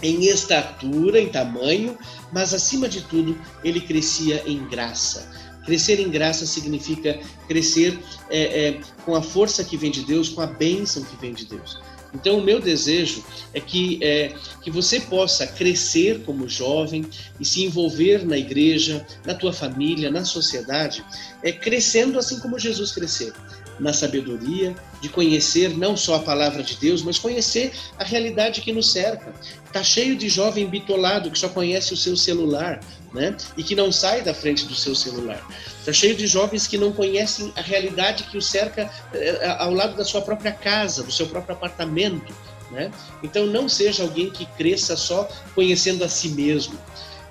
em 0.01 0.27
estatura, 0.27 1.21
em 1.21 1.29
tamanho, 1.29 1.99
mas 2.33 2.55
acima 2.55 2.89
de 2.89 3.01
tudo, 3.03 3.37
ele 3.65 3.81
crescia 3.81 4.43
em 4.47 4.65
graça 4.69 5.35
Crescer 5.65 5.99
em 5.99 6.11
graça 6.11 6.47
significa 6.47 7.19
crescer 7.49 7.99
é, 8.29 8.69
é, 8.69 8.81
com 9.05 9.15
a 9.15 9.23
força 9.23 9.65
que 9.65 9.77
vem 9.77 9.91
de 9.91 10.03
Deus, 10.03 10.29
com 10.29 10.43
a 10.43 10.47
bênção 10.47 11.03
que 11.03 11.17
vem 11.17 11.33
de 11.33 11.47
Deus. 11.47 11.81
Então, 12.15 12.39
o 12.39 12.43
meu 12.43 12.61
desejo 12.61 13.25
é 13.53 13.61
que, 13.61 13.99
é 14.03 14.33
que 14.63 14.71
você 14.71 15.01
possa 15.01 15.47
crescer 15.47 16.23
como 16.25 16.49
jovem 16.49 17.05
e 17.41 17.45
se 17.45 17.65
envolver 17.65 18.25
na 18.25 18.39
igreja, 18.39 19.05
na 19.27 19.35
tua 19.35 19.53
família, 19.53 20.11
na 20.11 20.25
sociedade, 20.25 21.05
é, 21.43 21.51
crescendo 21.51 22.19
assim 22.19 22.39
como 22.39 22.59
Jesus 22.59 22.93
cresceu 22.93 23.33
na 23.79 23.93
sabedoria, 23.93 24.75
de 25.01 25.09
conhecer 25.09 25.77
não 25.77 25.97
só 25.97 26.17
a 26.17 26.21
palavra 26.21 26.63
de 26.63 26.77
Deus, 26.77 27.03
mas 27.03 27.19
conhecer 27.19 27.73
a 27.99 28.05
realidade 28.05 28.61
que 28.61 28.73
nos 28.73 28.93
cerca. 28.93 29.35
Está 29.67 29.83
cheio 29.83 30.17
de 30.17 30.29
jovem 30.29 30.67
bitolado 30.67 31.31
que 31.31 31.39
só 31.39 31.49
conhece 31.49 31.93
o 31.93 31.97
seu 31.97 32.17
celular, 32.17 32.81
né? 33.13 33.37
E 33.57 33.63
que 33.63 33.75
não 33.75 33.91
sai 33.91 34.23
da 34.23 34.33
frente 34.33 34.65
do 34.67 34.75
seu 34.75 34.95
celular. 34.95 35.45
Está 35.85 35.93
cheio 35.93 36.17
de 36.17 36.27
jovens 36.27 36.67
que 36.67 36.79
não 36.79 36.95
conhecem 36.95 37.53
a 37.55 37.61
realidade 37.61 38.25
que 38.25 38.39
o 38.39 38.41
cerca 38.41 38.91
eh, 39.13 39.57
ao 39.59 39.71
lado 39.71 39.95
da 39.95 40.05
sua 40.05 40.23
própria 40.23 40.51
casa, 40.51 41.03
do 41.03 41.13
seu 41.13 41.27
próprio 41.27 41.55
apartamento, 41.55 42.35
né? 42.71 42.91
Então 43.23 43.45
não 43.45 43.69
seja 43.69 44.03
alguém 44.03 44.31
que 44.31 44.47
cresça 44.47 44.97
só 44.97 45.29
conhecendo 45.55 46.03
a 46.03 46.09
si 46.09 46.31
mesmo 46.31 46.79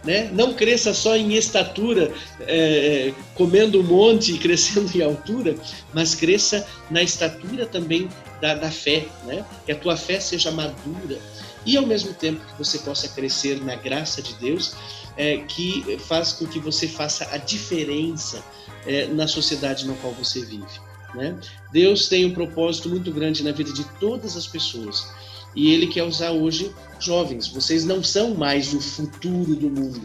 né? 0.04 0.30
Não 0.34 0.54
cresça 0.54 0.94
só 0.94 1.16
em 1.16 1.34
estatura, 1.34 2.12
é, 2.42 3.14
comendo 3.36 3.80
um 3.80 3.84
monte 3.84 4.34
e 4.34 4.38
crescendo 4.38 4.92
em 4.96 5.02
altura, 5.02 5.56
mas 5.94 6.14
cresça 6.14 6.68
na 6.92 7.02
estatura 7.02 7.66
também 7.66 8.10
da, 8.42 8.54
da 8.54 8.70
fé, 8.70 9.06
né? 9.26 9.46
Que 9.66 9.72
a 9.72 9.76
tua 9.76 9.96
fé 9.96 10.20
seja 10.20 10.52
madura 10.52 11.18
e 11.66 11.78
ao 11.78 11.86
mesmo 11.86 12.14
tempo 12.14 12.46
que 12.46 12.58
você 12.58 12.80
possa 12.80 13.08
crescer 13.08 13.62
na 13.64 13.76
graça 13.76 14.22
de 14.22 14.34
Deus, 14.36 14.76
é, 15.16 15.38
que 15.38 15.98
faz 16.00 16.34
com 16.34 16.46
que 16.46 16.60
você 16.60 16.88
faça 16.88 17.28
a 17.32 17.38
diferença 17.38 18.44
é, 18.86 19.08
na 19.08 19.28
sociedade 19.28 19.88
na 19.88 19.94
qual 19.96 20.14
você 20.14 20.44
vive. 20.44 20.82
Né? 21.16 21.38
Deus 21.72 22.08
tem 22.08 22.26
um 22.26 22.34
propósito 22.34 22.90
muito 22.90 23.12
grande 23.12 23.44
na 23.44 23.52
vida 23.52 23.72
de 23.72 23.84
todas 24.00 24.36
as 24.36 24.48
pessoas 24.48 25.08
e 25.56 25.72
ele 25.72 25.88
quer 25.88 26.04
usar 26.04 26.32
hoje 26.32 26.74
jovens. 27.00 27.48
Vocês 27.48 27.86
não 27.86 28.04
são 28.04 28.34
mais 28.34 28.74
o 28.74 28.82
futuro 28.82 29.56
do 29.56 29.70
mundo. 29.70 30.02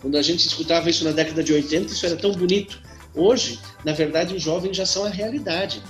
Quando 0.00 0.16
a 0.16 0.22
gente 0.22 0.46
escutava 0.46 0.90
isso 0.90 1.04
na 1.04 1.12
década 1.12 1.42
de 1.42 1.52
80, 1.52 1.92
isso 1.92 2.06
era 2.06 2.16
tão 2.16 2.32
bonito. 2.32 2.80
Hoje, 3.14 3.58
na 3.84 3.92
verdade, 3.92 4.34
os 4.34 4.42
jovens 4.42 4.76
já 4.76 4.86
são 4.86 5.04
a 5.04 5.08
realidade. 5.08 5.82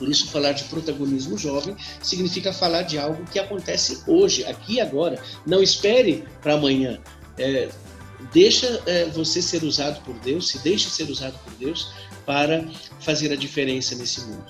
Por 0.00 0.08
isso, 0.08 0.28
falar 0.28 0.52
de 0.52 0.64
protagonismo 0.64 1.36
jovem 1.36 1.76
significa 2.02 2.54
falar 2.54 2.82
de 2.82 2.98
algo 2.98 3.22
que 3.30 3.38
acontece 3.38 4.02
hoje, 4.06 4.46
aqui 4.46 4.76
e 4.76 4.80
agora. 4.80 5.22
Não 5.46 5.62
espere 5.62 6.24
para 6.40 6.54
amanhã. 6.54 6.98
É, 7.36 7.68
deixa 8.32 8.82
é, 8.86 9.04
você 9.10 9.42
ser 9.42 9.62
usado 9.62 10.02
por 10.02 10.18
Deus, 10.20 10.48
se 10.48 10.58
deixe 10.60 10.88
ser 10.88 11.10
usado 11.10 11.38
por 11.44 11.52
Deus 11.56 11.92
para 12.24 12.66
fazer 13.00 13.30
a 13.30 13.36
diferença 13.36 13.94
nesse 13.94 14.22
mundo. 14.22 14.46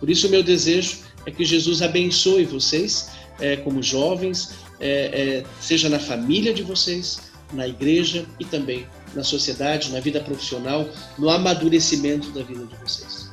Por 0.00 0.08
isso, 0.08 0.28
o 0.28 0.30
meu 0.30 0.42
desejo 0.42 1.00
é 1.26 1.30
que 1.30 1.44
Jesus 1.44 1.82
abençoe 1.82 2.46
vocês 2.46 3.10
é, 3.38 3.56
como 3.56 3.82
jovens, 3.82 4.54
é, 4.80 4.88
é, 4.88 5.44
seja 5.60 5.90
na 5.90 5.98
família 5.98 6.54
de 6.54 6.62
vocês, 6.62 7.20
na 7.52 7.68
igreja 7.68 8.24
e 8.40 8.46
também 8.46 8.86
na 9.14 9.22
sociedade, 9.22 9.92
na 9.92 10.00
vida 10.00 10.20
profissional, 10.20 10.88
no 11.18 11.28
amadurecimento 11.28 12.30
da 12.30 12.42
vida 12.42 12.64
de 12.64 12.76
vocês. 12.76 13.25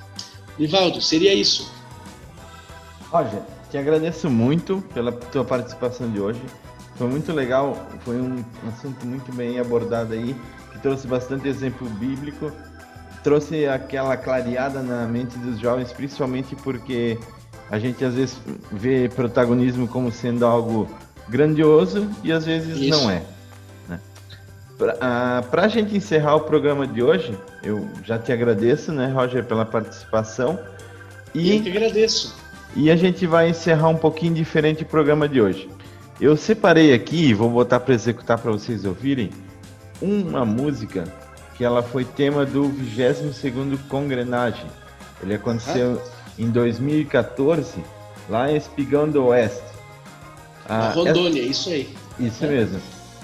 Nivaldo, 0.58 1.02
seria 1.02 1.34
isso. 1.34 1.72
Roger, 3.10 3.42
te 3.70 3.78
agradeço 3.78 4.30
muito 4.30 4.84
pela 4.94 5.12
tua 5.12 5.44
participação 5.44 6.12
de 6.12 6.20
hoje. 6.20 6.42
Foi 6.96 7.08
muito 7.08 7.32
legal, 7.32 7.88
foi 8.06 8.18
um 8.22 8.44
assunto 8.68 9.06
muito 9.06 9.32
bem 9.34 9.60
abordado 9.60 10.14
aí, 10.14 10.36
que 10.72 10.80
trouxe 10.80 11.08
bastante 11.08 11.48
exemplo 11.48 11.90
bíblico, 11.90 12.52
trouxe 13.24 13.66
aquela 13.68 14.16
clareada 14.16 14.82
na 14.82 15.08
mente 15.08 15.38
dos 15.40 15.60
jovens, 15.60 15.92
principalmente 15.92 16.56
porque 16.58 17.18
a 17.72 17.80
gente 17.80 18.06
às 18.06 18.14
vezes 18.14 18.40
vê 18.72 19.10
protagonismo 19.10 19.88
como 19.88 20.12
sendo 20.12 20.46
algo 20.46 20.88
grandioso 21.28 22.08
e 22.24 22.32
às 22.32 22.46
vezes 22.46 22.78
Isso. 22.78 22.90
não 23.02 23.10
é. 23.10 23.24
Para 24.78 25.64
a 25.64 25.68
gente 25.68 25.96
encerrar 25.96 26.36
o 26.36 26.42
programa 26.42 26.88
de 26.88 27.02
hoje, 27.02 27.38
eu 27.64 27.88
já 28.04 28.18
te 28.18 28.32
agradeço, 28.32 28.92
né, 28.92 29.08
Roger, 29.08 29.44
pela 29.44 29.66
participação. 29.66 30.60
E, 31.34 31.58
eu 31.58 31.64
que 31.64 31.70
agradeço. 31.70 32.36
E 32.76 32.90
a 32.90 32.96
gente 32.96 33.26
vai 33.28 33.50
encerrar 33.50 33.90
um 33.90 33.98
pouquinho 33.98 34.34
diferente 34.34 34.84
o 34.84 34.86
programa 34.86 35.28
de 35.28 35.42
hoje. 35.42 35.70
Eu 36.20 36.36
separei 36.36 36.94
aqui, 36.94 37.34
vou 37.34 37.50
botar 37.50 37.80
para 37.80 37.94
executar 37.94 38.38
para 38.38 38.52
vocês 38.52 38.86
ouvirem, 38.86 39.30
uma 40.02 40.44
música 40.44 41.06
que 41.56 41.64
ela 41.64 41.84
foi 41.84 42.04
tema 42.04 42.46
do 42.46 42.64
22º 42.64 43.78
Congrenagem. 43.88 44.66
Ele 45.22 45.36
aconteceu 45.36 46.02
ah 46.04 46.14
em 46.38 46.50
2014, 46.50 47.84
lá 48.30 48.52
em 48.52 48.56
Espigão 48.56 49.08
do 49.10 49.26
Oeste. 49.26 49.62
Ah, 50.68 50.92
Rondônia, 50.94 51.42
essa... 51.42 51.50
isso 51.50 51.70
aí. 51.70 51.96
Isso 52.20 52.46
mesmo. 52.46 52.80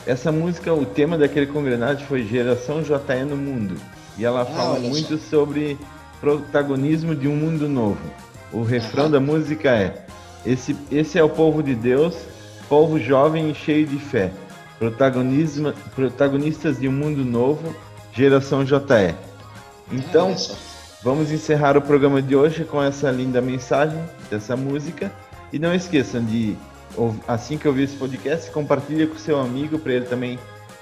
Essa 0.06 0.32
música, 0.32 0.74
o 0.74 0.86
tema 0.86 1.18
daquele 1.18 1.47
congrenagem 1.47 2.06
foi 2.06 2.24
Geração 2.24 2.82
JE 2.82 3.24
no 3.28 3.38
Mundo. 3.38 3.76
E 4.18 4.26
ela 4.26 4.41
ah, 4.41 4.45
fala 4.45 4.80
muito 4.80 5.18
só. 5.18 5.30
sobre 5.30 5.78
protagonismo 6.20 7.16
de 7.16 7.28
um 7.28 7.36
mundo 7.36 7.68
novo. 7.68 8.00
O 8.52 8.64
refrão 8.64 9.10
da 9.10 9.20
música 9.20 9.70
é: 9.70 10.06
esse, 10.45 10.76
esse 10.91 11.18
é 11.18 11.24
o 11.24 11.30
povo 11.30 11.62
de 11.62 11.76
Deus, 11.76 12.16
povo 12.68 13.00
jovem 13.00 13.52
e 13.52 13.56
cheio 13.56 13.86
de 13.86 14.00
fé. 14.00 14.32
Protagonismo, 14.78 15.74
protagonistas 15.93 16.80
de 16.80 16.88
um 16.88 16.91
mundo 16.91 17.24
novo, 17.24 17.76
geração 18.14 18.64
JE. 18.64 19.16
Então, 19.91 20.36
Vamos 21.02 21.32
encerrar 21.32 21.78
o 21.78 21.82
programa 21.82 22.22
de 22.22 22.36
hoje 22.36 22.66
com 22.66 22.84
essa 22.84 23.10
linda 23.10 23.39
mensagem 23.39 23.97
dessa 24.30 24.58
música. 24.58 25.10
E 25.52 25.58
não 25.58 25.74
esqueçam 25.74 26.24
de, 26.24 26.58
assim 27.28 27.58
que 27.58 27.68
ouvir 27.68 27.84
esse 27.84 27.95
podcast, 27.95 28.50
compartilha 28.52 29.08
com 29.08 29.16
seu 29.18 29.39
amigo 29.39 29.80
para 29.80 29.93
ele 29.93 30.06
também 30.06 30.39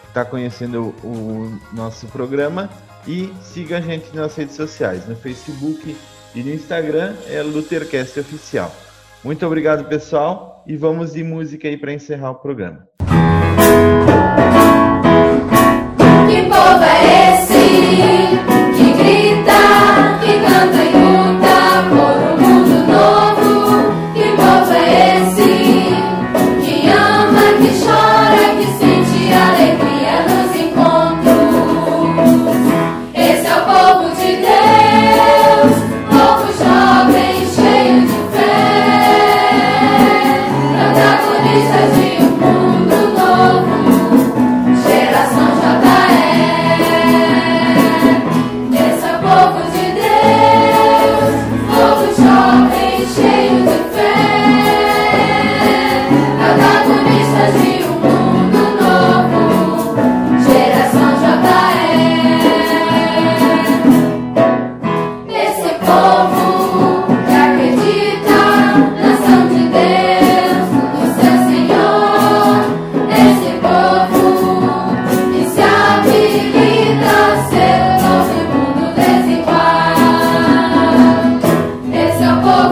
estar 0.08 0.26
tá 0.26 0.26
conhecendo 0.26 0.94
o 1.04 1.60
nosso 1.74 2.08
programa 2.08 2.70
e 3.08 3.32
siga 3.42 3.78
a 3.78 3.82
gente 3.82 4.16
nas 4.16 4.36
redes 4.36 4.56
sociais, 4.56 5.08
no 5.08 5.16
Facebook 5.16 5.96
e 6.36 6.44
no 6.44 6.54
Instagram 6.54 7.16
é 7.28 7.42
Luthercast 7.42 8.20
Oficial. 8.20 8.74
Muito 9.24 9.46
obrigado, 9.46 9.86
pessoal, 9.86 10.64
e 10.68 10.76
vamos 10.76 11.14
de 11.14 11.24
música 11.24 11.68
aí 11.68 11.78
para 11.78 11.94
encerrar 11.94 12.32
o 12.32 12.36
programa. 12.36 12.88
Que 16.28 16.44
povo 16.44 16.84
é 16.84 17.07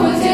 no, 0.03 0.24